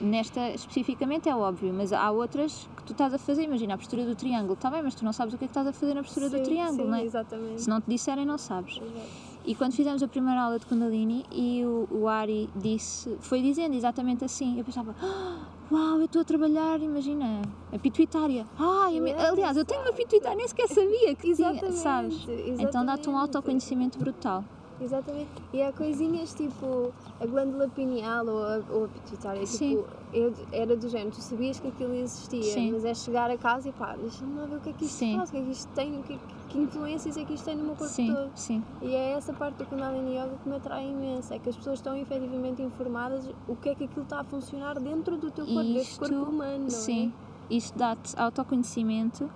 nesta 0.00 0.50
especificamente 0.50 1.28
é 1.28 1.34
óbvio, 1.34 1.74
mas 1.74 1.92
há 1.92 2.10
outras 2.10 2.68
que 2.76 2.84
tu 2.84 2.92
estás 2.92 3.12
a 3.12 3.18
fazer. 3.18 3.42
Imagina 3.44 3.74
a 3.74 3.78
postura 3.78 4.04
do 4.04 4.14
triângulo, 4.14 4.54
está 4.54 4.70
bem, 4.70 4.82
mas 4.82 4.94
tu 4.94 5.04
não 5.04 5.12
sabes 5.12 5.34
o 5.34 5.38
que 5.38 5.44
é 5.44 5.48
que 5.48 5.50
estás 5.50 5.66
a 5.66 5.72
fazer 5.72 5.94
na 5.94 6.02
postura 6.02 6.28
do 6.30 6.36
Sim, 6.36 6.42
triângulo, 6.44 6.84
sim, 6.84 6.90
não 6.90 6.94
é? 6.96 7.04
exatamente. 7.04 7.62
Se 7.62 7.68
não 7.68 7.80
te 7.80 7.88
disserem, 7.90 8.24
não 8.24 8.38
sabes. 8.38 8.76
Exato. 8.76 9.28
E 9.44 9.54
quando 9.54 9.72
fizemos 9.72 10.02
a 10.02 10.08
primeira 10.08 10.40
aula 10.42 10.58
de 10.58 10.66
Kundalini 10.66 11.24
e 11.32 11.64
o, 11.64 11.88
o 11.90 12.06
Ari 12.08 12.48
disse, 12.54 13.16
foi 13.20 13.40
dizendo 13.42 13.74
exatamente 13.74 14.24
assim, 14.24 14.58
eu 14.58 14.64
pensava, 14.64 14.94
"Ah, 15.00 15.47
uau, 15.70 15.98
eu 15.98 16.06
estou 16.06 16.22
a 16.22 16.24
trabalhar, 16.24 16.80
imagina, 16.80 17.42
a 17.72 17.78
pituitária. 17.78 18.46
Ah, 18.58 18.88
Yes. 18.90 19.20
aliás, 19.20 19.56
eu 19.56 19.64
tenho 19.64 19.82
uma 19.82 19.92
pituitária, 19.92 20.36
nem 20.36 20.48
sequer 20.48 20.68
sabia 20.68 21.14
que 21.14 21.34
tinha, 21.34 21.50
Exatamente, 21.50 21.72
sabes? 21.72 22.26
Então 22.58 22.84
dá-te 22.84 23.08
um 23.08 23.12
exatamente. 23.12 23.20
autoconhecimento 23.20 23.98
brutal. 23.98 24.44
Exatamente. 24.80 25.30
E 25.52 25.62
há 25.62 25.72
coisinhas 25.72 26.32
tipo 26.34 26.92
a 27.20 27.26
glândula 27.26 27.68
pineal 27.68 28.26
ou 28.26 28.44
a, 28.44 28.62
ou 28.70 28.84
a 28.84 28.88
pituitária. 28.88 29.44
Tipo, 29.44 29.86
eu, 30.12 30.32
era 30.52 30.76
do 30.76 30.88
género, 30.88 31.10
tu 31.10 31.20
sabias 31.20 31.58
que 31.58 31.68
aquilo 31.68 31.94
existia, 31.94 32.42
Sim. 32.54 32.72
mas 32.72 32.84
é 32.84 32.94
chegar 32.94 33.30
a 33.30 33.36
casa 33.36 33.68
e 33.68 33.72
pá, 33.72 33.96
deixa-me 33.96 34.34
lá 34.38 34.46
ver 34.46 34.56
o 34.56 34.60
que 34.60 34.70
é 34.70 34.72
que 34.72 34.84
isto 34.84 34.98
Sim. 34.98 35.16
faz, 35.16 35.28
o 35.28 35.32
que 35.32 35.38
é 35.38 35.42
que 35.42 35.50
isto 35.50 35.72
tem, 35.74 35.98
o 35.98 36.02
que, 36.02 36.18
que 36.48 36.58
influências 36.58 37.16
é 37.16 37.24
que 37.24 37.34
isto 37.34 37.44
tem 37.44 37.56
no 37.56 37.64
meu 37.64 37.76
corpo 37.76 37.92
Sim, 37.92 38.14
todo. 38.14 38.30
sim. 38.34 38.62
E 38.80 38.94
é 38.94 39.12
essa 39.12 39.32
parte 39.32 39.56
do 39.56 39.66
Kundalini 39.66 40.16
Yoga 40.16 40.38
que 40.42 40.48
me 40.48 40.56
atrai 40.56 40.88
imenso, 40.88 41.34
é 41.34 41.38
que 41.38 41.48
as 41.48 41.56
pessoas 41.56 41.80
estão 41.80 41.96
efetivamente 41.96 42.62
informadas 42.62 43.28
o 43.48 43.56
que 43.56 43.70
é 43.70 43.74
que 43.74 43.84
aquilo 43.84 44.04
está 44.04 44.20
a 44.20 44.24
funcionar 44.24 44.78
dentro 44.78 45.16
do 45.16 45.30
teu 45.30 45.44
corpo, 45.46 45.72
deste 45.72 45.92
Isto, 45.92 45.98
corpo 46.00 46.30
humano, 46.30 46.64
não 46.64 46.70
Sim, 46.70 47.12
é? 47.50 47.54
isto 47.54 47.76
dá-te 47.76 48.14
autoconhecimento 48.18 49.28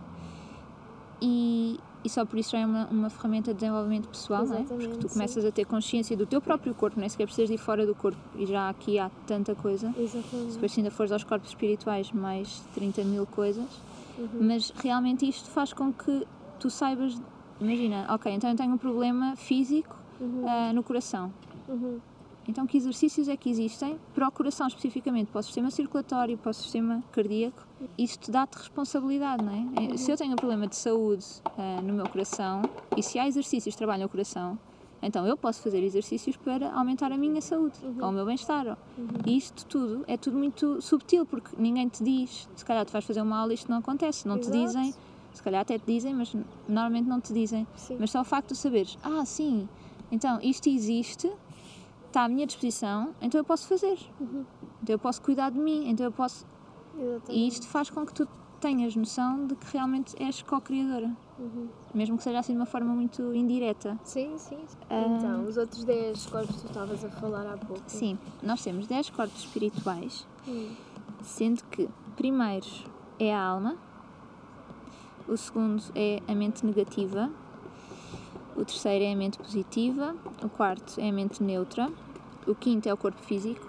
e 1.20 1.78
e 2.04 2.08
só 2.08 2.24
por 2.24 2.38
isso 2.38 2.50
já 2.52 2.58
é 2.58 2.66
uma, 2.66 2.86
uma 2.86 3.10
ferramenta 3.10 3.52
de 3.52 3.60
desenvolvimento 3.60 4.08
pessoal, 4.08 4.44
não 4.44 4.58
é? 4.58 4.62
Porque 4.62 4.88
tu 4.88 5.08
sim. 5.08 5.14
começas 5.14 5.44
a 5.44 5.52
ter 5.52 5.64
consciência 5.64 6.16
do 6.16 6.26
teu 6.26 6.40
próprio 6.40 6.74
corpo, 6.74 6.98
nem 6.98 7.08
sequer 7.08 7.26
precisas 7.26 7.48
de 7.48 7.54
ir 7.54 7.58
fora 7.58 7.86
do 7.86 7.94
corpo 7.94 8.18
e 8.36 8.46
já 8.46 8.68
aqui 8.68 8.98
há 8.98 9.10
tanta 9.26 9.54
coisa. 9.54 9.92
Exatamente. 9.96 10.52
Depois, 10.54 10.72
se 10.72 10.80
ainda 10.80 10.90
fores 10.90 11.12
aos 11.12 11.24
corpos 11.24 11.48
espirituais, 11.50 12.10
mais 12.12 12.60
30 12.74 13.04
mil 13.04 13.26
coisas. 13.26 13.66
Uhum. 14.18 14.28
Mas 14.40 14.72
realmente 14.82 15.28
isto 15.28 15.48
faz 15.50 15.72
com 15.72 15.92
que 15.92 16.26
tu 16.58 16.68
saibas. 16.70 17.20
Imagina, 17.60 18.06
ok, 18.10 18.32
então 18.32 18.50
eu 18.50 18.56
tenho 18.56 18.72
um 18.74 18.78
problema 18.78 19.36
físico 19.36 20.02
Uhum. 20.22 20.44
ah, 20.48 20.72
no 20.72 20.82
coração. 20.84 21.32
Uhum. 21.68 21.98
Então, 22.48 22.66
que 22.66 22.76
exercícios 22.76 23.28
é 23.28 23.36
que 23.36 23.48
existem 23.48 23.98
para 24.14 24.26
o 24.26 24.32
coração 24.32 24.66
especificamente, 24.66 25.28
para 25.28 25.40
o 25.40 25.42
sistema 25.42 25.70
circulatório, 25.70 26.36
para 26.36 26.50
o 26.50 26.54
sistema 26.54 27.02
cardíaco? 27.12 27.66
Isto 27.96 28.30
dá-te 28.30 28.56
responsabilidade, 28.56 29.44
não 29.44 29.52
é? 29.52 29.96
Se 29.96 30.10
eu 30.10 30.16
tenho 30.16 30.32
um 30.32 30.36
problema 30.36 30.66
de 30.66 30.76
saúde 30.76 31.24
ah, 31.56 31.80
no 31.82 31.92
meu 31.92 32.08
coração 32.08 32.62
e 32.96 33.02
se 33.02 33.18
há 33.18 33.26
exercícios 33.26 33.74
que 33.74 33.78
trabalham 33.78 34.06
o 34.06 34.08
coração, 34.08 34.58
então 35.02 35.26
eu 35.26 35.36
posso 35.36 35.60
fazer 35.60 35.82
exercícios 35.82 36.36
para 36.36 36.72
aumentar 36.72 37.10
a 37.10 37.16
minha 37.16 37.40
saúde 37.40 37.74
ou 38.00 38.08
o 38.08 38.12
meu 38.12 38.24
bem-estar. 38.24 38.78
E 39.26 39.36
isto 39.36 39.66
tudo 39.66 40.04
é 40.06 40.16
tudo 40.16 40.38
muito 40.38 40.80
subtil, 40.80 41.26
porque 41.26 41.50
ninguém 41.58 41.88
te 41.88 42.04
diz, 42.04 42.48
se 42.54 42.64
calhar 42.64 42.84
tu 42.86 42.92
vais 42.92 43.04
fazer 43.04 43.20
uma 43.20 43.38
aula 43.38 43.52
e 43.52 43.54
isto 43.54 43.70
não 43.70 43.78
acontece, 43.78 44.28
não 44.28 44.38
te 44.38 44.48
Exato. 44.48 44.58
dizem, 44.58 44.94
se 45.32 45.42
calhar 45.42 45.62
até 45.62 45.78
te 45.78 45.84
dizem, 45.86 46.14
mas 46.14 46.34
normalmente 46.68 47.08
não 47.08 47.20
te 47.20 47.32
dizem. 47.32 47.66
Sim. 47.76 47.96
Mas 47.98 48.10
só 48.12 48.20
o 48.20 48.24
facto 48.24 48.52
de 48.52 48.58
saberes, 48.58 48.96
ah, 49.02 49.24
sim, 49.24 49.68
então 50.10 50.38
isto 50.40 50.68
existe, 50.68 51.32
está 52.12 52.24
à 52.24 52.28
minha 52.28 52.46
disposição, 52.46 53.14
então 53.20 53.40
eu 53.40 53.44
posso 53.44 53.66
fazer. 53.66 53.98
Uhum. 54.20 54.44
Então 54.82 54.94
eu 54.94 54.98
posso 54.98 55.20
cuidar 55.22 55.50
de 55.50 55.58
mim, 55.58 55.88
então 55.88 56.04
eu 56.04 56.12
posso. 56.12 56.46
Exatamente. 56.94 57.32
E 57.32 57.48
isto 57.48 57.66
faz 57.66 57.88
com 57.88 58.04
que 58.04 58.12
tu 58.12 58.28
tenhas 58.60 58.94
noção 58.94 59.46
de 59.46 59.56
que 59.56 59.72
realmente 59.72 60.14
és 60.22 60.42
co-criadora. 60.42 61.10
Uhum. 61.38 61.68
Mesmo 61.94 62.16
que 62.16 62.22
seja 62.22 62.38
assim 62.38 62.52
de 62.52 62.58
uma 62.58 62.66
forma 62.66 62.94
muito 62.94 63.34
indireta. 63.34 63.98
Sim, 64.04 64.36
sim. 64.36 64.58
Ah. 64.88 65.06
Então, 65.08 65.46
os 65.46 65.56
outros 65.56 65.82
10 65.84 66.26
corpos 66.26 66.56
que 66.56 66.62
tu 66.62 66.66
estavas 66.68 67.04
a 67.04 67.10
falar 67.10 67.46
há 67.46 67.56
pouco. 67.56 67.82
Sim, 67.86 68.18
nós 68.42 68.62
temos 68.62 68.86
10 68.86 69.10
corpos 69.10 69.40
espirituais, 69.40 70.26
Hum. 70.46 70.70
sendo 71.22 71.64
que 71.64 71.88
primeiro 72.14 72.66
é 73.18 73.34
a 73.34 73.42
alma, 73.42 73.76
o 75.26 75.36
segundo 75.36 75.82
é 75.94 76.20
a 76.28 76.34
mente 76.34 76.64
negativa, 76.64 77.30
o 78.54 78.64
terceiro 78.64 79.04
é 79.04 79.12
a 79.12 79.16
mente 79.16 79.38
positiva, 79.38 80.14
o 80.42 80.48
quarto 80.48 81.00
é 81.00 81.08
a 81.08 81.12
mente 81.12 81.42
neutra, 81.42 81.90
o 82.46 82.54
quinto 82.54 82.88
é 82.88 82.92
o 82.92 82.96
corpo 82.96 83.20
físico, 83.22 83.66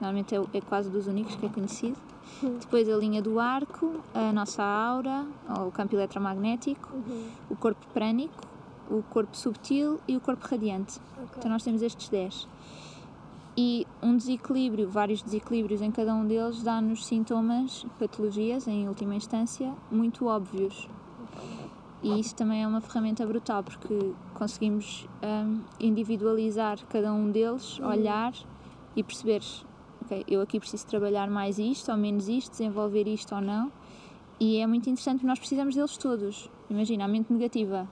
normalmente 0.00 0.34
é, 0.34 0.42
é 0.54 0.60
quase 0.60 0.88
dos 0.90 1.06
únicos 1.06 1.34
que 1.36 1.46
é 1.46 1.48
conhecido. 1.48 1.96
Depois 2.60 2.88
a 2.88 2.96
linha 2.96 3.20
do 3.22 3.40
arco, 3.40 4.00
a 4.14 4.32
nossa 4.32 4.62
aura, 4.62 5.26
ou 5.58 5.68
o 5.68 5.72
campo 5.72 5.94
eletromagnético, 5.96 6.88
Uhum. 6.94 7.28
o 7.50 7.56
corpo 7.56 7.84
prânico, 7.92 8.46
o 8.90 9.02
corpo 9.10 9.36
subtil 9.36 9.98
e 10.06 10.16
o 10.16 10.20
corpo 10.20 10.46
radiante. 10.46 11.00
Ok. 11.16 11.28
Então 11.38 11.50
nós 11.50 11.62
temos 11.62 11.82
estes 11.82 12.08
10. 12.08 12.46
E 13.56 13.86
um 14.00 14.16
desequilíbrio, 14.16 14.88
vários 14.88 15.20
desequilíbrios 15.20 15.82
em 15.82 15.90
cada 15.90 16.14
um 16.14 16.24
deles, 16.24 16.62
dá-nos 16.62 17.04
sintomas, 17.06 17.84
patologias, 17.98 18.68
em 18.68 18.86
última 18.88 19.16
instância, 19.16 19.72
muito 19.90 20.26
óbvios. 20.26 20.88
E 22.02 22.20
isso 22.20 22.36
também 22.36 22.62
é 22.62 22.68
uma 22.68 22.80
ferramenta 22.80 23.26
brutal, 23.26 23.64
porque 23.64 24.12
conseguimos 24.38 25.04
hum, 25.20 25.60
individualizar 25.80 26.78
cada 26.88 27.12
um 27.12 27.28
deles, 27.30 27.80
olhar 27.80 28.32
e 28.94 29.02
perceber, 29.02 29.42
ok, 30.04 30.24
eu 30.28 30.40
aqui 30.40 30.60
preciso 30.60 30.86
trabalhar 30.86 31.28
mais 31.28 31.58
isto 31.58 31.90
ou 31.90 31.98
menos 31.98 32.28
isto, 32.28 32.52
desenvolver 32.52 33.08
isto 33.08 33.34
ou 33.34 33.40
não. 33.40 33.72
E 34.38 34.58
é 34.58 34.66
muito 34.66 34.88
interessante 34.88 35.16
porque 35.16 35.26
nós 35.26 35.40
precisamos 35.40 35.74
deles 35.74 35.96
todos. 35.96 36.48
Imagina, 36.70 37.04
a 37.04 37.08
mente 37.08 37.32
negativa. 37.32 37.88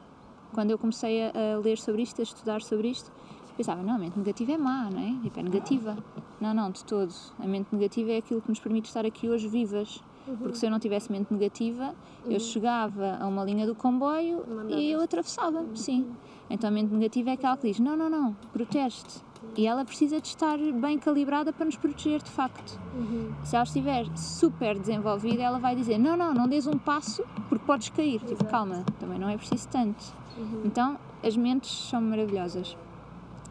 Quando 0.54 0.70
eu 0.70 0.78
comecei 0.78 1.24
a, 1.24 1.32
a 1.56 1.58
ler 1.58 1.76
sobre 1.76 2.02
isto, 2.02 2.20
a 2.20 2.22
estudar 2.22 2.62
sobre 2.62 2.88
isto, 2.88 3.10
pensava, 3.56 3.82
não, 3.82 3.96
a 3.96 3.98
mente 3.98 4.16
negativa 4.16 4.52
é 4.52 4.56
má, 4.56 4.88
não 4.88 5.00
é? 5.00 5.20
Tipo, 5.22 5.40
é 5.40 5.42
negativa. 5.42 5.98
Não, 6.40 6.54
não, 6.54 6.70
de 6.70 6.84
todo. 6.84 7.12
A 7.40 7.46
mente 7.46 7.66
negativa 7.72 8.12
é 8.12 8.18
aquilo 8.18 8.40
que 8.40 8.48
nos 8.48 8.60
permite 8.60 8.86
estar 8.86 9.04
aqui 9.04 9.28
hoje 9.28 9.48
vivas. 9.48 10.00
Porque 10.38 10.56
se 10.56 10.66
eu 10.66 10.70
não 10.70 10.80
tivesse 10.80 11.10
mente 11.10 11.32
negativa, 11.32 11.94
eu 12.24 12.40
chegava 12.40 13.16
a 13.20 13.26
uma 13.26 13.44
linha 13.44 13.64
do 13.64 13.74
comboio 13.74 14.44
Mandavas. 14.48 14.76
e 14.76 14.90
eu 14.90 15.00
atravessava, 15.00 15.64
sim. 15.74 16.04
Então 16.48 16.68
a 16.68 16.70
mente 16.70 16.92
negativa 16.92 17.30
é 17.30 17.32
aquela 17.32 17.56
que 17.56 17.68
diz, 17.68 17.80
não, 17.80 17.96
não, 17.96 18.08
não, 18.08 18.34
protege-te. 18.52 19.26
E 19.56 19.66
ela 19.66 19.84
precisa 19.84 20.20
de 20.20 20.28
estar 20.28 20.58
bem 20.58 20.98
calibrada 20.98 21.52
para 21.52 21.64
nos 21.64 21.76
proteger 21.76 22.22
de 22.22 22.30
facto. 22.30 22.78
Uhum. 22.94 23.32
Se 23.44 23.56
ela 23.56 23.64
estiver 23.64 24.06
super 24.16 24.78
desenvolvida, 24.78 25.42
ela 25.42 25.58
vai 25.58 25.74
dizer: 25.74 25.98
Não, 25.98 26.16
não, 26.16 26.34
não 26.34 26.48
dês 26.48 26.66
um 26.66 26.76
passo 26.76 27.24
porque 27.48 27.64
podes 27.64 27.88
cair. 27.90 28.18
Tipo, 28.20 28.32
Exato. 28.32 28.50
calma, 28.50 28.84
também 28.98 29.18
não 29.18 29.28
é 29.28 29.36
preciso 29.36 29.68
tanto. 29.68 30.04
Uhum. 30.36 30.62
Então, 30.64 30.98
as 31.22 31.36
mentes 31.36 31.70
são 31.70 32.00
maravilhosas. 32.00 32.76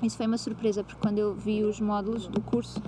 Isso 0.01 0.17
foi 0.17 0.27
uma 0.27 0.37
surpresa, 0.37 0.83
porque 0.83 0.99
quando 1.01 1.17
eu 1.17 1.33
vi 1.33 1.63
os 1.63 1.79
módulos 1.79 2.27
do 2.27 2.41
curso, 2.41 2.81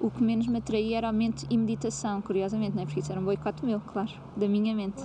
o 0.00 0.10
que 0.10 0.22
menos 0.22 0.46
me 0.46 0.58
atraía 0.58 0.98
era 0.98 1.08
a 1.08 1.12
mente 1.12 1.46
e 1.50 1.58
meditação, 1.58 2.22
curiosamente, 2.22 2.76
não 2.76 2.82
é? 2.82 2.86
Porque 2.86 3.00
isso 3.00 3.10
era 3.10 3.20
um 3.20 3.24
boicote 3.24 3.64
meu, 3.64 3.80
claro, 3.80 4.10
da 4.36 4.48
minha 4.48 4.74
mente. 4.74 5.02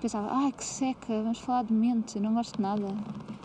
Pensava, 0.00 0.28
ai 0.30 0.52
que 0.52 0.64
seca, 0.64 1.22
vamos 1.22 1.38
falar 1.38 1.64
de 1.64 1.72
mente, 1.72 2.18
não 2.20 2.34
gosto 2.34 2.56
de 2.56 2.62
nada. 2.62 2.86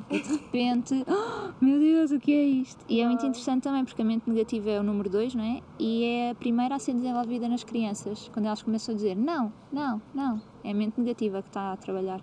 E 0.09 0.19
de 0.19 0.29
repente, 0.33 1.03
"Ah, 1.07 1.51
meu 1.59 1.79
Deus, 1.79 2.11
o 2.11 2.19
que 2.19 2.31
é 2.33 2.43
isto? 2.43 2.83
E 2.87 3.01
é 3.01 3.07
muito 3.07 3.25
interessante 3.25 3.63
também, 3.63 3.83
porque 3.83 4.01
a 4.01 4.05
mente 4.05 4.29
negativa 4.29 4.69
é 4.69 4.79
o 4.79 4.83
número 4.83 5.09
2, 5.09 5.33
não 5.33 5.43
é? 5.43 5.61
E 5.79 6.03
é 6.03 6.29
a 6.31 6.35
primeira 6.35 6.75
a 6.75 6.79
ser 6.79 6.93
desenvolvida 6.93 7.49
nas 7.49 7.63
crianças, 7.63 8.29
quando 8.33 8.45
elas 8.45 8.61
começam 8.61 8.93
a 8.93 8.95
dizer 8.95 9.15
não, 9.15 9.51
não, 9.71 10.01
não. 10.13 10.41
É 10.63 10.71
a 10.71 10.73
mente 10.73 10.99
negativa 10.99 11.41
que 11.41 11.49
está 11.49 11.73
a 11.73 11.77
trabalhar. 11.77 12.21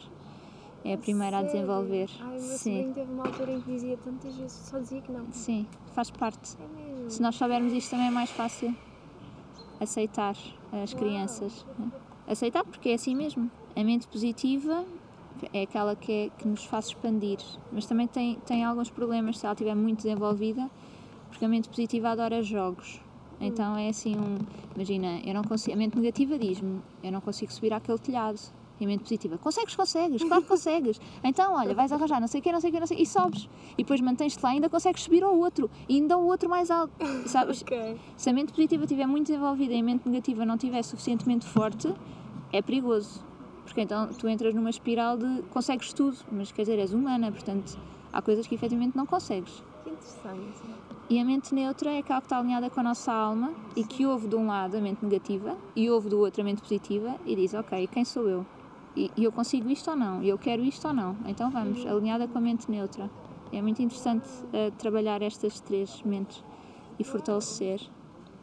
É 0.84 0.94
a 0.94 0.98
primeira 0.98 1.38
a 1.38 1.40
Sério? 1.44 1.52
desenvolver. 1.54 2.10
Ai, 2.20 2.38
Sim, 2.40 2.90
teve 2.92 3.12
uma 3.12 3.24
altura 3.26 3.52
em 3.52 3.60
que 3.60 3.70
dizia 3.72 3.96
tantas 3.98 4.34
vezes, 4.34 4.52
só 4.52 4.78
dizia 4.78 5.00
que 5.00 5.12
não. 5.12 5.26
sim, 5.30 5.66
faz 5.94 6.10
parte. 6.10 6.56
É 6.60 6.66
mesmo. 6.66 7.10
Se 7.10 7.22
nós 7.22 7.34
soubermos 7.36 7.72
isto 7.72 7.90
também 7.90 8.06
é 8.08 8.10
mais 8.10 8.30
fácil 8.30 8.74
aceitar 9.80 10.36
as 10.72 10.94
crianças. 10.94 11.64
né? 11.78 11.90
Aceitar 12.26 12.64
porque 12.64 12.90
é 12.90 12.94
assim 12.94 13.14
mesmo. 13.14 13.50
A 13.74 13.82
mente 13.82 14.06
positiva 14.06 14.84
é 15.52 15.62
aquela 15.62 15.96
que, 15.96 16.12
é, 16.12 16.30
que 16.38 16.46
nos 16.46 16.64
faz 16.64 16.88
expandir, 16.88 17.38
mas 17.72 17.86
também 17.86 18.06
tem, 18.06 18.36
tem 18.46 18.64
alguns 18.64 18.90
problemas 18.90 19.38
se 19.38 19.46
ela 19.46 19.54
estiver 19.54 19.74
muito 19.74 20.02
desenvolvida, 20.02 20.70
porque 21.28 21.44
a 21.44 21.48
mente 21.48 21.68
positiva 21.68 22.10
adora 22.10 22.42
jogos. 22.42 23.00
Então 23.40 23.76
é 23.76 23.88
assim 23.88 24.14
um. 24.14 24.38
Imagina, 24.76 25.20
eu 25.24 25.34
não 25.34 25.42
consigo. 25.42 25.74
A 25.74 25.78
mente 25.78 25.96
negativa 25.96 26.38
diz-me, 26.38 26.80
eu 27.02 27.10
não 27.10 27.20
consigo 27.20 27.52
subir 27.52 27.72
àquele 27.72 27.98
telhado. 27.98 28.38
E 28.80 28.84
a 28.84 28.88
mente 28.88 29.02
positiva, 29.02 29.38
consegues, 29.38 29.76
consegues, 29.76 30.24
claro 30.24 30.42
que 30.42 30.48
consegues. 30.48 31.00
Então, 31.22 31.54
olha, 31.54 31.72
vais 31.72 31.92
arranjar 31.92 32.20
não 32.20 32.26
sei 32.26 32.40
o 32.40 32.42
quê, 32.42 32.50
não 32.50 32.60
sei 32.60 32.70
o 32.70 32.72
quê, 32.72 32.80
não 32.80 32.86
sei 32.86 32.98
e 32.98 33.06
sobes. 33.06 33.48
E 33.74 33.76
depois 33.76 34.00
mantens-te 34.00 34.42
lá 34.42 34.50
ainda 34.50 34.68
consegues 34.68 35.02
subir 35.02 35.22
ao 35.22 35.36
outro. 35.38 35.70
E 35.88 35.96
ainda 35.96 36.14
ao 36.14 36.24
outro 36.24 36.48
mais 36.48 36.68
alto. 36.68 36.92
Sabes? 37.26 37.62
Ok. 37.62 37.96
Se 38.16 38.30
a 38.30 38.32
mente 38.32 38.52
positiva 38.52 38.82
estiver 38.82 39.06
muito 39.06 39.28
desenvolvida 39.28 39.72
e 39.72 39.78
a 39.78 39.82
mente 39.82 40.08
negativa 40.08 40.44
não 40.44 40.56
estiver 40.56 40.82
suficientemente 40.82 41.46
forte, 41.46 41.94
é 42.52 42.60
perigoso. 42.60 43.24
Porque 43.64 43.80
então 43.80 44.08
tu 44.08 44.28
entras 44.28 44.54
numa 44.54 44.70
espiral 44.70 45.16
de 45.16 45.42
consegues 45.50 45.92
tudo, 45.92 46.16
mas 46.30 46.50
quer 46.52 46.62
dizer, 46.62 46.78
és 46.78 46.92
humana, 46.92 47.30
portanto 47.30 47.78
há 48.12 48.20
coisas 48.20 48.46
que 48.46 48.54
efetivamente 48.54 48.96
não 48.96 49.06
consegues. 49.06 49.62
Que 49.84 49.90
interessante. 49.90 50.52
E 51.08 51.18
a 51.18 51.24
mente 51.24 51.54
neutra 51.54 51.90
é 51.90 51.98
aquela 51.98 52.20
que 52.20 52.26
está 52.26 52.38
alinhada 52.38 52.70
com 52.70 52.80
a 52.80 52.82
nossa 52.82 53.12
alma 53.12 53.54
e 53.76 53.84
que 53.84 54.06
ouve 54.06 54.28
de 54.28 54.36
um 54.36 54.46
lado 54.46 54.76
a 54.76 54.80
mente 54.80 55.02
negativa 55.02 55.56
e 55.76 55.90
ouve 55.90 56.08
do 56.08 56.18
outro 56.18 56.40
a 56.40 56.44
mente 56.44 56.62
positiva 56.62 57.18
e 57.26 57.36
diz: 57.36 57.52
Ok, 57.54 57.86
quem 57.88 58.04
sou 58.04 58.28
eu? 58.28 58.46
E, 58.96 59.10
e 59.16 59.24
eu 59.24 59.32
consigo 59.32 59.68
isto 59.70 59.90
ou 59.90 59.96
não? 59.96 60.22
E 60.22 60.28
eu 60.28 60.38
quero 60.38 60.62
isto 60.62 60.86
ou 60.88 60.94
não? 60.94 61.16
Então 61.26 61.50
vamos, 61.50 61.84
alinhada 61.86 62.26
com 62.28 62.38
a 62.38 62.40
mente 62.40 62.70
neutra. 62.70 63.10
É 63.52 63.60
muito 63.60 63.82
interessante 63.82 64.26
eh, 64.52 64.70
trabalhar 64.70 65.20
estas 65.22 65.60
três 65.60 66.02
mentes 66.02 66.42
e 66.98 67.04
fortalecer. 67.04 67.80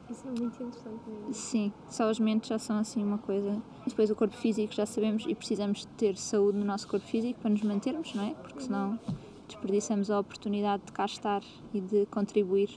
Isso 0.09 0.27
é 0.27 0.31
muito 0.31 0.63
interessante 0.63 1.01
mesmo. 1.07 1.33
Sim, 1.33 1.73
só 1.87 2.09
as 2.09 2.19
mentes 2.19 2.49
já 2.49 2.57
são 2.57 2.77
assim 2.77 3.03
uma 3.03 3.19
coisa. 3.19 3.61
Depois 3.85 4.09
o 4.09 4.15
corpo 4.15 4.35
físico 4.35 4.73
já 4.73 4.85
sabemos 4.85 5.25
e 5.27 5.35
precisamos 5.35 5.85
ter 5.97 6.17
saúde 6.17 6.57
no 6.57 6.65
nosso 6.65 6.87
corpo 6.87 7.05
físico 7.05 7.39
para 7.39 7.51
nos 7.51 7.61
mantermos, 7.61 8.13
não 8.15 8.23
é? 8.23 8.33
Porque 8.33 8.61
senão 8.61 8.99
desperdiçamos 9.47 10.09
a 10.09 10.19
oportunidade 10.19 10.83
de 10.85 10.91
cá 10.91 11.05
estar 11.05 11.43
e 11.73 11.79
de 11.79 12.07
contribuir 12.07 12.69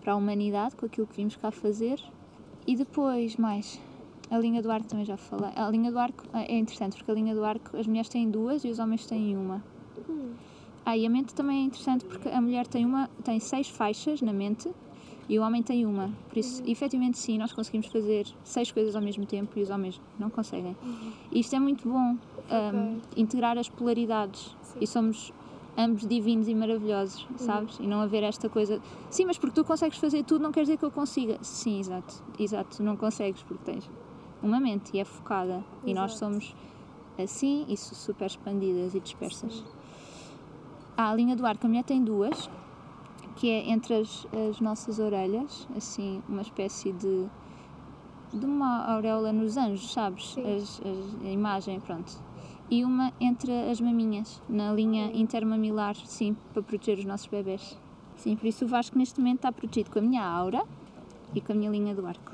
para 0.00 0.14
a 0.14 0.16
humanidade 0.16 0.74
com 0.74 0.86
aquilo 0.86 1.06
que 1.06 1.16
vimos 1.16 1.36
cá 1.36 1.50
fazer. 1.50 2.02
E 2.66 2.74
depois, 2.74 3.36
mais, 3.36 3.78
a 4.30 4.38
linha 4.38 4.62
do 4.62 4.70
arco 4.70 4.88
também 4.88 5.04
já 5.04 5.18
falei. 5.18 5.50
A 5.54 5.68
linha 5.68 5.90
do 5.92 5.98
arco 5.98 6.24
é 6.32 6.56
interessante 6.56 6.96
porque 6.96 7.10
a 7.10 7.14
linha 7.14 7.34
do 7.34 7.44
arco 7.44 7.76
as 7.76 7.86
mulheres 7.86 8.08
têm 8.08 8.30
duas 8.30 8.64
e 8.64 8.70
os 8.70 8.78
homens 8.78 9.04
têm 9.04 9.36
uma. 9.36 9.62
Hum. 10.08 10.32
Ah, 10.86 10.96
e 10.96 11.04
a 11.04 11.10
mente 11.10 11.34
também 11.34 11.62
é 11.62 11.64
interessante 11.66 12.04
porque 12.04 12.28
a 12.28 12.40
mulher 12.40 12.66
tem 12.66 12.84
uma 12.84 13.08
tem 13.22 13.38
seis 13.38 13.68
faixas 13.68 14.20
na 14.22 14.32
mente 14.32 14.70
e 15.28 15.38
o 15.38 15.42
homem 15.42 15.62
tem 15.62 15.86
uma. 15.86 16.10
Por 16.28 16.38
isso, 16.38 16.62
efetivamente, 16.66 17.18
sim, 17.18 17.38
nós 17.38 17.52
conseguimos 17.52 17.86
fazer 17.86 18.26
seis 18.44 18.70
coisas 18.70 18.94
ao 18.96 19.02
mesmo 19.02 19.24
tempo 19.24 19.58
e 19.58 19.62
os 19.62 19.70
homens 19.70 20.00
não 20.18 20.28
conseguem. 20.30 20.76
E 21.30 21.40
isto 21.40 21.54
é 21.54 21.60
muito 21.60 21.88
bom, 21.88 22.16
um, 22.50 23.00
integrar 23.16 23.56
as 23.56 23.68
polaridades. 23.68 24.56
Sim. 24.62 24.78
E 24.80 24.86
somos 24.86 25.32
ambos 25.76 26.06
divinos 26.06 26.48
e 26.48 26.54
maravilhosos, 26.54 27.26
sabes? 27.36 27.78
E 27.78 27.86
não 27.86 28.00
haver 28.00 28.22
esta 28.22 28.48
coisa. 28.48 28.80
Sim, 29.10 29.24
mas 29.26 29.38
porque 29.38 29.54
tu 29.54 29.64
consegues 29.64 29.98
fazer 29.98 30.22
tudo, 30.24 30.42
não 30.42 30.52
quer 30.52 30.62
dizer 30.62 30.76
que 30.76 30.84
eu 30.84 30.90
consiga. 30.90 31.38
Sim, 31.42 31.78
exato. 31.78 32.22
Exato, 32.38 32.82
não 32.82 32.96
consegues 32.96 33.42
porque 33.42 33.64
tens 33.64 33.88
uma 34.42 34.60
mente 34.60 34.90
e 34.94 35.00
é 35.00 35.04
focada. 35.04 35.64
E 35.84 35.94
nós 35.94 36.12
Exato. 36.12 36.34
somos 36.34 36.54
assim 37.18 37.64
e 37.68 37.76
super 37.76 38.26
expandidas 38.26 38.94
e 38.94 39.00
dispersas. 39.00 39.64
Há 40.96 41.10
a 41.10 41.14
linha 41.14 41.34
do 41.34 41.46
ar 41.46 41.56
que 41.56 41.64
a 41.64 41.68
mulher 41.68 41.84
tem 41.84 42.02
duas, 42.02 42.50
que 43.36 43.50
é 43.50 43.70
entre 43.70 43.94
as, 43.94 44.26
as 44.50 44.60
nossas 44.60 44.98
orelhas, 44.98 45.68
assim, 45.76 46.22
uma 46.28 46.42
espécie 46.42 46.92
de 46.92 47.28
de 48.32 48.46
uma 48.46 48.86
auréola 48.86 49.32
nos 49.32 49.56
anjos, 49.56 49.92
sabes? 49.92 50.36
As, 50.38 50.80
as, 50.80 51.24
a 51.24 51.28
imagem, 51.28 51.78
pronto. 51.80 52.12
E 52.70 52.84
uma 52.84 53.12
entre 53.20 53.52
as 53.70 53.80
maminhas, 53.80 54.40
na 54.48 54.72
linha 54.72 55.10
intermamilar, 55.12 55.94
sim, 56.06 56.34
para 56.52 56.62
proteger 56.62 56.98
os 56.98 57.04
nossos 57.04 57.26
bebés. 57.26 57.76
Sim, 58.16 58.36
por 58.36 58.46
isso 58.46 58.64
o 58.64 58.68
Vasco 58.68 58.96
neste 58.96 59.20
momento 59.20 59.36
está 59.36 59.52
protegido 59.52 59.90
com 59.90 59.98
a 59.98 60.02
minha 60.02 60.24
aura 60.24 60.64
e 61.34 61.40
com 61.40 61.52
a 61.52 61.54
minha 61.54 61.70
linha 61.70 61.94
do 61.94 62.06
arco. 62.06 62.32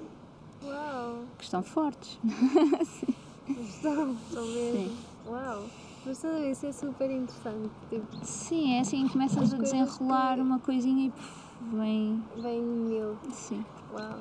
Uau! 0.63 1.25
Que 1.37 1.45
estão 1.45 1.63
fortes. 1.63 2.19
sim. 2.85 3.15
Estão, 3.49 4.13
estão 4.13 4.47
mesmo. 4.47 4.73
Sim. 4.73 4.97
Uau! 5.27 5.65
Tudo 6.09 6.43
isso 6.47 6.65
é 6.65 6.73
super 6.73 7.11
interessante. 7.11 7.71
Tipo, 7.91 8.25
sim, 8.25 8.77
é 8.77 8.81
assim, 8.81 9.07
começas 9.09 9.53
a 9.53 9.59
desenrolar 9.59 10.37
que... 10.37 10.41
uma 10.41 10.59
coisinha 10.59 11.09
e 11.09 11.11
puf, 11.11 11.77
vem. 11.77 12.23
Vem 12.39 12.63
mil. 12.63 13.19
Sim. 13.31 13.63
Uau! 13.93 14.19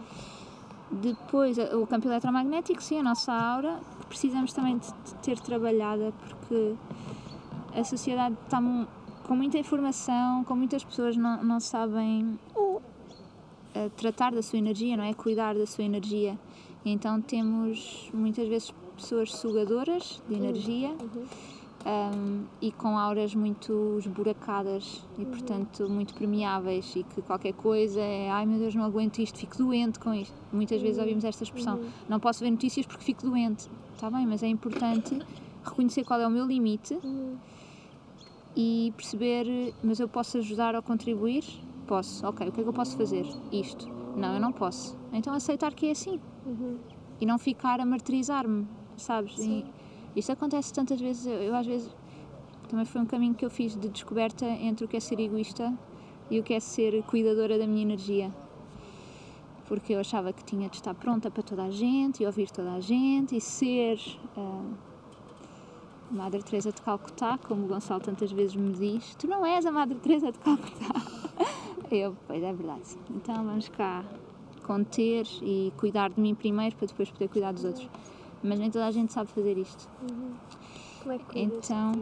Depois, 0.91 1.57
o 1.57 1.87
campo 1.87 2.09
eletromagnético, 2.09 2.83
sim, 2.83 2.99
a 2.99 3.03
nossa 3.03 3.31
aura, 3.31 3.79
precisamos 4.09 4.51
também 4.51 4.77
de 4.77 4.93
ter 5.21 5.39
trabalhada 5.39 6.13
porque 6.19 6.75
a 7.73 7.83
sociedade 7.85 8.35
está 8.43 8.61
com 9.25 9.35
muita 9.35 9.57
informação, 9.57 10.43
com 10.43 10.57
muitas 10.57 10.83
pessoas 10.83 11.15
não, 11.15 11.41
não 11.41 11.59
sabem 11.61 12.37
tratar 13.95 14.33
da 14.33 14.41
sua 14.41 14.59
energia, 14.59 14.97
não 14.97 15.05
é? 15.05 15.13
Cuidar 15.13 15.55
da 15.55 15.65
sua 15.65 15.85
energia. 15.85 16.37
Então 16.83 17.21
temos 17.21 18.09
muitas 18.13 18.45
vezes 18.47 18.73
pessoas 18.95 19.33
sugadoras 19.33 20.21
de 20.27 20.35
energia. 20.35 20.89
Uhum 20.89 21.56
um, 21.87 22.43
e 22.61 22.69
com 22.71 22.97
auras 22.97 23.33
muito 23.33 23.95
esburacadas 23.99 25.01
e, 25.17 25.25
portanto, 25.25 25.89
muito 25.89 26.13
permeáveis 26.13 26.93
e 26.95 27.03
que 27.03 27.21
qualquer 27.21 27.53
coisa 27.53 28.01
é 28.01 28.29
ai 28.29 28.45
meu 28.45 28.59
Deus, 28.59 28.75
não 28.75 28.83
aguento 28.83 29.19
isto, 29.19 29.39
fico 29.39 29.57
doente 29.57 29.97
com 29.97 30.13
isto. 30.13 30.35
Muitas 30.51 30.81
vezes 30.81 30.99
ouvimos 30.99 31.23
esta 31.23 31.43
expressão: 31.43 31.77
uhum. 31.77 31.89
não 32.09 32.19
posso 32.19 32.43
ver 32.43 32.51
notícias 32.51 32.85
porque 32.85 33.03
fico 33.03 33.25
doente. 33.25 33.69
Está 33.93 34.11
bem, 34.11 34.27
mas 34.27 34.43
é 34.43 34.47
importante 34.47 35.17
reconhecer 35.63 36.03
qual 36.03 36.19
é 36.19 36.27
o 36.27 36.29
meu 36.29 36.45
limite 36.45 36.93
uhum. 37.03 37.35
e 38.55 38.93
perceber, 38.95 39.73
mas 39.81 39.99
eu 39.99 40.09
posso 40.09 40.37
ajudar 40.37 40.75
ou 40.75 40.83
contribuir? 40.83 41.45
Posso, 41.87 42.27
ok, 42.27 42.49
o 42.49 42.51
que 42.51 42.59
é 42.59 42.63
que 42.63 42.69
eu 42.69 42.73
posso 42.73 42.97
fazer? 42.97 43.25
Isto. 43.49 43.87
Não, 44.15 44.33
eu 44.33 44.41
não 44.41 44.51
posso. 44.51 44.97
Então 45.13 45.33
aceitar 45.33 45.73
que 45.73 45.87
é 45.87 45.91
assim 45.91 46.19
uhum. 46.45 46.77
e 47.21 47.25
não 47.25 47.37
ficar 47.39 47.79
a 47.79 47.85
martirizar-me, 47.85 48.67
sabes? 48.97 49.35
Sim. 49.37 49.63
Isto 50.17 50.31
acontece 50.31 50.73
tantas 50.73 50.99
vezes, 50.99 51.27
eu, 51.27 51.55
às 51.55 51.67
vezes 51.67 51.95
também 52.67 52.85
foi 52.85 52.99
um 52.99 53.05
caminho 53.05 53.35
que 53.35 53.45
eu 53.45 53.51
fiz 53.51 53.75
de 53.75 53.87
descoberta 53.87 54.45
entre 54.45 54.83
o 54.83 54.87
que 54.87 54.97
é 54.97 54.99
ser 54.99 55.19
egoísta 55.19 55.71
e 56.31 56.39
o 56.39 56.43
que 56.43 56.55
é 56.55 56.59
ser 56.59 57.03
cuidadora 57.03 57.59
da 57.59 57.67
minha 57.67 57.83
energia. 57.83 58.33
Porque 59.67 59.93
eu 59.93 59.99
achava 59.99 60.33
que 60.33 60.43
tinha 60.43 60.69
de 60.69 60.77
estar 60.77 60.95
pronta 60.95 61.29
para 61.29 61.43
toda 61.43 61.65
a 61.65 61.69
gente 61.69 62.23
e 62.23 62.25
ouvir 62.25 62.49
toda 62.49 62.71
a 62.71 62.79
gente 62.79 63.37
e 63.37 63.39
ser 63.39 63.99
uh, 64.35 64.73
Madre 66.09 66.41
Teresa 66.41 66.71
de 66.71 66.81
Calcutá, 66.81 67.37
como 67.37 67.65
o 67.65 67.67
Gonçalo 67.67 68.01
tantas 68.01 68.31
vezes 68.31 68.55
me 68.55 68.73
diz: 68.73 69.13
Tu 69.17 69.27
não 69.27 69.45
és 69.45 69.67
a 69.67 69.71
Madre 69.71 69.99
Teresa 69.99 70.31
de 70.31 70.39
Calcutá. 70.39 70.95
eu, 71.91 72.17
pois 72.25 72.41
é 72.41 72.51
verdade. 72.51 72.97
Então 73.11 73.45
vamos 73.45 73.69
cá 73.69 74.03
conter 74.63 75.27
e 75.43 75.71
cuidar 75.77 76.09
de 76.09 76.19
mim 76.19 76.33
primeiro 76.33 76.75
para 76.75 76.87
depois 76.87 77.11
poder 77.11 77.29
cuidar 77.29 77.51
dos 77.51 77.63
outros 77.63 77.87
mas 78.43 78.59
nem 78.59 78.69
toda 78.69 78.85
a 78.85 78.91
gente 78.91 79.13
sabe 79.13 79.29
fazer 79.31 79.57
isto. 79.57 79.89
Uhum. 80.01 80.33
Como 81.01 81.13
é 81.13 81.17
que 81.17 81.39
Então, 81.39 81.93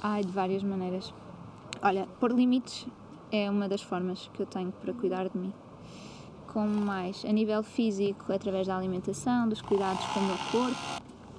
ai, 0.00 0.22
de 0.22 0.32
várias 0.32 0.62
maneiras. 0.62 1.12
Olha, 1.82 2.06
pôr 2.20 2.32
limites 2.32 2.86
é 3.30 3.50
uma 3.50 3.68
das 3.68 3.82
formas 3.82 4.28
que 4.32 4.42
eu 4.42 4.46
tenho 4.46 4.72
para 4.72 4.92
cuidar 4.92 5.28
de 5.28 5.38
mim. 5.38 5.52
Como 6.46 6.70
mais 6.70 7.24
a 7.24 7.32
nível 7.32 7.62
físico, 7.62 8.32
através 8.32 8.66
da 8.66 8.76
alimentação, 8.76 9.48
dos 9.48 9.62
cuidados 9.62 10.04
com 10.06 10.20
o 10.20 10.26
meu 10.26 10.36
corpo, 10.50 10.76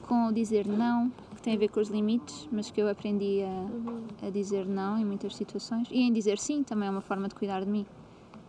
com 0.08 0.28
o 0.28 0.34
dizer 0.34 0.68
não, 0.68 1.12
que 1.36 1.42
tem 1.42 1.56
a 1.56 1.58
ver 1.58 1.70
com 1.70 1.80
os 1.80 1.90
limites, 1.90 2.48
mas 2.52 2.72
que 2.72 2.82
eu 2.82 2.90
aprendi 2.90 3.42
a, 3.44 3.46
uhum. 3.46 4.04
a 4.22 4.30
dizer 4.30 4.66
não 4.66 4.98
em 4.98 5.06
muitas 5.06 5.36
situações. 5.36 5.88
E 5.92 6.02
em 6.02 6.12
dizer 6.12 6.40
sim 6.40 6.64
também 6.64 6.88
é 6.88 6.92
uma 6.92 7.02
forma 7.02 7.28
de 7.28 7.36
cuidar 7.36 7.64
de 7.64 7.70
mim. 7.70 7.86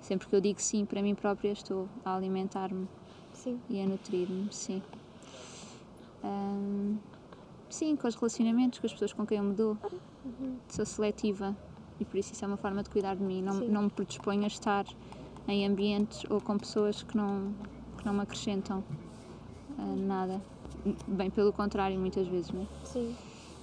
Sempre 0.00 0.28
que 0.28 0.36
eu 0.36 0.40
digo 0.40 0.60
sim 0.60 0.84
para 0.84 1.02
mim 1.02 1.14
própria, 1.14 1.52
estou 1.52 1.88
a 2.04 2.14
alimentar-me 2.14 2.88
e 3.68 3.80
a 3.80 3.86
nutrir-me, 3.86 4.48
sim. 4.50 4.82
Sim, 7.74 7.96
com 7.96 8.06
os 8.06 8.14
relacionamentos, 8.14 8.78
com 8.78 8.86
as 8.86 8.92
pessoas 8.92 9.12
com 9.12 9.26
quem 9.26 9.38
eu 9.38 9.44
me 9.44 9.52
dou. 9.52 9.76
Uhum. 10.24 10.56
Sou 10.68 10.86
seletiva 10.86 11.56
e 11.98 12.04
por 12.04 12.16
isso 12.16 12.32
isso 12.32 12.44
é 12.44 12.48
uma 12.48 12.56
forma 12.56 12.84
de 12.84 12.88
cuidar 12.88 13.16
de 13.16 13.22
mim. 13.22 13.42
Não, 13.42 13.54
não 13.54 13.82
me 13.82 13.90
predisponho 13.90 14.44
a 14.44 14.46
estar 14.46 14.86
em 15.48 15.66
ambientes 15.66 16.22
ou 16.30 16.40
com 16.40 16.56
pessoas 16.56 17.02
que 17.02 17.16
não, 17.16 17.52
que 17.98 18.06
não 18.06 18.14
me 18.14 18.20
acrescentam 18.20 18.84
uh, 19.76 19.96
nada. 20.06 20.40
Bem, 21.08 21.30
pelo 21.30 21.52
contrário, 21.52 21.98
muitas 21.98 22.28
vezes. 22.28 22.52
Não 22.52 22.62
é? 22.62 22.66
Sim. 22.84 23.16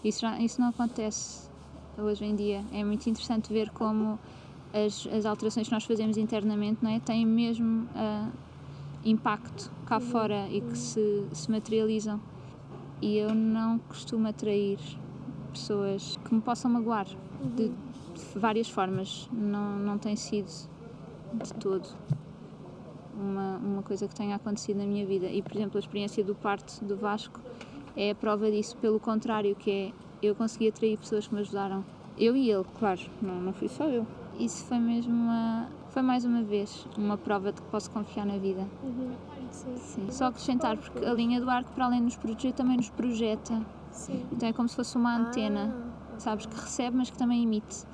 Isso, 0.03 0.25
isso 0.41 0.59
não 0.59 0.67
acontece 0.67 1.49
hoje 1.97 2.25
em 2.25 2.35
dia. 2.35 2.65
É 2.73 2.83
muito 2.83 3.09
interessante 3.09 3.53
ver 3.53 3.69
como 3.69 4.19
as, 4.73 5.07
as 5.07 5.25
alterações 5.25 5.67
que 5.67 5.73
nós 5.73 5.85
fazemos 5.85 6.17
internamente 6.17 6.83
não 6.83 6.91
é, 6.91 6.99
têm 6.99 7.25
mesmo 7.25 7.83
uh, 7.95 8.31
impacto 9.05 9.71
cá 9.85 9.95
uhum. 9.95 10.01
fora 10.01 10.49
e 10.49 10.59
que 10.59 10.77
se, 10.77 11.27
se 11.31 11.49
materializam 11.49 12.19
e 13.01 13.17
eu 13.17 13.33
não 13.33 13.79
costumo 13.79 14.27
atrair 14.27 14.79
pessoas 15.51 16.17
que 16.23 16.33
me 16.33 16.41
possam 16.41 16.71
magoar 16.71 17.07
uhum. 17.41 17.55
de, 17.55 17.71
várias 18.35 18.69
formas. 18.69 19.29
Não, 19.31 19.77
não 19.79 19.97
tem 19.97 20.15
sido 20.15 20.49
de 21.33 21.53
todo 21.55 21.87
uma, 23.15 23.57
uma 23.57 23.83
coisa 23.83 24.07
que 24.07 24.15
tenha 24.15 24.35
acontecido 24.35 24.77
na 24.77 24.85
minha 24.85 25.05
vida. 25.05 25.27
E, 25.27 25.41
por 25.41 25.55
exemplo, 25.55 25.77
a 25.77 25.79
experiência 25.79 26.23
do 26.23 26.35
parto 26.35 26.83
do 26.83 26.95
Vasco 26.95 27.39
é 27.95 28.11
a 28.11 28.15
prova 28.15 28.49
disso, 28.49 28.77
pelo 28.77 28.99
contrário, 28.99 29.55
que 29.55 29.71
é 29.71 29.91
eu 30.21 30.35
consegui 30.35 30.67
atrair 30.67 30.97
pessoas 30.97 31.27
que 31.27 31.33
me 31.33 31.41
ajudaram. 31.41 31.83
Eu 32.17 32.35
e 32.35 32.51
ele, 32.51 32.65
claro, 32.77 33.01
não, 33.21 33.41
não 33.41 33.53
fui 33.53 33.67
só 33.67 33.85
eu. 33.85 34.05
Isso 34.39 34.63
foi 34.65 34.77
mesmo 34.77 35.13
uma. 35.13 35.67
Foi 35.89 36.01
mais 36.01 36.23
uma 36.23 36.41
vez 36.41 36.87
uma 36.97 37.17
prova 37.17 37.51
de 37.51 37.61
que 37.61 37.67
posso 37.67 37.89
confiar 37.91 38.25
na 38.25 38.37
vida. 38.37 38.65
Uhum. 38.83 39.11
Sim. 39.51 39.75
Sim. 39.77 40.07
Só 40.09 40.25
acrescentar, 40.25 40.77
porque 40.77 41.05
a 41.05 41.13
linha 41.13 41.39
do 41.39 41.49
arco, 41.49 41.71
para 41.71 41.85
além 41.85 41.99
de 41.99 42.05
nos 42.05 42.15
proteger, 42.15 42.53
também 42.53 42.77
nos 42.77 42.89
projeta. 42.89 43.61
Sim. 43.91 44.25
Então 44.31 44.49
é 44.49 44.53
como 44.53 44.67
se 44.67 44.75
fosse 44.75 44.95
uma 44.97 45.15
antena, 45.15 45.75
ah. 46.15 46.19
sabes, 46.19 46.45
que 46.45 46.55
recebe, 46.55 46.97
mas 46.97 47.09
que 47.09 47.17
também 47.17 47.43
emite. 47.43 47.85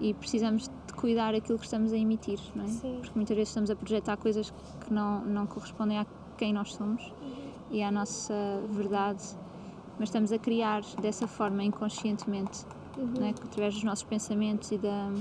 E 0.00 0.12
precisamos 0.12 0.68
de 0.86 0.92
cuidar 0.94 1.34
aquilo 1.34 1.58
que 1.58 1.64
estamos 1.64 1.92
a 1.92 1.96
emitir, 1.96 2.40
não 2.54 2.64
é? 2.64 2.68
Sim. 2.68 2.96
Porque 3.00 3.12
muitas 3.14 3.36
vezes 3.36 3.50
estamos 3.50 3.70
a 3.70 3.76
projetar 3.76 4.16
coisas 4.16 4.52
que 4.84 4.92
não, 4.92 5.24
não 5.24 5.46
correspondem 5.46 5.98
a 5.98 6.06
quem 6.36 6.52
nós 6.52 6.74
somos 6.74 7.02
uhum. 7.22 7.52
e 7.70 7.82
à 7.82 7.92
nossa 7.92 8.34
verdade, 8.70 9.22
mas 9.98 10.08
estamos 10.08 10.32
a 10.32 10.38
criar 10.38 10.82
dessa 11.00 11.28
forma 11.28 11.62
inconscientemente, 11.62 12.66
uhum. 12.98 13.12
não 13.20 13.26
é? 13.26 13.30
através 13.30 13.74
dos 13.74 13.84
nossos 13.84 14.04
pensamentos 14.04 14.72
e 14.72 14.78
da, 14.78 15.12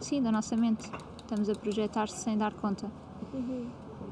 sim, 0.00 0.22
da 0.22 0.30
nossa 0.30 0.54
mente. 0.54 0.90
Estamos 1.16 1.48
a 1.48 1.54
projetar-se 1.54 2.16
sem 2.16 2.36
dar 2.36 2.52
conta. 2.54 2.90
Uhum. 3.32 3.66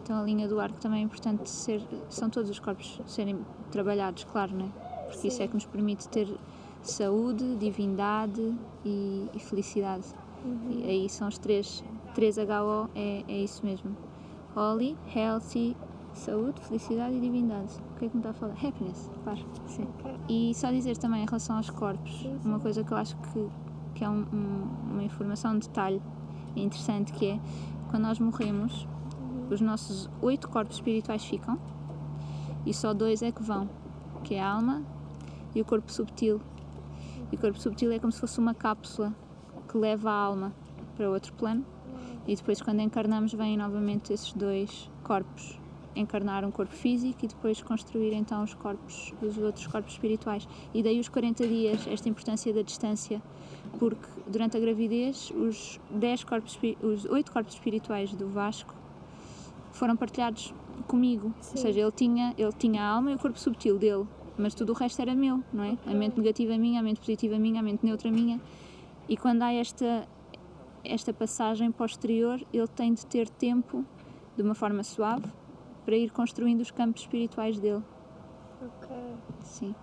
Então 0.06 0.20
a 0.20 0.22
linha 0.22 0.46
do 0.46 0.60
arco 0.60 0.78
também 0.78 1.00
é 1.00 1.02
importante 1.02 1.50
ser, 1.50 1.82
são 2.08 2.30
todos 2.30 2.48
os 2.48 2.60
corpos 2.60 3.00
serem 3.06 3.40
trabalhados, 3.72 4.22
claro, 4.22 4.54
né? 4.54 4.70
Porque 5.06 5.22
Sim. 5.22 5.28
isso 5.28 5.42
é 5.42 5.48
que 5.48 5.54
nos 5.54 5.66
permite 5.66 6.08
ter 6.08 6.32
saúde, 6.80 7.56
divindade 7.56 8.54
e, 8.84 9.28
e 9.34 9.40
felicidade. 9.40 10.04
Uhum. 10.44 10.70
E 10.70 10.84
aí 10.84 11.08
são 11.08 11.26
os 11.26 11.38
três, 11.38 11.82
3HO, 12.14 12.88
é, 12.94 13.24
é 13.26 13.38
isso 13.38 13.66
mesmo. 13.66 13.96
Holy, 14.54 14.96
Healthy, 15.12 15.76
Saúde, 16.14 16.60
Felicidade 16.60 17.16
e 17.16 17.20
Divindade. 17.20 17.72
O 17.96 17.98
que 17.98 18.04
é 18.04 18.08
que 18.08 18.14
me 18.14 18.20
está 18.20 18.30
a 18.30 18.34
falar? 18.34 18.54
Happiness, 18.64 19.10
claro. 19.24 19.44
Sim. 19.66 19.88
E 20.28 20.54
só 20.54 20.70
dizer 20.70 20.96
também 20.98 21.24
em 21.24 21.26
relação 21.26 21.56
aos 21.56 21.68
corpos, 21.68 22.28
uma 22.44 22.60
coisa 22.60 22.84
que 22.84 22.92
eu 22.92 22.96
acho 22.96 23.16
que, 23.16 23.48
que 23.96 24.04
é 24.04 24.08
um, 24.08 24.24
um, 24.32 24.92
uma 24.92 25.02
informação, 25.02 25.54
um 25.54 25.58
detalhe 25.58 26.00
interessante, 26.54 27.12
que 27.12 27.26
é 27.26 27.40
quando 27.90 28.04
nós 28.04 28.20
morremos, 28.20 28.86
os 29.50 29.60
nossos 29.60 30.10
oito 30.20 30.48
corpos 30.48 30.76
espirituais 30.76 31.24
ficam 31.24 31.58
e 32.64 32.74
só 32.74 32.92
dois 32.92 33.22
é 33.22 33.30
que 33.30 33.42
vão, 33.42 33.68
que 34.24 34.34
é 34.34 34.42
a 34.42 34.50
alma 34.50 34.82
e 35.54 35.60
o 35.60 35.64
corpo 35.64 35.90
subtil. 35.90 36.40
E 37.30 37.36
o 37.36 37.38
corpo 37.38 37.58
subtil 37.60 37.92
é 37.92 37.98
como 37.98 38.12
se 38.12 38.20
fosse 38.20 38.38
uma 38.38 38.54
cápsula 38.54 39.14
que 39.68 39.78
leva 39.78 40.10
a 40.10 40.14
alma 40.14 40.52
para 40.96 41.08
outro 41.10 41.32
plano 41.34 41.64
e 42.26 42.34
depois 42.34 42.60
quando 42.60 42.80
encarnamos 42.80 43.32
vêm 43.32 43.56
novamente 43.56 44.12
esses 44.12 44.32
dois 44.32 44.90
corpos 45.04 45.58
encarnar 45.94 46.44
um 46.44 46.50
corpo 46.50 46.74
físico 46.74 47.24
e 47.24 47.28
depois 47.28 47.62
construir 47.62 48.12
então 48.12 48.42
os 48.42 48.52
corpos, 48.52 49.14
os 49.22 49.38
outros 49.38 49.66
corpos 49.66 49.94
espirituais. 49.94 50.46
E 50.74 50.82
daí 50.82 51.00
os 51.00 51.08
40 51.08 51.46
dias, 51.46 51.86
esta 51.86 52.08
importância 52.08 52.52
da 52.52 52.62
distância, 52.62 53.22
porque 53.78 54.06
durante 54.26 54.56
a 54.56 54.60
gravidez 54.60 55.32
os 55.34 55.80
10 55.90 56.24
corpos, 56.24 56.58
os 56.82 57.06
8 57.06 57.32
corpos 57.32 57.54
espirituais 57.54 58.14
do 58.14 58.28
Vasco 58.28 58.74
foram 59.76 59.96
partilhados 59.96 60.54
comigo. 60.86 61.32
Sim. 61.40 61.52
Ou 61.56 61.62
seja, 61.62 61.80
ele 61.80 61.92
tinha, 61.92 62.34
ele 62.36 62.52
tinha 62.52 62.82
a 62.82 62.86
alma 62.86 63.12
e 63.12 63.14
o 63.14 63.18
corpo 63.18 63.38
subtil 63.38 63.78
dele. 63.78 64.06
mas 64.38 64.54
tudo 64.54 64.72
o 64.72 64.74
resto 64.74 65.00
era 65.00 65.14
meu, 65.14 65.42
não 65.52 65.64
é? 65.64 65.78
A 65.86 65.94
mente 65.94 66.18
negativa 66.18 66.56
minha, 66.58 66.80
a 66.80 66.82
mente 66.82 67.00
positiva 67.00 67.38
minha, 67.38 67.60
a 67.60 67.62
mente 67.62 67.84
neutra 67.84 68.10
minha. 68.10 68.40
E 69.08 69.16
quando 69.16 69.42
há 69.42 69.52
esta, 69.52 70.06
esta 70.84 71.12
passagem 71.12 71.70
posterior, 71.70 72.40
ele 72.52 72.68
tem 72.68 72.92
de 72.92 73.06
ter 73.06 73.28
tempo, 73.28 73.84
de 74.36 74.42
uma 74.42 74.54
forma 74.54 74.82
suave, 74.82 75.26
para 75.84 75.96
ir 75.96 76.10
construindo 76.10 76.60
os 76.60 76.70
campos 76.70 77.02
espirituais 77.02 77.58
dele. 77.58 77.82
Ok. 78.60 78.96
Sim. 79.42 79.74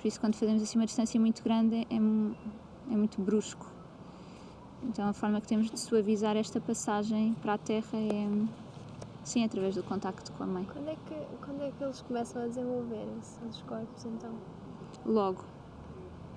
Por 0.00 0.06
isso, 0.06 0.20
quando 0.20 0.34
fazemos 0.34 0.62
assim 0.62 0.78
uma 0.78 0.86
distância 0.86 1.18
muito 1.18 1.42
grande, 1.42 1.86
é, 1.88 1.96
é 1.96 2.96
muito 2.96 3.20
brusco. 3.20 3.66
Então, 4.82 5.08
a 5.08 5.12
forma 5.12 5.40
que 5.40 5.46
temos 5.46 5.70
de 5.70 5.78
suavizar 5.78 6.36
esta 6.36 6.60
passagem 6.60 7.34
para 7.40 7.54
a 7.54 7.58
Terra 7.58 7.94
é, 7.94 8.28
sim, 9.22 9.44
através 9.44 9.74
do 9.74 9.82
contacto 9.82 10.32
com 10.32 10.44
a 10.44 10.46
Mãe. 10.46 10.66
Quando 10.72 10.88
é 10.88 10.96
que, 11.06 11.14
quando 11.44 11.62
é 11.62 11.70
que 11.70 11.82
eles 11.84 12.00
começam 12.02 12.42
a 12.42 12.46
desenvolverem-se, 12.46 13.38
os 13.48 13.62
corpos, 13.62 14.04
então? 14.04 14.30
Logo. 15.04 15.44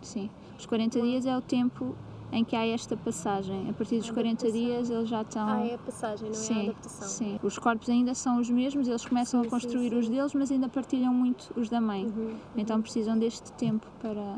Sim. 0.01 0.29
Os 0.57 0.65
40 0.65 1.01
dias 1.01 1.25
é 1.25 1.36
o 1.36 1.41
tempo 1.41 1.95
em 2.31 2.43
que 2.43 2.55
há 2.55 2.65
esta 2.65 2.97
passagem. 2.97 3.69
A 3.69 3.73
partir 3.73 3.97
dos 3.99 4.09
40 4.11 4.51
dias, 4.51 4.89
eles 4.89 5.07
já 5.07 5.21
estão. 5.21 5.47
Ah, 5.47 5.65
é 5.65 5.75
a 5.75 5.77
passagem, 5.77 6.29
não 6.29 6.36
é 6.36 6.39
a 6.39 6.41
Sim, 6.41 6.63
adaptação. 6.69 7.07
sim. 7.07 7.39
Os 7.41 7.57
corpos 7.57 7.89
ainda 7.89 8.13
são 8.13 8.39
os 8.39 8.49
mesmos, 8.49 8.88
eles 8.88 9.05
começam 9.05 9.41
Sim, 9.41 9.47
a 9.47 9.49
construir 9.49 9.89
sim, 9.89 9.97
os 9.97 10.05
sim. 10.05 10.11
deles, 10.11 10.33
mas 10.33 10.51
ainda 10.51 10.67
partilham 10.67 11.13
muito 11.13 11.51
os 11.55 11.69
da 11.69 11.79
mãe. 11.79 12.05
Uhum. 12.05 12.36
Então 12.57 12.81
precisam 12.81 13.17
deste 13.17 13.51
tempo 13.53 13.88
para, 14.01 14.38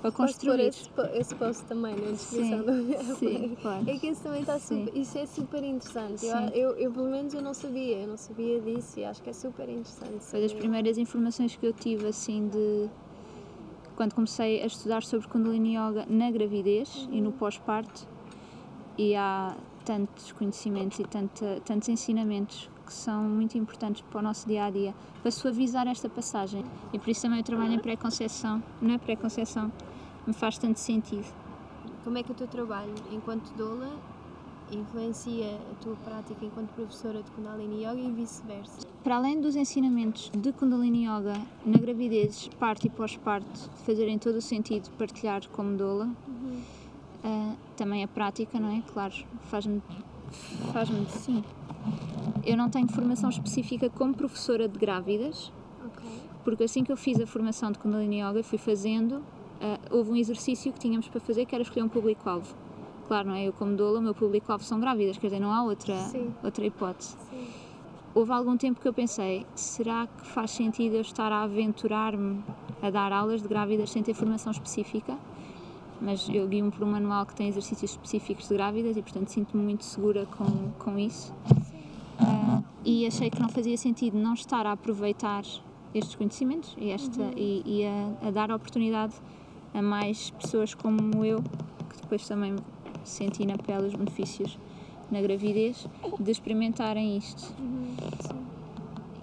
para 0.00 0.12
Posso 0.12 0.16
pôr 0.16 0.26
construir. 0.26 0.60
esse, 0.68 0.90
esse 1.14 1.34
post 1.34 1.64
também 1.64 1.94
na 1.96 2.10
descrição 2.12 2.58
Sim, 2.58 2.64
do 2.64 3.14
sim, 3.16 3.56
claro. 3.60 3.90
É 3.90 3.98
que 3.98 4.06
isso 4.08 4.22
também 4.22 4.40
está 4.40 4.58
super. 4.58 4.96
Isso 4.96 5.18
é 5.18 5.26
super 5.26 5.64
interessante. 5.64 6.26
Eu, 6.26 6.36
eu, 6.48 6.76
eu, 6.76 6.92
pelo 6.92 7.08
menos, 7.08 7.34
eu 7.34 7.42
não 7.42 7.54
sabia. 7.54 7.98
Eu 7.98 8.08
não 8.08 8.16
sabia 8.16 8.60
disso 8.60 8.98
e 9.00 9.04
acho 9.04 9.22
que 9.22 9.30
é 9.30 9.32
super 9.32 9.68
interessante. 9.68 10.20
Foi 10.20 10.40
das 10.40 10.50
saber. 10.50 10.60
primeiras 10.60 10.98
informações 10.98 11.56
que 11.56 11.66
eu 11.66 11.72
tive, 11.72 12.06
assim, 12.06 12.48
de. 12.48 12.88
Quando 13.96 14.14
comecei 14.14 14.62
a 14.62 14.66
estudar 14.66 15.02
sobre 15.02 15.26
Kundalini 15.26 15.76
Yoga 15.76 16.06
na 16.08 16.30
gravidez 16.30 17.08
e 17.10 17.20
no 17.20 17.32
pós-parto, 17.32 18.06
e 18.96 19.16
há 19.16 19.56
tantos 19.84 20.30
conhecimentos 20.32 21.00
e 21.00 21.04
tanta, 21.04 21.60
tantos 21.64 21.88
ensinamentos 21.88 22.70
que 22.88 22.94
são 22.94 23.22
muito 23.22 23.58
importantes 23.58 24.02
para 24.10 24.18
o 24.18 24.22
nosso 24.22 24.48
dia 24.48 24.64
a 24.64 24.70
dia, 24.70 24.94
para 25.20 25.30
suavizar 25.30 25.86
esta 25.86 26.08
passagem. 26.08 26.64
E 26.90 26.98
por 26.98 27.10
isso 27.10 27.20
também 27.20 27.40
o 27.40 27.42
trabalho 27.42 27.74
em 27.74 27.78
pré-conceição, 27.78 28.62
na 28.80 28.98
pré-conceição, 28.98 29.70
me 30.26 30.32
faz 30.32 30.56
tanto 30.56 30.80
sentido. 30.80 31.26
Como 32.02 32.16
é 32.16 32.22
que 32.22 32.32
o 32.32 32.34
teu 32.34 32.48
trabalho 32.48 32.94
enquanto 33.12 33.52
doula 33.54 33.90
influencia 34.72 35.58
a 35.70 35.82
tua 35.82 35.96
prática 35.96 36.44
enquanto 36.44 36.70
professora 36.70 37.22
de 37.22 37.30
Kundalini 37.32 37.84
Yoga 37.84 38.00
e 38.00 38.10
vice-versa? 38.10 38.86
Para 39.04 39.16
além 39.16 39.38
dos 39.38 39.54
ensinamentos 39.54 40.30
de 40.34 40.50
Kundalini 40.52 41.04
Yoga 41.04 41.34
na 41.66 41.78
gravidez, 41.78 42.48
parto 42.58 42.86
e 42.86 42.90
pós-parto, 42.90 43.70
fazerem 43.84 44.18
todo 44.18 44.36
o 44.36 44.42
sentido 44.42 44.88
partilhar 44.96 45.46
como 45.48 45.76
doula, 45.76 46.08
ah, 47.22 47.54
também 47.76 48.02
a 48.02 48.08
prática, 48.08 48.58
não 48.58 48.70
é? 48.70 48.82
Claro, 48.92 49.14
faz-me 49.50 49.82
faz-me 50.72 51.06
sim. 51.10 51.44
Eu 52.48 52.56
não 52.56 52.70
tenho 52.70 52.88
formação 52.88 53.28
específica 53.28 53.90
como 53.90 54.14
professora 54.14 54.66
de 54.66 54.78
grávidas, 54.78 55.52
Ok. 55.84 56.02
porque 56.42 56.64
assim 56.64 56.82
que 56.82 56.90
eu 56.90 56.96
fiz 56.96 57.20
a 57.20 57.26
formação 57.26 57.70
de 57.70 57.78
Kundalini 57.78 58.22
Yoga, 58.22 58.42
fui 58.42 58.56
fazendo, 58.56 59.22
ah, 59.60 59.78
houve 59.90 60.12
um 60.12 60.16
exercício 60.16 60.72
que 60.72 60.78
tínhamos 60.78 61.08
para 61.08 61.20
fazer 61.20 61.44
que 61.44 61.54
era 61.54 61.60
escolher 61.60 61.82
um 61.82 61.90
público-alvo. 61.90 62.54
Claro, 63.06 63.28
não 63.28 63.34
é? 63.34 63.46
Eu 63.46 63.52
como 63.52 63.76
doula, 63.76 63.98
o 63.98 64.02
meu 64.02 64.14
público-alvo 64.14 64.64
são 64.64 64.80
grávidas, 64.80 65.18
quer 65.18 65.26
dizer, 65.26 65.40
não 65.40 65.52
há 65.52 65.62
outra, 65.62 65.94
Sim. 66.04 66.30
outra 66.42 66.64
hipótese. 66.64 67.16
Sim. 67.28 67.48
Houve 68.14 68.32
algum 68.32 68.56
tempo 68.56 68.80
que 68.80 68.88
eu 68.88 68.94
pensei, 68.94 69.44
será 69.54 70.06
que 70.06 70.26
faz 70.26 70.50
sentido 70.52 70.94
eu 70.94 71.02
estar 71.02 71.30
a 71.30 71.42
aventurar-me 71.42 72.42
a 72.80 72.88
dar 72.88 73.12
aulas 73.12 73.42
de 73.42 73.48
grávidas 73.48 73.90
sem 73.90 74.02
ter 74.02 74.14
formação 74.14 74.50
específica? 74.52 75.18
Mas 76.00 76.26
eu 76.32 76.48
guio-me 76.48 76.70
por 76.70 76.82
um 76.82 76.90
manual 76.92 77.26
que 77.26 77.34
tem 77.34 77.46
exercícios 77.48 77.90
específicos 77.90 78.48
de 78.48 78.54
grávidas 78.54 78.96
e, 78.96 79.02
portanto, 79.02 79.28
sinto-me 79.28 79.62
muito 79.62 79.84
segura 79.84 80.24
com, 80.26 80.70
com 80.78 80.98
isso. 80.98 81.34
Ah, 82.18 82.62
e 82.84 83.06
achei 83.06 83.30
que 83.30 83.40
não 83.40 83.48
fazia 83.48 83.76
sentido 83.76 84.18
não 84.18 84.34
estar 84.34 84.66
a 84.66 84.72
aproveitar 84.72 85.42
estes 85.94 86.14
conhecimentos 86.14 86.74
e, 86.78 86.90
esta, 86.90 87.22
e, 87.36 87.62
e 87.64 87.84
a, 87.86 88.28
a 88.28 88.30
dar 88.30 88.50
oportunidade 88.50 89.14
a 89.72 89.82
mais 89.82 90.30
pessoas 90.30 90.74
como 90.74 91.24
eu, 91.24 91.42
que 91.42 92.02
depois 92.02 92.26
também 92.26 92.56
senti 93.04 93.46
na 93.46 93.56
pele 93.56 93.86
os 93.86 93.94
benefícios 93.94 94.58
na 95.10 95.20
gravidez, 95.22 95.86
de 96.20 96.30
experimentarem 96.30 97.16
isto. 97.16 97.54
Uhum. 97.58 97.96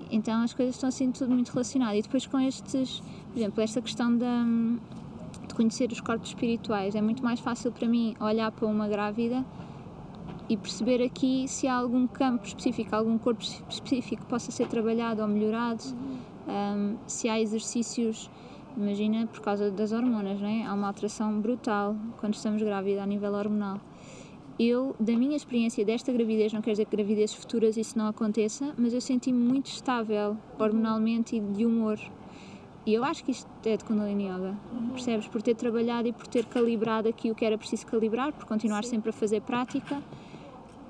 Então 0.10 0.42
as 0.42 0.54
coisas 0.54 0.76
estão 0.76 0.90
assim 0.90 1.12
tudo 1.12 1.32
muito 1.32 1.50
relacionado. 1.50 1.96
E 1.96 2.02
depois 2.02 2.26
com 2.26 2.40
estes, 2.40 3.02
por 3.32 3.40
exemplo, 3.40 3.62
esta 3.62 3.82
questão 3.82 4.18
da, 4.18 4.44
de 5.48 5.54
conhecer 5.54 5.92
os 5.92 6.00
corpos 6.00 6.30
espirituais, 6.30 6.96
é 6.96 7.02
muito 7.02 7.24
mais 7.24 7.40
fácil 7.40 7.72
para 7.72 7.88
mim 7.88 8.16
olhar 8.20 8.52
para 8.52 8.68
uma 8.68 8.88
grávida 8.88 9.46
e 10.50 10.56
perceber 10.56 11.04
aqui 11.04 11.48
se 11.48 11.68
há 11.68 11.76
algum 11.76 12.06
campo 12.08 12.46
específico, 12.46 12.96
algum 12.96 13.18
corpo 13.18 13.44
específico 13.70 14.24
que 14.24 14.30
possa 14.30 14.52
ser 14.52 14.68
trabalhado 14.68 15.22
ou 15.22 15.28
melhorado, 15.28 15.84
um, 16.48 16.96
se 17.08 17.28
há 17.28 17.40
exercícios, 17.40 18.30
imagina 18.78 19.26
por 19.28 19.40
causa 19.42 19.72
das 19.72 19.92
hormonas, 19.92 20.40
não 20.40 20.48
é? 20.48 20.66
há 20.66 20.74
uma 20.74 20.88
alteração 20.88 21.40
brutal 21.40 21.96
quando 22.18 22.36
estamos 22.36 22.62
grávidas 22.62 23.04
a 23.04 23.06
nível 23.06 23.34
hormonal. 23.34 23.80
Eu, 24.58 24.96
da 25.00 25.14
minha 25.18 25.36
experiência 25.36 25.84
desta 25.84 26.14
gravidez, 26.14 26.54
não 26.54 26.62
quer 26.62 26.72
dizer 26.72 26.86
que 26.86 26.96
gravidezes 26.96 27.36
futuras 27.36 27.76
isso 27.76 27.98
não 27.98 28.08
aconteça, 28.08 28.74
mas 28.78 28.94
eu 28.94 29.02
senti-me 29.02 29.38
muito 29.38 29.66
estável 29.66 30.38
hormonalmente 30.58 31.36
e 31.36 31.40
de 31.42 31.66
humor. 31.66 32.00
E 32.86 32.94
eu 32.94 33.04
acho 33.04 33.26
que 33.26 33.32
isto 33.32 33.50
é 33.66 33.76
de 33.76 33.84
Kundalini 33.84 34.30
Yoga, 34.30 34.56
percebes? 34.94 35.28
Por 35.28 35.42
ter 35.42 35.56
trabalhado 35.56 36.08
e 36.08 36.14
por 36.14 36.28
ter 36.28 36.46
calibrado 36.46 37.10
aqui 37.10 37.32
o 37.32 37.36
que 37.36 37.44
era 37.44 37.58
preciso 37.58 37.86
calibrar, 37.88 38.32
por 38.32 38.46
continuar 38.46 38.84
Sim. 38.84 38.92
sempre 38.92 39.10
a 39.10 39.14
fazer 39.14 39.42
prática, 39.42 40.02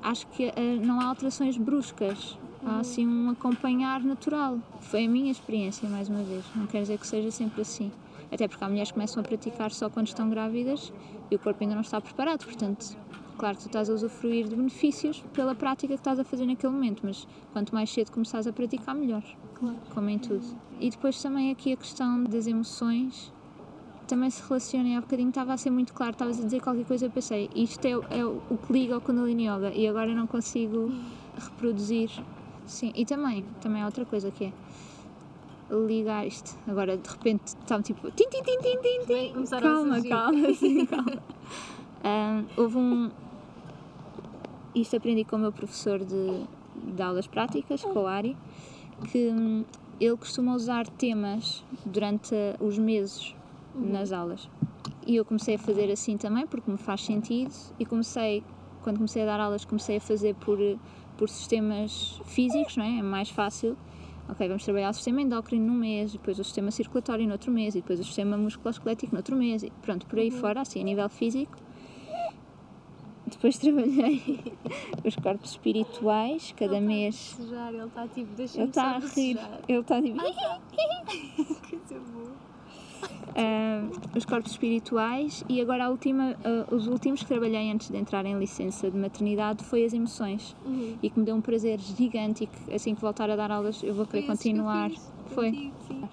acho 0.05 0.27
que 0.27 0.53
eh, 0.55 0.77
não 0.81 1.01
há 1.01 1.05
alterações 1.05 1.57
bruscas. 1.57 2.37
Há 2.63 2.79
assim 2.79 3.07
um 3.07 3.29
acompanhar 3.29 4.03
natural. 4.03 4.57
Foi 4.79 5.05
a 5.05 5.09
minha 5.09 5.31
experiência, 5.31 5.87
mais 5.89 6.09
uma 6.09 6.23
vez. 6.23 6.43
Não 6.55 6.65
quer 6.65 6.81
dizer 6.81 6.97
que 6.97 7.05
seja 7.05 7.29
sempre 7.29 7.61
assim. 7.61 7.91
Até 8.31 8.47
porque 8.47 8.63
há 8.63 8.67
mulheres 8.67 8.89
que 8.89 8.95
começam 8.95 9.21
a 9.21 9.23
praticar 9.23 9.71
só 9.71 9.89
quando 9.89 10.07
estão 10.07 10.29
grávidas 10.29 10.91
e 11.29 11.35
o 11.35 11.39
corpo 11.39 11.63
ainda 11.63 11.75
não 11.75 11.81
está 11.81 12.01
preparado. 12.01 12.43
Portanto, 12.43 12.97
claro 13.37 13.55
que 13.55 13.63
tu 13.63 13.67
estás 13.67 13.89
a 13.89 13.93
usufruir 13.93 14.47
de 14.47 14.55
benefícios 14.55 15.23
pela 15.33 15.53
prática 15.53 15.93
que 15.93 15.99
estás 15.99 16.19
a 16.19 16.23
fazer 16.23 16.45
naquele 16.45 16.73
momento, 16.73 17.01
mas 17.03 17.27
quanto 17.53 17.73
mais 17.73 17.89
cedo 17.91 18.11
começares 18.11 18.47
a 18.47 18.53
praticar, 18.53 18.95
melhor. 18.95 19.23
Claro. 19.53 19.77
Como 19.93 20.09
em 20.09 20.17
tudo. 20.17 20.45
E 20.79 20.89
depois 20.89 21.21
também 21.21 21.51
aqui 21.51 21.73
a 21.73 21.77
questão 21.77 22.23
das 22.23 22.47
emoções 22.47 23.31
também 24.05 24.29
se 24.29 24.41
relaciona. 24.47 24.89
E 24.89 24.95
há 24.95 25.01
bocadinho 25.01 25.29
estava 25.29 25.53
a 25.53 25.57
ser 25.57 25.69
muito 25.69 25.93
claro, 25.93 26.11
estavas 26.13 26.39
a 26.39 26.43
dizer 26.43 26.61
qualquer 26.61 26.85
coisa, 26.85 27.05
eu 27.05 27.11
pensei, 27.11 27.49
isto 27.55 27.85
é, 27.85 27.97
o- 27.97 28.03
é 28.09 28.25
o 28.25 28.57
que 28.65 28.71
liga 28.73 28.95
ao 28.95 29.01
Kundalini 29.01 29.47
Yoga 29.47 29.73
e 29.73 29.87
agora 29.87 30.13
não 30.13 30.27
consigo 30.27 30.91
reproduzir. 31.37 32.09
Sim, 32.65 32.91
e 32.95 33.05
também, 33.05 33.43
também 33.61 33.81
há 33.81 33.85
outra 33.85 34.05
coisa 34.05 34.31
que 34.31 34.45
é 34.45 34.53
ligar 35.87 36.25
isto. 36.25 36.57
Agora 36.67 36.97
de 36.97 37.09
repente 37.09 37.47
está 37.47 37.81
tipo 37.81 38.09
tim, 38.11 38.23
tim, 38.29 38.41
tim, 38.43 38.57
tim, 38.61 38.77
tim, 38.81 39.05
tim. 39.33 39.33
Calma, 39.73 39.95
calma, 40.09 40.53
sim, 40.53 40.85
calma. 40.85 41.21
Ah, 42.03 42.43
houve 42.57 42.77
um. 42.77 43.09
Isto 44.73 44.97
aprendi 44.97 45.23
com 45.23 45.37
o 45.37 45.39
meu 45.39 45.51
professor 45.53 45.99
de, 45.99 46.41
de 46.75 47.01
aulas 47.01 47.27
práticas, 47.27 47.81
com 47.81 47.99
o 48.03 48.07
Ari, 48.07 48.35
que 49.11 49.29
hum, 49.29 49.63
ele 49.99 50.17
costuma 50.17 50.53
usar 50.53 50.85
temas 50.87 51.63
durante 51.85 52.35
os 52.59 52.77
meses 52.77 53.33
nas 53.76 54.11
aulas. 54.11 54.49
E 55.05 55.15
eu 55.15 55.26
comecei 55.26 55.55
a 55.55 55.59
fazer 55.59 55.91
assim 55.91 56.17
também, 56.17 56.47
porque 56.47 56.69
me 56.69 56.78
faz 56.78 57.01
sentido, 57.01 57.53
e 57.80 57.86
comecei, 57.86 58.43
quando 58.82 58.97
comecei 58.97 59.23
a 59.23 59.26
dar 59.26 59.39
aulas, 59.39 59.63
comecei 59.63 59.97
a 59.97 60.01
fazer 60.01 60.36
por, 60.36 60.57
por 61.17 61.30
sistemas 61.30 62.19
físicos, 62.26 62.76
não 62.78 62.86
é? 62.86 62.99
É 62.99 63.03
mais 63.03 63.30
fácil. 63.30 63.78
Ok, 64.28 64.47
vamos 64.47 64.63
trabalhar 64.63 64.89
o 64.89 64.93
sistema 64.93 65.21
endócrino 65.21 65.67
num 65.67 65.78
mês, 65.78 66.11
depois 66.11 66.39
o 66.39 66.43
sistema 66.43 66.71
circulatório 66.71 67.26
no 67.28 67.34
outro 67.34 67.51
mês, 67.51 67.76
e 67.76 67.82
depois 67.82 67.99
o 67.99 68.03
sistema 68.03 68.36
musculoesquelético 68.36 69.13
no 69.13 69.19
outro 69.19 69.36
mês, 69.36 69.61
e 69.61 69.71
pronto, 69.84 70.07
por 70.07 70.17
aí 70.17 70.32
fora, 70.32 70.61
assim, 70.61 70.82
a 70.82 70.84
nível 70.84 71.07
físico. 71.09 71.55
Depois 73.28 73.57
trabalhei 73.59 74.41
os 75.03 75.15
corpos 75.15 75.51
espirituais, 75.51 76.53
cada 76.57 76.82
mês. 76.82 77.36
Sujar, 77.38 77.73
ele 77.73 77.84
está 77.86 78.07
tipo, 78.07 78.32
Ele 78.32 78.36
deixa-me 78.36 78.67
está 78.67 78.99
só 79.01 79.07
a 79.07 79.09
rir, 79.09 79.39
ele 79.67 79.80
está 79.80 80.01
tipo. 80.01 80.19
Coisa 81.69 81.99
boa. 82.11 82.34
Ah, 83.35 83.87
os 84.15 84.25
corpos 84.25 84.51
espirituais 84.51 85.43
e 85.49 85.59
agora 85.61 85.85
a 85.85 85.89
última, 85.89 86.35
ah, 86.43 86.73
os 86.73 86.87
últimos 86.87 87.21
que 87.21 87.27
trabalhei 87.27 87.71
antes 87.71 87.89
de 87.89 87.97
entrar 87.97 88.25
em 88.25 88.37
licença 88.37 88.89
de 88.89 88.97
maternidade 88.97 89.63
foi 89.63 89.83
as 89.85 89.93
emoções 89.93 90.55
Uhum. 90.65 90.97
e 91.01 91.09
que 91.09 91.19
me 91.19 91.25
deu 91.25 91.35
um 91.35 91.41
prazer 91.41 91.79
gigante 91.79 92.43
e 92.45 92.47
que 92.47 92.73
assim 92.73 92.95
que 92.95 93.01
voltar 93.01 93.29
a 93.29 93.35
dar 93.35 93.51
aulas 93.51 93.81
eu 93.83 93.93
vou 93.93 94.05
Foi 94.05 94.21
querer 94.21 94.23
que 94.23 94.31
eu 94.31 94.37
continuar. 94.37 94.89
fiz 94.89 95.11
Foi. 95.27 95.51
contigo, 95.51 95.75
sim. 95.87 96.03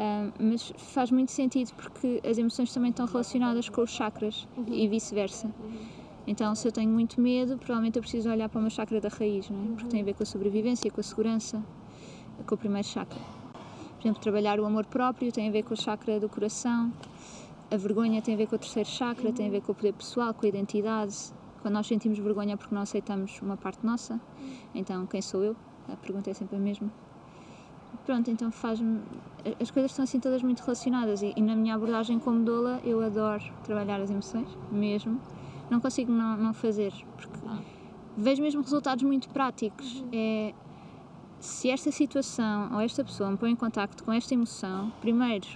Ah, 0.00 0.30
mas 0.38 0.72
faz 0.76 1.10
muito 1.10 1.32
sentido 1.32 1.72
porque 1.74 2.20
as 2.28 2.38
emoções 2.38 2.72
também 2.72 2.90
estão 2.90 3.04
relacionadas 3.06 3.68
com 3.68 3.82
os 3.82 3.90
chakras 3.90 4.46
e 4.68 4.86
vice-versa. 4.86 5.50
Então, 6.26 6.54
se 6.54 6.68
eu 6.68 6.72
tenho 6.72 6.90
muito 6.90 7.20
medo, 7.20 7.56
provavelmente 7.56 7.96
eu 7.96 8.02
preciso 8.02 8.28
olhar 8.30 8.48
para 8.50 8.58
o 8.58 8.60
meu 8.62 8.70
chakra 8.70 9.00
da 9.00 9.08
raiz, 9.08 9.48
não 9.48 9.64
é? 9.64 9.66
Porque 9.68 9.86
tem 9.86 10.02
a 10.02 10.04
ver 10.04 10.14
com 10.14 10.22
a 10.22 10.26
sobrevivência, 10.26 10.90
com 10.90 11.00
a 11.00 11.02
segurança, 11.02 11.64
com 12.46 12.54
o 12.54 12.58
primeiro 12.58 12.86
chakra. 12.86 13.18
Por 13.98 14.04
exemplo, 14.06 14.22
trabalhar 14.22 14.60
o 14.60 14.64
amor 14.64 14.86
próprio 14.86 15.32
tem 15.32 15.48
a 15.48 15.50
ver 15.50 15.64
com 15.64 15.74
o 15.74 15.76
chakra 15.76 16.20
do 16.20 16.28
coração, 16.28 16.92
a 17.68 17.76
vergonha 17.76 18.22
tem 18.22 18.34
a 18.34 18.36
ver 18.36 18.46
com 18.46 18.54
o 18.54 18.58
terceiro 18.58 18.88
chakra, 18.88 19.32
tem 19.32 19.48
a 19.48 19.50
ver 19.50 19.60
com 19.60 19.72
o 19.72 19.74
poder 19.74 19.92
pessoal, 19.92 20.32
com 20.32 20.46
a 20.46 20.48
identidade. 20.48 21.16
Quando 21.60 21.74
nós 21.74 21.86
sentimos 21.86 22.16
vergonha 22.18 22.54
é 22.54 22.56
porque 22.56 22.72
não 22.72 22.82
aceitamos 22.82 23.42
uma 23.42 23.56
parte 23.56 23.84
nossa. 23.84 24.20
Então, 24.72 25.04
quem 25.06 25.20
sou 25.20 25.42
eu? 25.42 25.56
A 25.88 25.96
pergunta 25.96 26.30
é 26.30 26.34
sempre 26.34 26.56
a 26.56 26.60
mesma. 26.60 26.88
Pronto, 28.06 28.30
então 28.30 28.52
faz-me. 28.52 29.00
As 29.60 29.70
coisas 29.70 29.90
estão 29.90 30.04
assim 30.04 30.20
todas 30.20 30.42
muito 30.42 30.60
relacionadas 30.60 31.20
e, 31.20 31.32
e 31.36 31.42
na 31.42 31.56
minha 31.56 31.74
abordagem 31.74 32.20
como 32.20 32.42
doula 32.44 32.80
eu 32.84 33.02
adoro 33.02 33.42
trabalhar 33.64 34.00
as 34.00 34.10
emoções, 34.10 34.48
mesmo. 34.70 35.20
Não 35.68 35.80
consigo 35.80 36.12
não, 36.12 36.36
não 36.36 36.54
fazer, 36.54 36.92
porque 37.16 37.38
vejo 38.16 38.42
mesmo 38.42 38.62
resultados 38.62 39.02
muito 39.02 39.28
práticos. 39.28 40.04
É, 40.12 40.54
se 41.40 41.70
esta 41.70 41.90
situação 41.92 42.70
ou 42.72 42.80
esta 42.80 43.04
pessoa 43.04 43.30
me 43.30 43.36
põe 43.36 43.50
em 43.50 43.56
contacto 43.56 44.02
com 44.04 44.12
esta 44.12 44.34
emoção, 44.34 44.92
primeiro, 45.00 45.46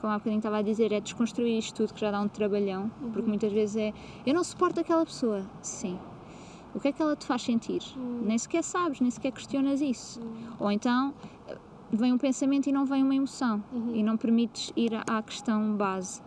como 0.00 0.12
há 0.12 0.18
bocadinho 0.18 0.38
estava 0.38 0.58
a 0.58 0.62
dizer, 0.62 0.92
é 0.92 1.00
desconstruir 1.00 1.58
isto 1.58 1.74
tudo 1.74 1.94
que 1.94 2.00
já 2.00 2.10
dá 2.10 2.20
um 2.20 2.28
trabalhão, 2.28 2.90
porque 3.12 3.28
muitas 3.28 3.52
vezes 3.52 3.76
é 3.76 3.94
eu 4.24 4.34
não 4.34 4.44
suporto 4.44 4.80
aquela 4.80 5.04
pessoa. 5.04 5.44
Sim. 5.60 5.98
O 6.74 6.80
que 6.80 6.88
é 6.88 6.92
que 6.92 7.00
ela 7.00 7.16
te 7.16 7.24
faz 7.24 7.42
sentir? 7.42 7.82
Nem 8.22 8.36
sequer 8.36 8.62
sabes, 8.62 9.00
nem 9.00 9.10
sequer 9.10 9.32
questionas 9.32 9.80
isso. 9.80 10.20
Ou 10.58 10.70
então 10.70 11.14
vem 11.90 12.12
um 12.12 12.18
pensamento 12.18 12.68
e 12.68 12.72
não 12.72 12.84
vem 12.84 13.02
uma 13.02 13.14
emoção 13.14 13.62
e 13.94 14.02
não 14.02 14.16
permites 14.16 14.72
ir 14.76 14.92
à 15.06 15.22
questão 15.22 15.74
base. 15.74 16.20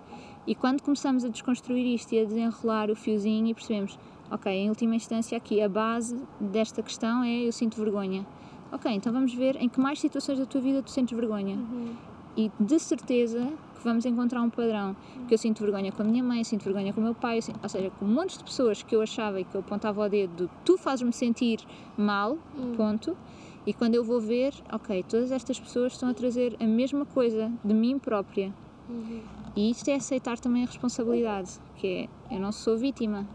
E 0.47 0.55
quando 0.55 0.81
começamos 0.81 1.23
a 1.23 1.29
desconstruir 1.29 1.85
isto 1.93 2.13
e 2.13 2.21
a 2.21 2.25
desenrolar 2.25 2.89
o 2.89 2.95
fiozinho 2.95 3.47
e 3.47 3.53
percebemos, 3.53 3.99
ok, 4.31 4.51
em 4.51 4.69
última 4.69 4.95
instância 4.95 5.37
aqui 5.37 5.61
a 5.61 5.69
base 5.69 6.19
desta 6.39 6.81
questão 6.81 7.23
é 7.23 7.45
eu 7.45 7.51
sinto 7.51 7.77
vergonha. 7.77 8.25
Ok, 8.71 8.91
então 8.91 9.11
vamos 9.11 9.33
ver 9.33 9.55
em 9.55 9.67
que 9.67 9.79
mais 9.79 9.99
situações 9.99 10.37
da 10.39 10.45
tua 10.45 10.61
vida 10.61 10.81
tu 10.83 10.91
sentes 10.91 11.17
vergonha. 11.17 11.55
Uhum. 11.55 11.95
E 12.37 12.51
de 12.59 12.79
certeza 12.79 13.51
que 13.75 13.83
vamos 13.83 14.05
encontrar 14.05 14.41
um 14.41 14.49
padrão. 14.49 14.95
Que 15.27 15.33
eu 15.33 15.37
sinto 15.37 15.61
vergonha 15.61 15.91
com 15.91 16.01
a 16.03 16.05
minha 16.05 16.23
mãe, 16.23 16.39
eu 16.39 16.45
sinto 16.45 16.63
vergonha 16.63 16.93
com 16.93 17.01
o 17.01 17.03
meu 17.03 17.15
pai, 17.15 17.41
sinto- 17.41 17.59
ou 17.63 17.69
seja, 17.69 17.89
com 17.91 18.05
montes 18.05 18.37
de 18.37 18.43
pessoas 18.43 18.83
que 18.83 18.95
eu 18.95 19.01
achava 19.01 19.39
e 19.39 19.43
que 19.43 19.55
eu 19.55 19.61
apontava 19.61 20.05
o 20.05 20.09
dedo, 20.09 20.45
de, 20.45 20.49
tu 20.63 20.77
fazes-me 20.77 21.11
sentir 21.13 21.59
mal, 21.97 22.37
ponto. 22.77 23.17
E 23.65 23.73
quando 23.73 23.95
eu 23.95 24.03
vou 24.03 24.19
ver, 24.21 24.53
ok, 24.71 25.03
todas 25.07 25.31
estas 25.31 25.59
pessoas 25.59 25.93
estão 25.93 26.09
a 26.09 26.13
trazer 26.13 26.55
a 26.59 26.65
mesma 26.65 27.05
coisa 27.05 27.51
de 27.63 27.73
mim 27.73 27.97
própria. 27.99 28.53
Uhum. 28.89 29.21
E 29.55 29.71
isto 29.71 29.87
é 29.89 29.95
aceitar 29.95 30.37
também 30.39 30.63
a 30.63 30.65
responsabilidade, 30.67 31.51
que 31.77 32.07
é, 32.29 32.35
eu 32.35 32.39
não 32.39 32.51
sou 32.51 32.77
vítima 32.77 33.25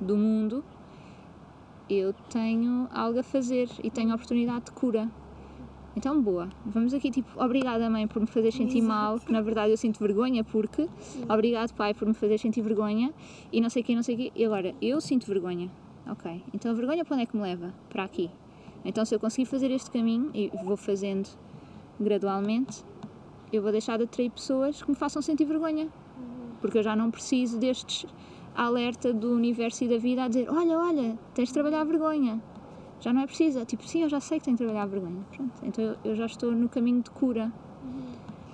do 0.00 0.16
mundo, 0.16 0.64
eu 1.90 2.12
tenho 2.30 2.88
algo 2.92 3.18
a 3.18 3.22
fazer 3.22 3.68
e 3.82 3.90
tenho 3.90 4.14
oportunidade 4.14 4.66
de 4.66 4.72
cura. 4.72 5.08
Então, 5.96 6.22
boa. 6.22 6.48
Vamos 6.64 6.94
aqui, 6.94 7.10
tipo, 7.10 7.42
obrigada, 7.42 7.90
mãe, 7.90 8.06
por 8.06 8.20
me 8.20 8.26
fazer 8.26 8.52
sentir 8.52 8.78
Exato. 8.78 8.94
mal, 8.94 9.18
que 9.18 9.32
na 9.32 9.40
verdade 9.40 9.72
eu 9.72 9.76
sinto 9.76 9.98
vergonha 9.98 10.44
porque. 10.44 10.88
Obrigado, 11.28 11.72
pai, 11.74 11.92
por 11.92 12.06
me 12.06 12.14
fazer 12.14 12.38
sentir 12.38 12.62
vergonha 12.62 13.12
e 13.52 13.60
não 13.60 13.68
sei 13.68 13.82
o 13.82 13.84
quê, 13.84 13.94
não 13.94 14.02
sei 14.02 14.14
o 14.14 14.18
quê. 14.18 14.32
E 14.36 14.44
agora, 14.44 14.74
eu 14.80 15.00
sinto 15.00 15.26
vergonha. 15.26 15.68
Ok. 16.06 16.42
Então, 16.54 16.70
a 16.70 16.74
vergonha 16.74 17.04
para 17.04 17.14
onde 17.14 17.24
é 17.24 17.26
que 17.26 17.36
me 17.36 17.42
leva? 17.42 17.74
Para 17.88 18.04
aqui. 18.04 18.30
Então, 18.84 19.04
se 19.04 19.14
eu 19.14 19.20
conseguir 19.20 19.46
fazer 19.46 19.70
este 19.72 19.90
caminho, 19.90 20.30
e 20.32 20.50
vou 20.64 20.76
fazendo 20.76 21.28
gradualmente, 21.98 22.84
eu 23.52 23.60
vou 23.60 23.72
deixar 23.72 23.98
de 23.98 24.04
atrair 24.04 24.30
pessoas 24.30 24.82
que 24.82 24.88
me 24.88 24.96
façam 24.96 25.20
sentir 25.20 25.44
vergonha. 25.44 25.88
Porque 26.60 26.78
eu 26.78 26.82
já 26.82 26.94
não 26.94 27.10
preciso 27.10 27.58
destes 27.58 28.06
alerta 28.54 29.12
do 29.12 29.32
universo 29.32 29.84
e 29.84 29.88
da 29.88 29.98
vida 29.98 30.24
a 30.24 30.28
dizer: 30.28 30.48
olha, 30.50 30.78
olha, 30.78 31.18
tens 31.34 31.48
de 31.48 31.54
trabalhar 31.54 31.80
a 31.82 31.84
vergonha. 31.84 32.40
Já 33.00 33.12
não 33.12 33.22
é 33.22 33.26
preciso. 33.26 33.58
É 33.58 33.64
Tipo, 33.64 33.86
sim, 33.86 34.02
eu 34.02 34.08
já 34.08 34.20
sei 34.20 34.38
que 34.38 34.44
tenho 34.44 34.56
de 34.56 34.62
trabalhar 34.62 34.82
a 34.82 34.86
vergonha. 34.86 35.24
Pronto. 35.34 35.52
Então 35.62 35.84
eu, 35.84 35.96
eu 36.04 36.16
já 36.16 36.26
estou 36.26 36.52
no 36.52 36.68
caminho 36.68 37.02
de 37.02 37.10
cura. 37.10 37.50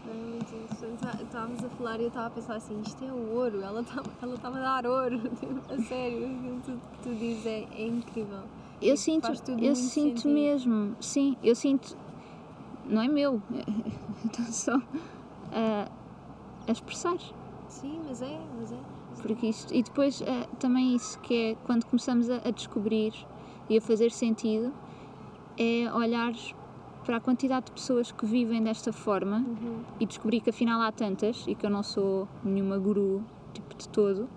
É 0.08 0.14
muito 0.14 0.54
interessante. 0.54 1.00
Tá- 1.02 1.16
Estávamos 1.20 1.64
a 1.64 1.68
falar 1.70 1.98
e 1.98 2.02
eu 2.04 2.08
estava 2.08 2.26
a 2.26 2.30
pensar 2.30 2.54
assim, 2.54 2.80
isto 2.80 3.04
é 3.04 3.12
o 3.12 3.34
ouro, 3.34 3.60
ela 3.60 3.80
está 3.80 4.02
ela 4.22 4.34
está 4.34 4.48
a 4.48 4.52
dar 4.52 4.86
ouro, 4.86 5.18
a 5.68 5.78
sério, 5.82 6.18
aquilo 6.18 6.60
tudo 6.64 6.80
que 6.92 7.02
tu 7.02 7.14
dizes 7.16 7.46
é, 7.46 7.66
é 7.74 7.86
incrível. 7.88 8.42
Eu 8.80 8.94
E 8.94 8.96
sinto, 8.96 9.28
eu 9.60 9.74
sinto 9.74 10.20
sentido. 10.20 10.30
mesmo, 10.30 10.96
sim, 11.00 11.36
eu 11.42 11.56
sinto, 11.56 11.96
não 12.84 13.02
é 13.02 13.08
meu, 13.08 13.42
estou 14.24 14.44
só 14.46 14.74
a, 15.50 15.88
a 16.68 16.72
expressar. 16.72 17.16
Sim, 17.68 18.00
mas 18.06 18.22
é, 18.22 18.38
mas 18.56 18.70
é. 18.70 18.95
Porque 19.22 19.46
isto, 19.46 19.74
e 19.74 19.82
depois 19.82 20.20
eh, 20.22 20.46
também 20.58 20.94
isso 20.94 21.18
que 21.20 21.34
é 21.34 21.54
quando 21.64 21.84
começamos 21.86 22.28
a, 22.30 22.36
a 22.44 22.50
descobrir 22.50 23.12
e 23.68 23.78
a 23.78 23.80
fazer 23.80 24.10
sentido, 24.10 24.72
é 25.58 25.90
olhar 25.92 26.32
para 27.04 27.16
a 27.16 27.20
quantidade 27.20 27.66
de 27.66 27.72
pessoas 27.72 28.10
que 28.12 28.26
vivem 28.26 28.62
desta 28.62 28.92
forma 28.92 29.38
Uhum. 29.38 29.82
e 30.00 30.06
descobrir 30.06 30.40
que 30.40 30.50
afinal 30.50 30.80
há 30.80 30.90
tantas 30.92 31.44
e 31.46 31.54
que 31.54 31.64
eu 31.64 31.70
não 31.70 31.82
sou 31.82 32.28
nenhuma 32.44 32.78
guru 32.78 33.24
tipo 33.54 33.74
de 33.76 33.88
todo. 33.88 34.28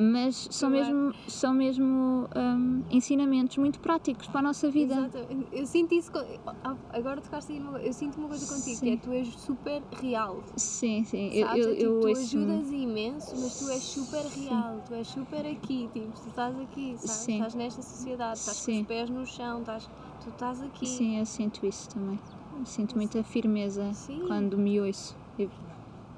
Mas 0.00 0.46
são 0.50 0.70
Claro. 0.70 0.86
mesmo, 0.94 1.14
são 1.28 1.52
mesmo 1.54 2.28
hum, 2.36 2.84
ensinamentos 2.88 3.56
muito 3.56 3.80
práticos 3.80 4.28
para 4.28 4.38
a 4.38 4.42
nossa 4.42 4.70
vida. 4.70 4.94
Exato. 4.94 5.18
Eu 5.50 5.66
sinto 5.66 5.92
isso, 5.92 6.10
ah, 6.46 6.76
agora 6.90 7.20
tocaste 7.20 7.52
aí, 7.52 7.58
eu 7.58 7.92
sinto 7.92 8.16
uma 8.18 8.28
coisa 8.28 8.46
contigo, 8.46 8.78
que 8.78 8.90
é 8.90 8.92
Sim. 8.92 8.98
tu 8.98 9.12
és 9.12 9.34
super 9.40 9.84
real. 10.00 10.44
Sim, 10.56 11.02
sim. 11.04 11.30
Eu, 11.32 11.46
Sabes? 11.48 11.66
eu, 11.66 11.72
É 11.72 11.74
tipo, 11.74 11.84
eu 11.84 12.00
tu 12.00 12.06
ajudas 12.16 12.70
imenso, 12.70 13.36
mas 13.40 13.58
tu 13.58 13.68
és 13.70 13.82
super 13.82 14.24
real, 14.26 14.80
tu 14.82 14.94
és 14.94 15.08
super 15.08 15.44
aqui, 15.44 15.88
tipo, 15.92 16.12
tu 16.20 16.28
estás 16.28 16.56
aqui, 16.56 16.96
sabes? 16.98 17.22
Sim. 17.22 17.32
Estás 17.34 17.54
nesta 17.56 17.82
sociedade, 17.82 18.38
estás 18.38 18.60
com 18.60 18.72
Sim. 18.72 18.80
os 18.82 18.86
pés 18.86 19.10
no 19.10 19.26
chão, 19.26 19.60
estás, 19.60 19.88
tu 20.20 20.30
estás 20.30 20.60
aqui. 20.60 20.86
Sim, 20.86 21.18
eu 21.18 21.26
sinto 21.26 21.66
isso 21.66 21.88
também. 21.88 22.20
Eu 22.56 22.64
sinto 22.64 22.96
muita 22.96 23.22
firmeza 23.24 23.92
Sim. 23.94 24.22
quando 24.28 24.56
me 24.56 24.80
ouço. 24.80 25.16
Eu, 25.36 25.50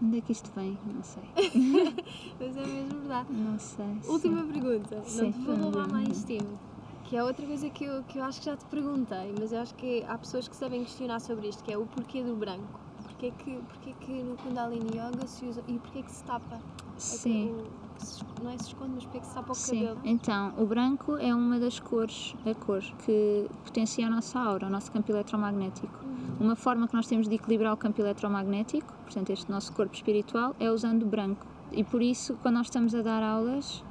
onde 0.02 0.18
é 0.18 0.20
que 0.20 0.32
isto 0.32 0.50
vem? 0.54 0.78
Não 0.94 1.02
sei. 1.02 1.22
Mas 2.38 2.56
é 2.56 2.66
mesmo 2.66 3.00
verdade. 3.00 3.32
Não 3.32 3.58
sei. 3.58 3.86
sim. 4.02 4.10
Última 4.12 4.44
pergunta, 4.44 5.02
Sim. 5.04 5.22
não 5.22 5.32
te 5.32 5.38
vou 5.40 5.56
roubar 5.56 5.88
mais 5.88 6.24
tempo. 6.24 6.58
Que 7.04 7.16
é 7.16 7.24
outra 7.24 7.44
coisa 7.44 7.68
que 7.70 7.84
eu, 7.84 8.04
que 8.04 8.18
eu 8.18 8.24
acho 8.24 8.38
que 8.38 8.46
já 8.46 8.56
te 8.56 8.64
perguntei, 8.66 9.34
mas 9.38 9.52
eu 9.52 9.60
acho 9.60 9.74
que 9.74 10.04
há 10.06 10.16
pessoas 10.16 10.46
que 10.46 10.54
sabem 10.54 10.84
questionar 10.84 11.20
sobre 11.20 11.48
isto, 11.48 11.62
que 11.64 11.72
é 11.72 11.76
o 11.76 11.84
porquê 11.84 12.22
do 12.22 12.36
branco. 12.36 12.78
Porquê 13.02 13.32
que, 13.32 13.56
porquê 13.56 13.94
que 14.00 14.22
no 14.22 14.36
Kundalini 14.36 14.90
Yoga 14.96 15.26
se 15.26 15.44
usa. 15.46 15.62
E 15.66 15.78
porquê 15.78 16.02
que 16.04 16.12
se 16.12 16.22
tapa? 16.24 16.54
É 16.54 16.98
Sim. 16.98 17.50
o- 17.50 17.80
não 18.44 18.50
é 18.50 18.56
se 18.56 18.68
esconde, 18.68 18.92
mas 18.94 19.04
porquê 19.04 19.20
que 19.20 19.26
se 19.26 19.34
tapa 19.34 19.52
o 19.52 19.54
Sim, 19.54 19.80
cabelo? 19.80 20.00
então, 20.04 20.54
o 20.56 20.64
branco 20.66 21.16
é 21.16 21.34
uma 21.34 21.58
das 21.58 21.78
cores, 21.80 22.34
a 22.46 22.54
cor 22.54 22.80
que 23.04 23.46
potencia 23.64 24.06
a 24.06 24.10
nossa 24.10 24.38
aura, 24.38 24.68
o 24.68 24.70
nosso 24.70 24.90
campo 24.92 25.10
eletromagnético. 25.12 25.98
Uma 26.40 26.56
forma 26.56 26.88
que 26.88 26.94
nós 26.94 27.06
temos 27.06 27.28
de 27.28 27.34
equilibrar 27.34 27.74
o 27.74 27.76
campo 27.76 28.00
eletromagnético, 28.00 28.90
portanto, 29.04 29.28
este 29.28 29.50
nosso 29.50 29.74
corpo 29.74 29.94
espiritual, 29.94 30.56
é 30.58 30.70
usando 30.70 31.04
branco. 31.04 31.46
E 31.70 31.84
por 31.84 32.00
isso, 32.00 32.34
quando 32.40 32.54
nós 32.54 32.68
estamos 32.68 32.94
a 32.94 33.02
dar 33.02 33.22
aulas, 33.22 33.84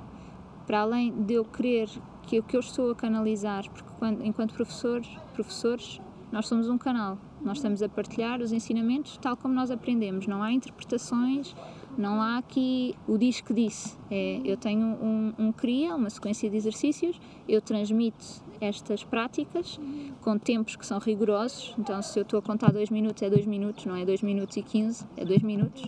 para 0.65 0.79
além 0.81 1.11
de 1.11 1.35
eu 1.35 1.45
querer 1.45 1.87
que 2.23 2.39
o 2.39 2.43
que 2.43 2.57
eu 2.57 2.59
estou 2.59 2.89
a 2.89 2.95
canalizar, 2.95 3.69
porque 3.69 3.89
quando, 3.99 4.25
enquanto 4.25 4.55
professor, 4.55 4.99
professores, 5.35 6.01
nós 6.31 6.47
somos 6.47 6.67
um 6.69 6.77
canal. 6.77 7.19
Nós 7.39 7.57
estamos 7.57 7.83
a 7.83 7.87
partilhar 7.87 8.41
os 8.41 8.51
ensinamentos 8.51 9.17
tal 9.17 9.37
como 9.37 9.53
nós 9.53 9.69
aprendemos. 9.69 10.25
Não 10.25 10.41
há 10.41 10.51
interpretações, 10.51 11.55
não 11.99 12.21
há 12.21 12.37
aqui 12.37 12.95
o 13.05 13.17
diz 13.17 13.41
que 13.41 13.53
disse. 13.53 13.97
É, 14.09 14.39
eu 14.45 14.55
tenho 14.55 14.85
um, 14.85 15.33
um 15.37 15.51
cria, 15.51 15.93
uma 15.93 16.09
sequência 16.09 16.49
de 16.49 16.55
exercícios, 16.55 17.19
eu 17.45 17.61
transmito 17.61 18.25
estas 18.61 19.03
práticas 19.03 19.77
com 20.21 20.37
tempos 20.37 20.77
que 20.77 20.85
são 20.85 20.97
rigorosos. 20.97 21.75
Então, 21.77 22.01
se 22.01 22.17
eu 22.17 22.23
estou 22.23 22.39
a 22.39 22.41
contar 22.41 22.71
2 22.71 22.89
minutos, 22.89 23.21
é 23.21 23.29
2 23.29 23.45
minutos, 23.45 23.85
não 23.85 23.97
é 23.97 24.05
2 24.05 24.21
minutos 24.21 24.55
e 24.55 24.63
15, 24.63 25.05
é 25.17 25.25
2 25.25 25.41
minutos. 25.43 25.83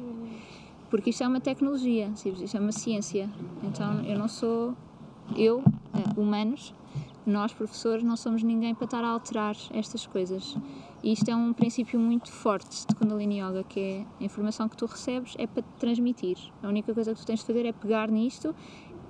Porque 0.89 1.11
isto 1.11 1.23
é 1.23 1.27
uma 1.27 1.39
tecnologia, 1.39 2.11
isto 2.13 2.57
é 2.57 2.59
uma 2.59 2.73
ciência. 2.73 3.29
Então, 3.63 4.01
eu 4.01 4.19
não 4.19 4.27
sou. 4.27 4.75
Eu, 5.37 5.63
eh, 5.93 6.19
humanos, 6.19 6.73
nós, 7.25 7.53
professores, 7.53 8.03
não 8.03 8.17
somos 8.17 8.43
ninguém 8.43 8.75
para 8.75 8.83
estar 8.83 9.01
a 9.01 9.07
alterar 9.07 9.55
estas 9.73 10.05
coisas. 10.05 10.57
E 11.03 11.13
isto 11.13 11.29
é 11.29 11.35
um 11.35 11.51
princípio 11.51 11.99
muito 11.99 12.31
forte 12.31 12.85
de 12.85 12.95
Kundalini 12.95 13.39
Yoga, 13.41 13.63
que 13.63 13.79
é 13.79 14.05
a 14.19 14.23
informação 14.23 14.69
que 14.69 14.77
tu 14.77 14.85
recebes 14.85 15.35
é 15.39 15.47
para 15.47 15.63
te 15.63 15.69
transmitir. 15.79 16.37
A 16.61 16.67
única 16.67 16.93
coisa 16.93 17.13
que 17.13 17.19
tu 17.19 17.25
tens 17.25 17.39
de 17.39 17.45
fazer 17.45 17.65
é 17.65 17.71
pegar 17.71 18.09
nisto, 18.11 18.55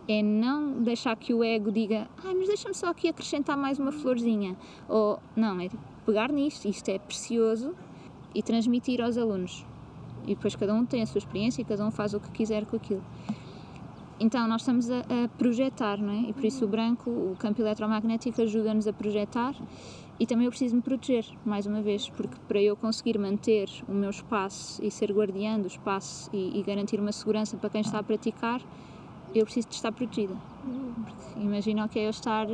é 0.08 0.24
não 0.24 0.82
deixar 0.82 1.16
que 1.18 1.34
o 1.34 1.44
ego 1.44 1.72
diga 1.72 2.08
ai, 2.24 2.34
mas 2.34 2.48
deixa-me 2.48 2.74
só 2.74 2.88
aqui 2.88 3.10
acrescentar 3.10 3.58
mais 3.58 3.78
uma 3.78 3.92
florzinha. 3.92 4.56
Ou, 4.88 5.20
não, 5.36 5.60
é 5.60 5.70
pegar 6.06 6.32
nisto, 6.32 6.68
isto 6.68 6.90
é 6.90 6.98
precioso, 6.98 7.76
e 8.34 8.42
transmitir 8.42 9.02
aos 9.02 9.18
alunos. 9.18 9.66
E 10.24 10.36
depois 10.36 10.56
cada 10.56 10.74
um 10.74 10.86
tem 10.86 11.02
a 11.02 11.06
sua 11.06 11.20
experiência 11.20 11.62
e 11.62 11.66
cada 11.66 11.86
um 11.86 11.92
faz 11.92 12.14
o 12.14 12.20
que 12.20 12.30
quiser 12.32 12.66
com 12.66 12.78
aquilo. 12.78 13.04
Então, 14.20 14.48
nós 14.48 14.62
estamos 14.62 14.90
a, 14.92 15.00
a 15.00 15.28
projetar, 15.38 15.98
não 15.98 16.14
é? 16.14 16.30
E 16.30 16.34
por 16.34 16.46
isso 16.46 16.64
o 16.64 16.68
branco, 16.68 17.10
o 17.10 17.36
campo 17.40 17.60
eletromagnético, 17.60 18.42
ajuda-nos 18.42 18.88
a 18.88 18.94
projetar. 18.94 19.56
E 20.22 20.26
também 20.28 20.46
eu 20.46 20.52
preciso 20.52 20.76
me 20.76 20.84
proteger, 20.84 21.26
mais 21.44 21.66
uma 21.66 21.82
vez, 21.82 22.08
porque 22.08 22.36
para 22.48 22.62
eu 22.62 22.76
conseguir 22.76 23.18
manter 23.18 23.68
o 23.88 23.92
meu 23.92 24.12
espaço 24.12 24.80
e 24.86 24.92
ser 24.92 25.12
guardiã 25.12 25.60
do 25.60 25.66
espaço 25.66 26.30
e, 26.32 26.60
e 26.60 26.62
garantir 26.62 27.00
uma 27.00 27.12
segurança 27.12 27.58
para 27.58 27.72
quem 27.72 27.82
está 27.82 27.98
a 27.98 28.04
praticar, 28.04 28.62
eu 29.34 29.44
preciso 29.46 29.70
de 29.70 29.74
estar 29.74 29.92
protegida. 29.92 30.36
Imagina 31.38 31.86
o 31.86 31.90
que 31.90 31.98
é 31.98 32.06
eu 32.06 32.12
estar 32.12 32.46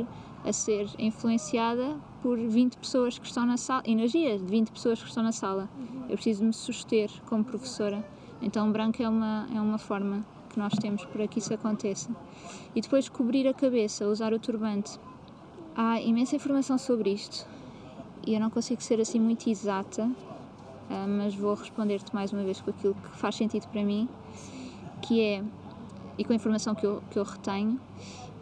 a 0.46 0.50
ser 0.50 0.88
influenciada 0.98 1.94
por 2.22 2.38
20 2.38 2.78
pessoas 2.78 3.18
que 3.18 3.26
estão 3.26 3.44
na 3.44 3.58
sala, 3.58 3.82
energias 3.84 4.40
de 4.40 4.46
20 4.46 4.70
pessoas 4.70 5.02
que 5.02 5.08
estão 5.10 5.22
na 5.22 5.32
sala. 5.32 5.68
Eu 6.08 6.14
preciso 6.14 6.42
me 6.44 6.54
suster 6.54 7.10
como 7.26 7.44
professora. 7.44 8.02
Então, 8.40 8.72
branco 8.72 9.02
é 9.02 9.08
uma, 9.10 9.46
é 9.54 9.60
uma 9.60 9.76
forma 9.76 10.24
que 10.48 10.58
nós 10.58 10.72
temos 10.80 11.04
para 11.04 11.28
que 11.28 11.38
isso 11.38 11.52
aconteça. 11.52 12.10
E 12.74 12.80
depois 12.80 13.10
cobrir 13.10 13.46
a 13.46 13.52
cabeça, 13.52 14.06
usar 14.06 14.32
o 14.32 14.38
turbante. 14.38 14.98
Há 15.76 16.00
imensa 16.00 16.34
informação 16.34 16.78
sobre 16.78 17.10
isto 17.10 17.57
e 18.28 18.34
eu 18.34 18.40
não 18.40 18.50
consigo 18.50 18.82
ser 18.82 19.00
assim 19.00 19.18
muito 19.18 19.48
exata, 19.48 20.10
ah, 20.90 21.06
mas 21.08 21.34
vou 21.34 21.54
responder-te 21.54 22.14
mais 22.14 22.30
uma 22.30 22.42
vez 22.42 22.60
com 22.60 22.68
aquilo 22.68 22.94
que 22.94 23.16
faz 23.16 23.36
sentido 23.36 23.66
para 23.68 23.82
mim, 23.82 24.06
que 25.00 25.22
é, 25.22 25.42
e 26.18 26.24
com 26.24 26.34
a 26.34 26.36
informação 26.36 26.74
que 26.74 26.84
eu, 26.84 27.02
que 27.10 27.18
eu 27.18 27.24
retenho, 27.24 27.80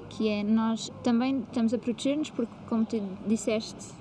que 0.09 0.29
é 0.29 0.43
nós 0.43 0.91
também 1.05 1.39
estamos 1.39 1.73
a 1.73 1.79
proteger-nos 1.79 2.31
porque, 2.31 2.53
como 2.69 2.85
tu 2.85 3.01
disseste, 3.29 3.95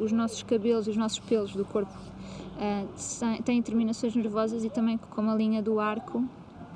os 0.00 0.12
nossos 0.12 0.44
cabelos, 0.44 0.86
os 0.86 0.96
nossos 0.96 1.18
pelos 1.18 1.56
do 1.56 1.64
corpo 1.64 1.92
uh, 1.92 3.42
têm 3.42 3.60
terminações 3.62 4.14
nervosas 4.14 4.64
e 4.64 4.70
também, 4.70 4.96
como 4.96 5.28
a 5.28 5.34
linha 5.34 5.60
do 5.60 5.80
arco, 5.80 6.24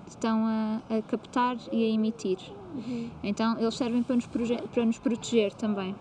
estão 0.09 0.45
a, 0.45 0.81
a 0.91 1.03
captar 1.03 1.57
e 1.71 1.85
a 1.85 1.89
emitir. 1.89 2.39
Uhum. 2.75 3.11
Então, 3.23 3.57
eles 3.61 3.77
servem 3.77 4.03
para 4.03 4.17
nos, 4.17 4.27
para 4.27 4.85
nos 4.85 4.99
proteger 4.99 5.55
também. 5.55 5.95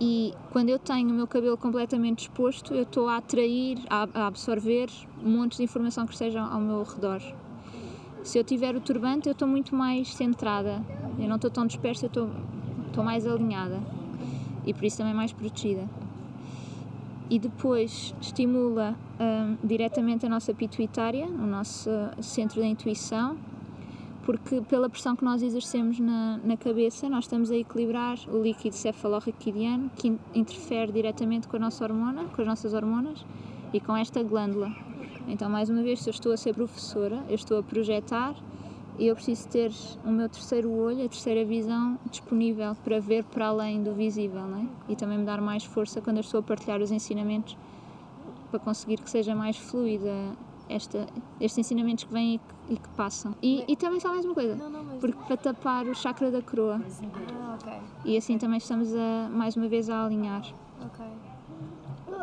E 0.00 0.34
quando 0.50 0.68
eu 0.68 0.78
tenho 0.78 1.08
o 1.08 1.12
meu 1.12 1.26
cabelo 1.26 1.56
completamente 1.56 2.22
exposto, 2.22 2.74
eu 2.74 2.82
estou 2.82 3.08
a 3.08 3.18
atrair, 3.18 3.78
a, 3.88 4.26
absorver 4.26 4.88
montes 5.22 5.58
de 5.58 5.64
informação 5.64 6.06
que 6.06 6.12
esteja 6.12 6.40
ao 6.40 6.60
meu 6.60 6.82
redor. 6.82 7.22
Se 8.22 8.38
eu 8.38 8.44
tiver 8.44 8.74
o 8.74 8.80
turbante, 8.80 9.28
eu 9.28 9.32
estou 9.32 9.46
muito 9.46 9.74
mais 9.74 10.12
centrada. 10.14 10.82
Eu 11.18 11.28
não 11.28 11.36
estou 11.36 11.50
tão 11.50 11.66
dispersa, 11.66 12.06
eu 12.06 12.08
estou, 12.08 12.30
estou 12.88 13.04
mais 13.04 13.26
alinhada. 13.26 13.80
E 14.66 14.72
por 14.72 14.84
isso 14.84 14.98
também 14.98 15.14
mais 15.14 15.32
protegida. 15.32 15.88
E 17.30 17.38
depois 17.38 18.14
estimula 18.20 18.96
hum, 19.20 19.56
diretamente 19.62 20.26
a 20.26 20.28
nossa 20.28 20.52
pituitária, 20.52 21.26
o 21.26 21.46
nosso 21.46 21.90
centro 22.20 22.60
da 22.60 22.66
intuição, 22.66 23.36
porque 24.24 24.62
pela 24.62 24.88
pressão 24.88 25.14
que 25.14 25.24
nós 25.24 25.42
exercemos 25.42 25.98
na, 26.00 26.38
na 26.38 26.56
cabeça, 26.56 27.08
nós 27.08 27.24
estamos 27.24 27.50
a 27.50 27.56
equilibrar 27.56 28.18
o 28.28 28.42
líquido 28.42 28.74
cefalorraquidiano, 28.74 29.90
que 29.96 30.18
interfere 30.34 30.92
diretamente 30.92 31.46
com 31.46 31.56
a 31.56 31.60
nossa 31.60 31.84
hormona, 31.84 32.24
com 32.24 32.40
as 32.40 32.46
nossas 32.46 32.72
hormonas 32.72 33.24
e 33.72 33.80
com 33.80 33.94
esta 33.96 34.22
glândula. 34.22 34.72
Então, 35.28 35.50
mais 35.50 35.68
uma 35.68 35.82
vez, 35.82 36.00
se 36.00 36.08
eu 36.08 36.12
estou 36.12 36.32
a 36.32 36.36
ser 36.36 36.54
professora, 36.54 37.22
eu 37.28 37.34
estou 37.34 37.58
a 37.58 37.62
projetar 37.62 38.34
e 38.98 39.06
eu 39.06 39.14
preciso 39.14 39.48
ter 39.48 39.72
o 40.04 40.10
meu 40.10 40.28
terceiro 40.28 40.70
olho, 40.70 41.04
a 41.04 41.08
terceira 41.08 41.44
visão 41.44 41.98
disponível 42.10 42.74
para 42.76 43.00
ver 43.00 43.24
para 43.24 43.48
além 43.48 43.82
do 43.82 43.92
visível, 43.92 44.46
não 44.46 44.58
é? 44.58 44.66
E 44.88 44.96
também 44.96 45.18
me 45.18 45.24
dar 45.24 45.40
mais 45.40 45.64
força 45.64 46.00
quando 46.00 46.18
eu 46.18 46.22
estou 46.22 46.40
a 46.40 46.42
partilhar 46.42 46.80
os 46.80 46.90
ensinamentos 46.90 47.56
para 48.50 48.60
conseguir 48.60 49.00
que 49.00 49.10
seja 49.10 49.34
mais 49.34 49.56
fluida 49.56 50.12
esta, 50.68 51.06
estes 51.40 51.58
ensinamentos 51.58 52.04
que 52.04 52.12
vêm 52.12 52.34
e 52.34 52.38
que, 52.38 52.74
e 52.74 52.76
que 52.76 52.88
passam. 52.90 53.34
E, 53.42 53.64
e, 53.68 53.76
também 53.76 54.00
só 54.00 54.08
mais 54.08 54.24
uma 54.24 54.34
coisa, 54.34 54.56
não, 54.56 54.70
não, 54.70 54.98
porque 54.98 55.18
para 55.26 55.36
tapar 55.36 55.86
o 55.86 55.94
chakra 55.94 56.30
da 56.30 56.42
coroa. 56.42 56.80
Ah, 57.32 57.58
ok. 57.60 57.72
E 58.04 58.16
assim 58.16 58.38
também 58.38 58.58
estamos 58.58 58.94
a, 58.94 59.28
mais 59.30 59.56
uma 59.56 59.68
vez 59.68 59.90
a 59.90 60.04
alinhar. 60.04 60.42
Ok. 60.84 61.04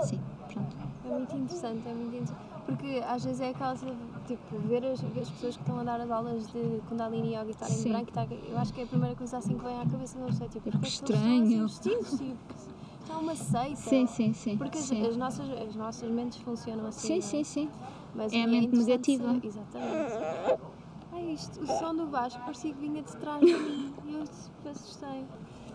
Sim, 0.04 0.20
pronto. 0.52 0.76
É 1.06 1.10
muito 1.10 1.36
interessante, 1.36 1.88
é 1.88 1.94
muito 1.94 2.16
interessante. 2.16 2.52
Porque 2.66 3.04
às 3.06 3.24
vezes 3.24 3.42
é 3.42 3.50
aquela 3.50 3.76
tipo, 3.76 4.58
ver 4.68 4.86
as, 4.86 5.02
ver 5.02 5.22
as 5.22 5.30
pessoas 5.30 5.56
que 5.56 5.64
estão 5.64 5.80
a 5.80 5.84
dar 5.84 6.00
as 6.00 6.10
aulas 6.10 6.48
de 6.48 6.82
Kundalini 6.88 7.36
Yoga 7.36 7.48
e 7.48 7.52
estarem 7.52 7.80
em 7.80 7.84
branco, 7.84 8.12
tá, 8.12 8.28
eu 8.50 8.58
acho 8.58 8.74
que 8.74 8.82
é 8.82 8.84
a 8.84 8.88
primeira 8.88 9.16
coisa 9.16 9.38
assim 9.38 9.58
que 9.58 9.64
vem 9.64 9.80
à 9.80 9.86
cabeça 9.86 10.20
não 10.20 10.32
sei 10.32 10.48
tipo, 10.48 10.72
que 10.80 10.88
estranho. 10.88 11.66
Assim, 11.66 11.82
tipo, 11.90 13.12
é 13.12 13.16
uma 13.18 13.36
seita. 13.36 13.76
Sim, 13.76 14.08
sim, 14.08 14.34
sim. 14.34 14.58
Porque 14.58 14.78
sim. 14.78 15.06
As, 15.06 15.18
nossas, 15.18 15.50
as 15.50 15.76
nossas 15.76 16.10
mentes 16.10 16.42
funcionam 16.42 16.86
assim. 16.88 17.08
Sim, 17.08 17.18
é? 17.18 17.22
sim, 17.22 17.44
sim. 17.44 17.70
Mas 18.16 18.34
é 18.34 18.44
a 18.44 18.48
mente 18.48 18.76
negativa. 18.76 19.26
Saber, 19.26 19.48
exatamente. 19.48 20.62
Ai, 21.14 21.32
isto, 21.34 21.62
o 21.62 21.68
som 21.68 21.94
do 21.96 22.08
Vasco 22.08 22.40
parecia 22.42 22.74
que 22.74 22.80
vinha 22.80 23.04
de 23.04 23.16
trás 23.18 23.42
de 23.42 23.54
mim 23.54 23.94
e 24.06 24.14
eu 24.14 24.24
assustei. 24.72 25.26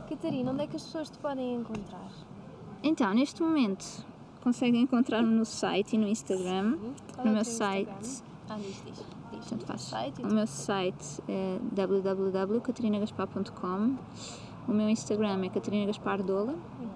Catarina, 0.09 0.51
onde 0.53 0.63
é 0.63 0.67
que 0.67 0.77
as 0.77 0.85
pessoas 0.85 1.11
te 1.11 1.19
podem 1.19 1.57
encontrar? 1.57 2.09
Então, 2.83 3.13
neste 3.13 3.43
momento, 3.43 3.85
conseguem 4.43 4.81
encontrar-me 4.83 5.35
no 5.35 5.45
site 5.45 5.97
e 5.97 5.99
no 5.99 6.09
Instagram. 6.09 6.79
no 7.19 7.25
meu 7.33 7.41
é 7.41 7.45
site. 7.45 8.23
Ah, 8.49 8.57
diz, 8.57 8.83
diz. 8.87 9.05
diz. 9.33 9.47
Tanto 9.47 9.67
faz. 9.67 9.81
Site, 9.83 10.23
o 10.23 10.29
meu 10.29 10.47
site 10.47 11.21
é 11.29 11.59
www.catarinagaspar.com. 11.73 13.97
O 14.69 14.73
meu 14.73 14.89
Instagram 14.89 15.45
é 15.45 15.49
Catarina 15.49 15.87
Gaspar 15.87 16.23
Dola. 16.23 16.53
Uhum. 16.53 16.89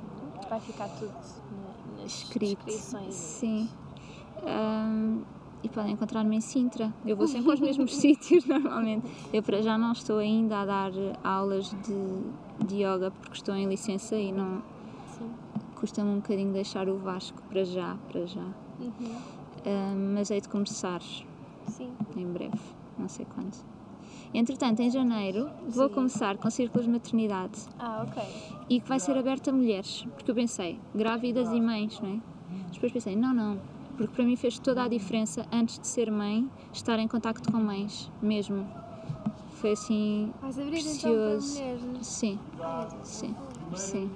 Vai 0.49 0.61
ficar 0.61 0.89
tudo 0.89 1.13
nas 1.97 2.07
escrito. 2.07 2.65
descrições. 2.65 3.15
Sim. 3.15 3.69
Um, 4.45 5.23
e 5.63 5.69
podem 5.69 5.93
encontrar-me 5.93 6.37
em 6.37 6.41
Sintra. 6.41 6.93
Eu 7.05 7.17
vou 7.17 7.27
sempre 7.27 7.51
aos 7.51 7.61
mesmos 7.61 7.95
sítios 7.95 8.47
normalmente. 8.47 9.07
Eu 9.33 9.43
para 9.43 9.61
já 9.61 9.77
não 9.77 9.93
estou 9.93 10.19
ainda 10.19 10.61
a 10.61 10.65
dar 10.65 10.93
aulas 11.23 11.71
de, 11.71 12.67
de 12.67 12.83
yoga 12.83 13.11
porque 13.11 13.35
estou 13.35 13.55
em 13.55 13.67
licença 13.67 14.17
e 14.17 14.33
não 14.33 14.63
custa-me 15.81 16.11
um 16.11 16.17
bocadinho 16.17 16.53
deixar 16.53 16.89
o 16.89 16.99
Vasco 16.99 17.43
para 17.49 17.65
já, 17.65 17.97
para 18.13 18.27
já. 18.27 18.45
Uhum. 18.79 18.93
Um, 19.67 20.15
mas 20.15 20.31
hei 20.31 20.41
de 20.41 20.49
começar 20.49 21.01
Sim. 21.67 21.93
em 22.17 22.27
breve, 22.27 22.61
não 22.99 23.09
sei 23.09 23.27
quando. 23.35 23.57
Entretanto, 24.33 24.81
em 24.81 24.91
janeiro 24.91 25.51
vou 25.67 25.89
Sim. 25.89 25.95
começar 25.95 26.37
com 26.37 26.51
círculos 26.51 26.87
de 26.87 26.93
maternidade. 26.93 27.63
Ah, 27.79 28.07
ok. 28.07 28.23
E 28.69 28.81
que 28.81 28.89
vai 28.89 29.01
ser 29.01 29.17
aberto 29.17 29.49
a 29.49 29.53
mulheres, 29.53 30.07
porque 30.15 30.31
eu 30.31 30.35
pensei, 30.35 30.79
grávidas 30.95 31.51
e 31.51 31.61
mães, 31.61 31.99
não 32.01 32.11
é? 32.11 32.21
Depois 32.73 32.93
pensei, 32.93 33.17
não, 33.17 33.35
não, 33.35 33.61
porque 34.01 34.15
para 34.17 34.25
mim 34.25 34.35
fez 34.35 34.59
toda 34.59 34.83
a 34.83 34.89
diferença 34.89 35.45
antes 35.53 35.79
de 35.79 35.87
ser 35.87 36.11
mãe, 36.11 36.51
estar 36.73 36.99
em 36.99 37.07
contacto 37.07 37.53
com 37.53 37.59
mães, 37.59 38.11
mesmo. 38.23 38.67
Foi 39.57 39.73
assim 39.73 40.33
abrir 40.43 40.71
precioso. 40.71 40.99
então 41.07 41.21
para 41.21 41.85
mulheres? 41.85 42.07
Sim, 42.07 42.41
sim, 43.05 43.37
sim. 43.77 44.11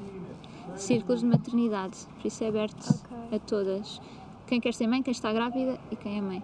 Círculos 0.75 1.21
de 1.21 1.27
maternidade, 1.27 1.99
por 2.19 2.27
isso 2.27 2.43
é 2.43 2.49
aberto 2.49 2.83
Ok. 2.89 3.37
a 3.37 3.39
todas. 3.41 4.01
Quem 4.47 4.59
quer 4.59 4.73
ser 4.73 4.87
mãe, 4.87 5.03
quem 5.03 5.13
está 5.13 5.31
grávida 5.35 5.79
e 5.91 5.97
quem 5.97 6.17
é 6.17 6.21
mãe. 6.23 6.43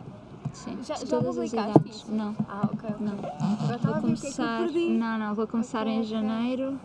Sim, 0.52 0.76
Já- 0.82 0.96
já 0.96 1.06
todas 1.06 1.38
as 1.38 1.50
idades. 1.50 1.96
isso? 1.96 2.12
Não, 2.12 2.36
Ah, 2.46 2.68
ok. 2.70 2.90
não. 3.00 3.14
Agora 3.14 3.78
Vou 3.78 4.10
o 4.12 4.16
que 4.16 4.26
é 4.26 4.30
que 4.30 4.36
começar. 4.36 4.70
Não, 4.70 5.18
não, 5.18 5.34
vou 5.34 5.46
começar 5.46 5.86
Ok, 5.86 5.92
em 5.94 6.00
ok. 6.00 6.10
janeiro 6.10 6.78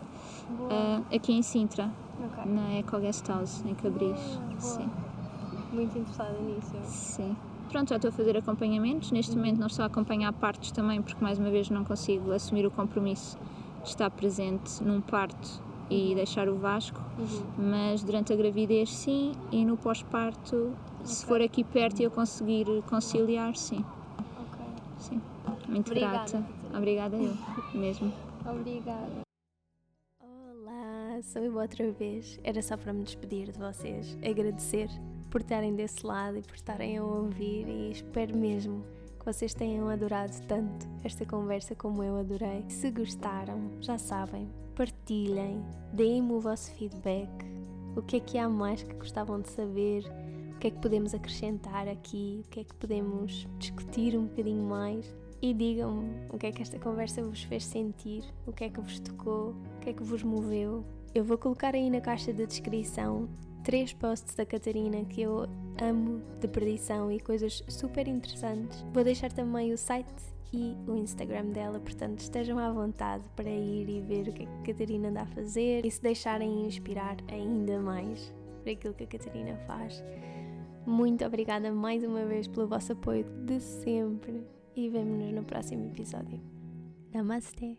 ah, 0.70 1.02
aqui 1.14 1.34
em 1.34 1.42
Sintra, 1.42 1.90
Ok. 2.18 2.50
na 2.50 2.72
Eco 2.78 2.98
Guest 2.98 3.28
House, 3.28 3.62
em 3.66 3.74
Cabris. 3.74 4.18
Boa. 4.18 4.58
Sim, 4.58 4.90
Muito 5.76 5.98
interessada 5.98 6.38
nisso. 6.40 6.72
sim. 6.84 7.36
Pronto, 7.70 7.90
já 7.90 7.96
estou 7.96 8.08
a 8.08 8.12
fazer 8.12 8.36
acompanhamentos. 8.36 9.10
Neste 9.12 9.32
Uhum. 9.32 9.38
momento 9.38 9.58
não 9.58 9.66
estou 9.66 9.82
a 9.82 9.86
acompanhar 9.86 10.32
partos 10.32 10.70
também, 10.70 11.02
porque 11.02 11.22
mais 11.22 11.38
uma 11.38 11.50
vez 11.50 11.68
não 11.68 11.84
consigo 11.84 12.32
assumir 12.32 12.64
o 12.66 12.70
compromisso 12.70 13.36
de 13.82 13.88
estar 13.90 14.10
presente 14.10 14.82
num 14.82 15.00
parto 15.02 15.60
e 15.90 16.14
deixar 16.14 16.48
o 16.48 16.56
Vasco. 16.56 16.98
Uhum. 17.18 17.70
Mas 17.72 18.02
durante 18.02 18.32
a 18.32 18.36
gravidez, 18.36 18.90
sim, 18.90 19.32
e 19.52 19.64
no 19.64 19.76
pós-parto, 19.76 20.72
se 21.04 21.24
Ok. 21.24 21.28
for 21.28 21.42
aqui 21.44 21.62
perto 21.62 22.00
e 22.00 22.04
eu 22.04 22.10
conseguir 22.10 22.66
conciliar, 22.88 23.54
sim. 23.56 23.84
Ok. 24.40 24.64
Sim. 24.98 25.20
Muito 25.68 25.90
Obrigada, 25.90 26.30
grata. 26.30 26.46
Obrigada 26.76 27.16
eu, 27.16 27.36
mesmo. 27.74 28.12
Obrigada. 28.48 29.20
Olá, 30.20 31.20
sou 31.22 31.42
eu 31.42 31.54
outra 31.58 31.90
vez. 31.92 32.38
Era 32.42 32.62
só 32.62 32.76
para 32.76 32.92
me 32.92 33.02
despedir 33.04 33.50
de 33.52 33.58
vocês, 33.58 34.16
agradecer 34.24 34.88
por 35.36 35.42
estarem 35.42 35.74
desse 35.74 36.06
lado 36.06 36.38
e 36.38 36.42
por 36.42 36.54
estarem 36.54 36.96
a 36.96 37.04
ouvir 37.04 37.68
e 37.68 37.90
espero 37.90 38.34
mesmo 38.34 38.82
que 39.18 39.26
vocês 39.26 39.52
tenham 39.52 39.86
adorado 39.86 40.32
tanto 40.48 40.88
esta 41.04 41.26
conversa 41.26 41.74
como 41.74 42.02
eu 42.02 42.16
adorei. 42.16 42.64
Se 42.70 42.90
gostaram, 42.90 43.70
já 43.78 43.98
sabem, 43.98 44.48
partilhem, 44.74 45.62
deem-me 45.92 46.32
o 46.32 46.40
vosso 46.40 46.72
feedback. 46.72 47.28
O 47.94 48.00
que 48.00 48.16
é 48.16 48.20
que 48.20 48.38
há 48.38 48.48
mais 48.48 48.82
que 48.82 48.94
gostavam 48.94 49.38
de 49.42 49.50
saber? 49.50 50.04
O 50.54 50.58
que 50.58 50.68
é 50.68 50.70
que 50.70 50.80
podemos 50.80 51.12
acrescentar 51.12 51.86
aqui? 51.86 52.42
O 52.46 52.48
que 52.48 52.60
é 52.60 52.64
que 52.64 52.74
podemos 52.74 53.46
discutir 53.58 54.16
um 54.16 54.24
bocadinho 54.24 54.64
mais? 54.64 55.14
E 55.42 55.52
digam-me 55.52 56.14
o 56.32 56.38
que 56.38 56.46
é 56.46 56.50
que 56.50 56.62
esta 56.62 56.78
conversa 56.78 57.22
vos 57.22 57.42
fez 57.42 57.66
sentir, 57.66 58.24
o 58.46 58.54
que 58.54 58.64
é 58.64 58.70
que 58.70 58.80
vos 58.80 58.98
tocou, 59.00 59.50
o 59.50 59.80
que 59.82 59.90
é 59.90 59.92
que 59.92 60.02
vos 60.02 60.22
moveu. 60.22 60.82
Eu 61.14 61.24
vou 61.24 61.36
colocar 61.36 61.74
aí 61.74 61.90
na 61.90 62.00
caixa 62.00 62.32
de 62.32 62.46
descrição 62.46 63.28
três 63.66 63.92
posts 63.92 64.36
da 64.36 64.46
Catarina 64.46 65.04
que 65.06 65.22
eu 65.22 65.44
amo 65.82 66.22
de 66.40 66.46
perdição 66.46 67.10
e 67.10 67.18
coisas 67.18 67.64
super 67.68 68.06
interessantes. 68.06 68.86
Vou 68.94 69.02
deixar 69.02 69.32
também 69.32 69.72
o 69.72 69.76
site 69.76 70.22
e 70.52 70.76
o 70.86 70.94
Instagram 70.94 71.46
dela, 71.46 71.80
portanto 71.80 72.20
estejam 72.20 72.60
à 72.60 72.70
vontade 72.70 73.24
para 73.34 73.50
ir 73.50 73.88
e 73.88 74.00
ver 74.00 74.28
o 74.28 74.32
que 74.32 74.44
é 74.44 74.46
que 74.46 74.52
a 74.52 74.72
Catarina 74.72 75.08
anda 75.08 75.22
a 75.22 75.26
fazer 75.26 75.84
e 75.84 75.90
se 75.90 76.00
deixarem 76.00 76.64
inspirar 76.64 77.16
ainda 77.26 77.80
mais 77.80 78.32
por 78.62 78.70
aquilo 78.70 78.94
que 78.94 79.02
a 79.02 79.08
Catarina 79.08 79.56
faz. 79.66 80.00
Muito 80.86 81.24
obrigada 81.24 81.72
mais 81.72 82.04
uma 82.04 82.24
vez 82.24 82.46
pelo 82.46 82.68
vosso 82.68 82.92
apoio 82.92 83.24
de 83.24 83.58
sempre 83.58 84.46
e 84.76 84.88
vemo-nos 84.88 85.34
no 85.34 85.42
próximo 85.42 85.86
episódio. 85.86 86.40
Namastê! 87.12 87.76